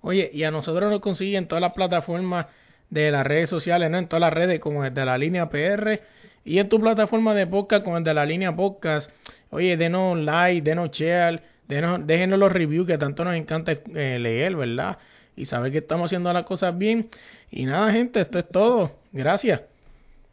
Oye, 0.00 0.30
y 0.32 0.44
a 0.44 0.50
nosotros 0.50 0.90
nos 0.90 1.00
consiguen 1.00 1.46
todas 1.46 1.60
las 1.60 1.74
plataformas 1.74 2.46
de 2.90 3.10
las 3.10 3.26
redes 3.26 3.50
sociales, 3.50 3.90
¿no? 3.90 3.98
En 3.98 4.08
todas 4.08 4.20
las 4.20 4.32
redes 4.32 4.60
como 4.60 4.84
el 4.84 4.94
de 4.94 5.04
la 5.04 5.18
línea 5.18 5.48
PR 5.48 6.00
y 6.44 6.58
en 6.58 6.68
tu 6.68 6.80
plataforma 6.80 7.34
de 7.34 7.46
podcast 7.46 7.84
como 7.84 7.98
el 7.98 8.04
de 8.04 8.14
la 8.14 8.24
línea 8.24 8.54
podcast. 8.54 9.10
Oye, 9.50 9.76
denos 9.76 10.18
like, 10.18 10.62
denos 10.62 10.90
share, 10.90 11.42
Denos, 11.68 12.06
déjenos 12.06 12.38
los 12.38 12.50
reviews 12.50 12.86
que 12.86 12.96
tanto 12.96 13.24
nos 13.24 13.34
encanta 13.34 13.72
eh, 13.72 14.18
leer, 14.18 14.56
¿verdad? 14.56 14.98
Y 15.36 15.44
saber 15.44 15.70
que 15.70 15.78
estamos 15.78 16.06
haciendo 16.06 16.32
las 16.32 16.44
cosas 16.44 16.76
bien. 16.76 17.10
Y 17.50 17.66
nada, 17.66 17.92
gente, 17.92 18.20
esto 18.20 18.38
es 18.38 18.48
todo. 18.48 18.92
Gracias. 19.12 19.60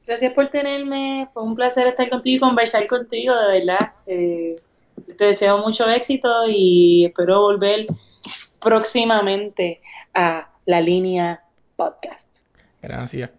Gracias 0.08 0.34
por 0.34 0.48
tenerme. 0.48 1.28
Fue 1.34 1.44
un 1.44 1.56
placer 1.56 1.88
estar 1.88 2.10
contigo 2.10 2.38
y 2.38 2.40
conversar 2.40 2.88
contigo, 2.88 3.36
de 3.36 3.60
verdad. 3.60 3.92
Eh, 4.08 4.56
te 5.18 5.26
deseo 5.26 5.58
mucho 5.58 5.90
éxito 5.90 6.48
y 6.48 7.06
espero 7.06 7.42
volver 7.42 7.88
próximamente 8.62 9.82
a 10.14 10.50
la 10.66 10.80
línea 10.80 11.42
podcast. 11.76 12.25
Gracias. 12.88 13.32